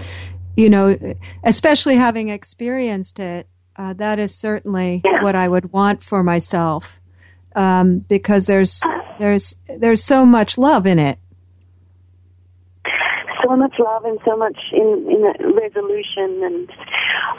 you 0.57 0.71
know, 0.71 0.97
especially 1.43 1.95
having 1.95 2.29
experienced 2.29 3.19
it, 3.19 3.47
uh, 3.77 3.93
that 3.93 4.17
is 4.17 4.33
certainly 4.33 5.01
yeah. 5.05 5.21
what 5.21 5.35
I 5.35 5.47
would 5.47 5.71
want 5.71 6.03
for 6.03 6.23
myself, 6.23 6.99
um, 7.55 7.99
because 7.99 8.47
there's 8.47 8.83
there's 9.19 9.55
there's 9.79 10.03
so 10.03 10.25
much 10.25 10.57
love 10.57 10.87
in 10.87 10.97
it. 10.97 11.19
So 13.45 13.55
much 13.55 13.75
love 13.77 14.03
and 14.03 14.19
so 14.25 14.35
much 14.35 14.57
in 14.73 15.07
in 15.09 15.53
resolution 15.53 16.43
and 16.43 16.69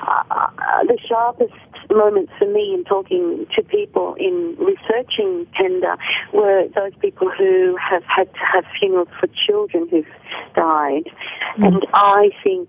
uh, 0.07 0.23
uh 0.31 0.85
the 0.85 0.97
sharpest 1.07 1.53
moments 1.91 2.33
for 2.39 2.47
me 2.47 2.73
in 2.73 2.85
talking 2.85 3.47
to 3.57 3.63
people 3.65 4.15
in 4.15 4.57
researching 4.59 5.47
tender 5.55 5.97
were 6.33 6.69
those 6.77 6.93
people 7.01 7.29
who 7.37 7.77
have 7.77 8.05
had 8.05 8.33
to 8.35 8.41
have 8.53 8.65
funerals 8.79 9.09
for 9.19 9.29
children 9.47 9.89
who've 9.91 10.07
died. 10.55 11.11
Mm. 11.57 11.67
And 11.67 11.87
I 11.95 12.31
think 12.45 12.69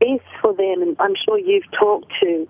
this 0.00 0.20
for 0.40 0.52
them, 0.52 0.82
and 0.82 0.96
I'm 0.98 1.14
sure 1.24 1.38
you've 1.38 1.70
talked 1.78 2.12
to 2.22 2.48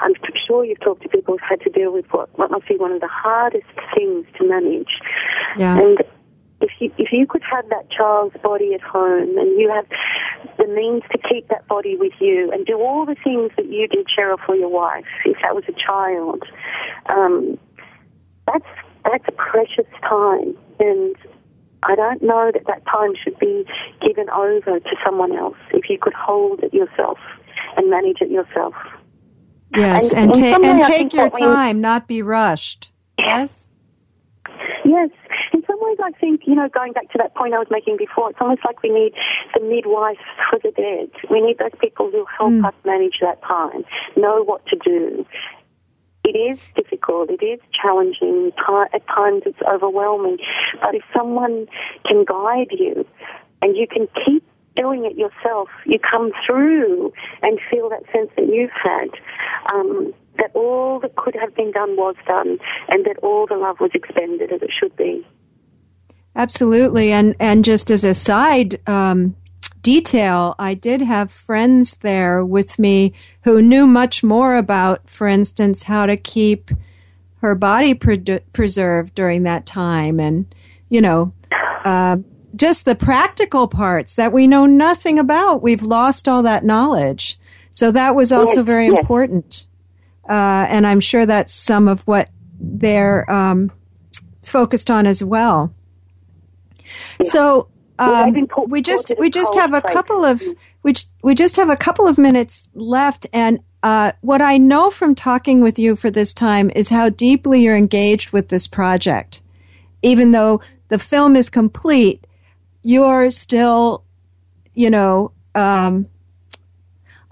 I'm 0.00 0.12
sure 0.46 0.64
you've 0.64 0.80
talked 0.80 1.02
to 1.02 1.08
people 1.08 1.34
who've 1.34 1.48
had 1.48 1.60
to 1.62 1.70
deal 1.70 1.92
with 1.92 2.06
what, 2.10 2.28
what 2.38 2.50
must 2.50 2.68
be 2.68 2.76
one 2.76 2.92
of 2.92 3.00
the 3.00 3.08
hardest 3.10 3.66
things 3.94 4.26
to 4.38 4.46
manage. 4.46 5.00
Yeah. 5.56 5.76
And 5.76 5.98
if 6.60 6.70
you 6.80 6.92
if 6.98 7.12
you 7.12 7.26
could 7.26 7.42
have 7.50 7.68
that 7.70 7.90
child's 7.90 8.36
body 8.42 8.74
at 8.74 8.80
home 8.80 9.38
and 9.38 9.60
you 9.60 9.70
have 9.70 9.86
the 10.58 10.66
means 10.66 11.02
to 11.12 11.18
keep 11.18 11.48
that 11.48 11.66
body 11.68 11.96
with 11.96 12.12
you 12.20 12.50
and 12.52 12.66
do 12.66 12.78
all 12.78 13.06
the 13.06 13.16
things 13.22 13.52
that 13.56 13.66
you 13.66 13.86
did, 13.88 14.06
Cheryl, 14.06 14.38
for 14.44 14.54
your 14.54 14.68
wife, 14.68 15.04
if 15.24 15.36
that 15.42 15.54
was 15.54 15.64
a 15.68 15.72
child, 15.72 16.42
um, 17.08 17.58
that's 18.46 18.66
that's 19.04 19.24
precious 19.36 19.86
time, 20.02 20.56
and 20.80 21.16
I 21.84 21.94
don't 21.94 22.22
know 22.22 22.50
that 22.52 22.66
that 22.66 22.84
time 22.86 23.14
should 23.22 23.38
be 23.38 23.64
given 24.00 24.28
over 24.30 24.80
to 24.80 24.96
someone 25.04 25.36
else. 25.36 25.56
If 25.72 25.88
you 25.88 25.98
could 26.00 26.14
hold 26.14 26.60
it 26.62 26.74
yourself 26.74 27.18
and 27.76 27.88
manage 27.90 28.20
it 28.20 28.30
yourself. 28.30 28.74
Yes, 29.76 30.12
and, 30.12 30.34
and, 30.34 30.62
ta- 30.62 30.68
and 30.68 30.82
take 30.82 31.12
your 31.12 31.30
time, 31.30 31.80
not 31.80 32.08
be 32.08 32.22
rushed. 32.22 32.90
Yes. 33.18 33.68
Yes, 34.84 35.10
In 35.52 35.62
some 35.66 35.76
ways, 35.80 35.98
I 36.02 36.12
think, 36.12 36.42
you 36.46 36.54
know, 36.54 36.68
going 36.68 36.92
back 36.92 37.10
to 37.12 37.18
that 37.18 37.34
point 37.34 37.54
I 37.54 37.58
was 37.58 37.68
making 37.70 37.96
before, 37.96 38.30
it's 38.30 38.38
almost 38.40 38.62
like 38.64 38.82
we 38.82 38.90
need 38.90 39.12
the 39.54 39.60
midwife 39.60 40.18
for 40.50 40.58
the 40.62 40.70
dead. 40.70 41.10
We 41.30 41.40
need 41.40 41.58
those 41.58 41.78
people 41.80 42.10
who 42.10 42.24
help 42.36 42.52
mm. 42.52 42.66
us 42.66 42.74
manage 42.84 43.18
that 43.20 43.42
time, 43.42 43.84
know 44.16 44.42
what 44.44 44.64
to 44.66 44.76
do. 44.76 45.26
It 46.28 46.36
is 46.36 46.58
difficult, 46.76 47.30
it 47.30 47.42
is 47.42 47.58
challenging, 47.72 48.52
at 48.92 49.06
times 49.06 49.44
it's 49.46 49.62
overwhelming, 49.66 50.36
but 50.82 50.94
if 50.94 51.02
someone 51.16 51.66
can 52.04 52.26
guide 52.26 52.68
you 52.70 53.06
and 53.62 53.74
you 53.74 53.86
can 53.86 54.08
keep 54.26 54.44
doing 54.76 55.06
it 55.06 55.16
yourself, 55.16 55.70
you 55.86 55.98
come 55.98 56.32
through 56.46 57.14
and 57.40 57.58
feel 57.70 57.88
that 57.88 58.02
sense 58.12 58.28
that 58.36 58.46
you've 58.46 58.70
had. 58.70 59.08
Um, 59.72 60.12
that 60.36 60.50
all 60.54 61.00
that 61.00 61.16
could 61.16 61.34
have 61.34 61.54
been 61.54 61.72
done 61.72 61.96
was 61.96 62.14
done, 62.26 62.58
and 62.88 63.06
that 63.06 63.16
all 63.22 63.46
the 63.46 63.56
love 63.56 63.80
was 63.80 63.90
expended 63.94 64.52
as 64.52 64.60
it 64.60 64.70
should 64.78 64.94
be. 64.96 65.26
Absolutely, 66.36 67.10
and 67.10 67.34
and 67.40 67.64
just 67.64 67.90
as 67.90 68.04
a 68.04 68.14
side 68.14 68.78
um, 68.86 69.34
detail, 69.82 70.54
I 70.58 70.74
did 70.74 71.00
have 71.00 71.30
friends 71.30 71.96
there 71.98 72.44
with 72.44 72.78
me 72.78 73.14
who 73.42 73.62
knew 73.62 73.86
much 73.86 74.22
more 74.22 74.56
about, 74.56 75.08
for 75.08 75.26
instance, 75.26 75.84
how 75.84 76.06
to 76.06 76.16
keep 76.16 76.70
her 77.40 77.54
body 77.54 77.94
pre- 77.94 78.40
preserved 78.52 79.14
during 79.14 79.44
that 79.44 79.66
time, 79.66 80.20
and 80.20 80.54
you 80.88 81.00
know. 81.00 81.32
Uh, 81.84 82.18
just 82.56 82.84
the 82.84 82.94
practical 82.94 83.68
parts 83.68 84.14
that 84.14 84.32
we 84.32 84.46
know 84.46 84.66
nothing 84.66 85.18
about. 85.18 85.62
We've 85.62 85.82
lost 85.82 86.26
all 86.26 86.42
that 86.42 86.64
knowledge. 86.64 87.38
So 87.70 87.92
that 87.92 88.14
was 88.14 88.32
also 88.32 88.62
very 88.62 88.86
important. 88.86 89.66
Uh, 90.28 90.66
and 90.68 90.86
I'm 90.86 91.00
sure 91.00 91.26
that's 91.26 91.52
some 91.52 91.88
of 91.88 92.00
what 92.02 92.30
they're 92.58 93.30
um, 93.30 93.70
focused 94.42 94.90
on 94.90 95.06
as 95.06 95.22
well. 95.22 95.72
So 97.22 97.68
um, 97.98 98.48
we 98.68 98.80
just 98.80 99.12
we 99.18 99.30
just 99.30 99.54
have 99.54 99.74
a 99.74 99.80
couple 99.80 100.24
of 100.24 100.42
we 100.82 100.94
we 101.22 101.34
just 101.34 101.56
have 101.56 101.68
a 101.68 101.76
couple 101.76 102.06
of 102.06 102.18
minutes 102.18 102.68
left, 102.74 103.26
and 103.32 103.60
uh, 103.82 104.12
what 104.20 104.40
I 104.40 104.58
know 104.58 104.90
from 104.90 105.14
talking 105.14 105.60
with 105.62 105.78
you 105.78 105.96
for 105.96 106.10
this 106.10 106.32
time 106.32 106.70
is 106.74 106.88
how 106.88 107.08
deeply 107.08 107.62
you're 107.62 107.76
engaged 107.76 108.32
with 108.32 108.48
this 108.48 108.66
project. 108.66 109.42
Even 110.02 110.30
though 110.30 110.60
the 110.88 110.98
film 110.98 111.36
is 111.36 111.50
complete, 111.50 112.26
you're 112.82 113.30
still, 113.30 114.04
you 114.74 114.90
know, 114.90 115.32
um, 115.54 116.06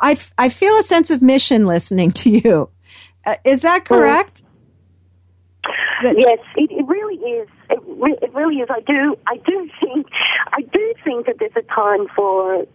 I 0.01 0.19
I 0.37 0.49
feel 0.49 0.77
a 0.79 0.83
sense 0.83 1.11
of 1.11 1.23
mission 1.23 1.67
listening 1.67 2.13
to 2.13 2.31
you. 2.31 2.71
Uh, 3.25 3.37
is 3.45 3.63
that 3.63 3.85
correct? 3.85 4.43
yes, 6.03 6.39
it, 6.57 6.71
it 6.71 6.87
really 6.87 7.17
is 7.17 7.49
it, 8.01 8.35
really 8.35 8.57
is. 8.57 8.69
I 8.71 8.81
do. 8.81 9.17
I 9.27 9.37
do 9.37 9.71
think. 9.81 10.07
I 10.53 10.63
do 10.63 10.95
think 11.05 11.27
that 11.27 11.37
there's 11.39 11.57
a 11.57 11.63
time 11.63 12.07
for 12.15 12.67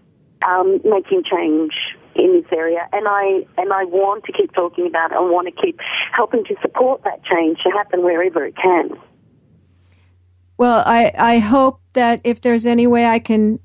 um, 0.47 0.79
making 0.83 1.23
change 1.23 1.73
in 2.15 2.33
this 2.33 2.51
area, 2.51 2.87
and 2.91 3.07
I 3.07 3.45
and 3.57 3.71
I 3.71 3.85
want 3.85 4.25
to 4.25 4.31
keep 4.33 4.53
talking 4.53 4.87
about 4.87 5.11
it. 5.11 5.15
I 5.15 5.19
want 5.19 5.47
to 5.47 5.61
keep 5.61 5.79
helping 6.11 6.43
to 6.45 6.55
support 6.61 7.03
that 7.03 7.23
change 7.23 7.59
to 7.63 7.69
happen 7.69 8.03
wherever 8.03 8.45
it 8.45 8.55
can. 8.55 8.89
Well, 10.57 10.83
I 10.85 11.11
I 11.17 11.39
hope 11.39 11.81
that 11.93 12.21
if 12.23 12.41
there's 12.41 12.65
any 12.65 12.87
way 12.87 13.05
I 13.05 13.19
can 13.19 13.59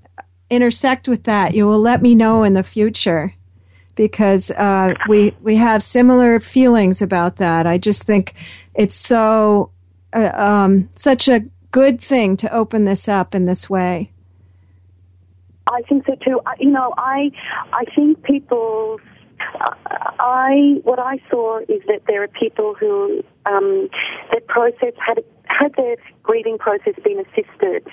intersect 0.48 1.09
with 1.09 1.24
that, 1.24 1.54
you 1.54 1.66
will 1.66 1.80
let 1.80 2.02
me 2.02 2.14
know 2.14 2.44
in 2.44 2.52
the 2.52 2.62
future, 2.62 3.32
because 3.94 4.50
uh, 4.52 4.94
we 5.09 5.34
we 5.42 5.57
have 5.57 5.82
similar 5.82 6.38
feelings 6.40 7.02
about 7.02 7.36
that. 7.36 7.66
I 7.66 7.78
just 7.78 8.04
think 8.04 8.34
it's 8.74 8.94
so 8.94 9.70
uh, 10.12 10.30
um, 10.34 10.88
such 10.94 11.28
a 11.28 11.40
good 11.70 12.00
thing 12.00 12.36
to 12.38 12.52
open 12.52 12.84
this 12.84 13.09
up 13.09 13.34
in 13.34 13.44
this 13.44 13.68
way. 13.68 14.11
I 15.66 15.82
think 15.88 16.07
so 16.07 16.14
too. 16.24 16.40
I, 16.46 16.54
you 16.61 16.70
know, 16.70 16.94
I 16.96 17.30
I 17.72 17.84
think 17.94 18.22
people. 18.22 19.00
I 20.18 20.80
what 20.82 20.98
I 20.98 21.18
saw 21.30 21.59
is 21.68 21.82
that 21.86 22.02
there 22.07 22.22
are 22.22 22.28
people 22.28 22.74
who 22.78 23.22
um, 23.44 23.88
their 24.30 24.40
process 24.40 24.94
had 25.04 25.22
had 25.46 25.74
their 25.76 25.96
grieving 26.22 26.59
process 26.59 26.94
been 27.04 27.20
assisted, 27.20 27.86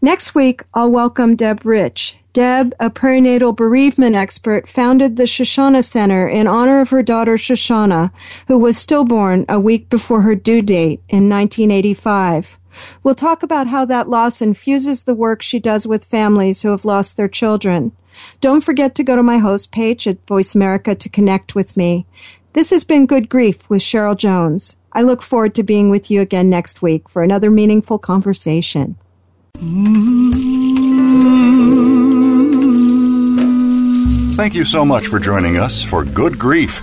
Next 0.00 0.34
week, 0.34 0.62
I'll 0.72 0.90
welcome 0.90 1.36
Deb 1.36 1.64
Rich. 1.64 2.16
Deb, 2.32 2.74
a 2.80 2.90
perinatal 2.90 3.54
bereavement 3.54 4.16
expert, 4.16 4.68
founded 4.68 5.16
the 5.16 5.24
Shoshana 5.24 5.84
Center 5.84 6.26
in 6.26 6.48
honor 6.48 6.80
of 6.80 6.88
her 6.88 7.02
daughter 7.02 7.36
Shoshana, 7.36 8.10
who 8.48 8.58
was 8.58 8.76
stillborn 8.76 9.44
a 9.48 9.60
week 9.60 9.88
before 9.88 10.22
her 10.22 10.34
due 10.34 10.62
date 10.62 11.00
in 11.08 11.28
1985. 11.28 12.58
We'll 13.02 13.14
talk 13.14 13.42
about 13.42 13.66
how 13.66 13.84
that 13.86 14.08
loss 14.08 14.42
infuses 14.42 15.04
the 15.04 15.14
work 15.14 15.42
she 15.42 15.58
does 15.58 15.86
with 15.86 16.04
families 16.04 16.62
who 16.62 16.70
have 16.70 16.84
lost 16.84 17.16
their 17.16 17.28
children. 17.28 17.92
Don't 18.40 18.62
forget 18.62 18.94
to 18.94 19.04
go 19.04 19.16
to 19.16 19.22
my 19.22 19.38
host 19.38 19.72
page 19.72 20.06
at 20.06 20.26
Voice 20.26 20.54
America 20.54 20.94
to 20.94 21.08
connect 21.08 21.54
with 21.54 21.76
me. 21.76 22.06
This 22.52 22.70
has 22.70 22.84
been 22.84 23.06
Good 23.06 23.28
Grief 23.28 23.68
with 23.68 23.82
Cheryl 23.82 24.16
Jones. 24.16 24.76
I 24.92 25.02
look 25.02 25.22
forward 25.22 25.56
to 25.56 25.64
being 25.64 25.90
with 25.90 26.10
you 26.10 26.20
again 26.20 26.48
next 26.48 26.82
week 26.82 27.08
for 27.08 27.22
another 27.22 27.50
meaningful 27.50 27.98
conversation. 27.98 28.96
Thank 34.36 34.54
you 34.54 34.64
so 34.64 34.84
much 34.84 35.08
for 35.08 35.18
joining 35.18 35.56
us 35.56 35.82
for 35.82 36.04
Good 36.04 36.38
Grief. 36.38 36.82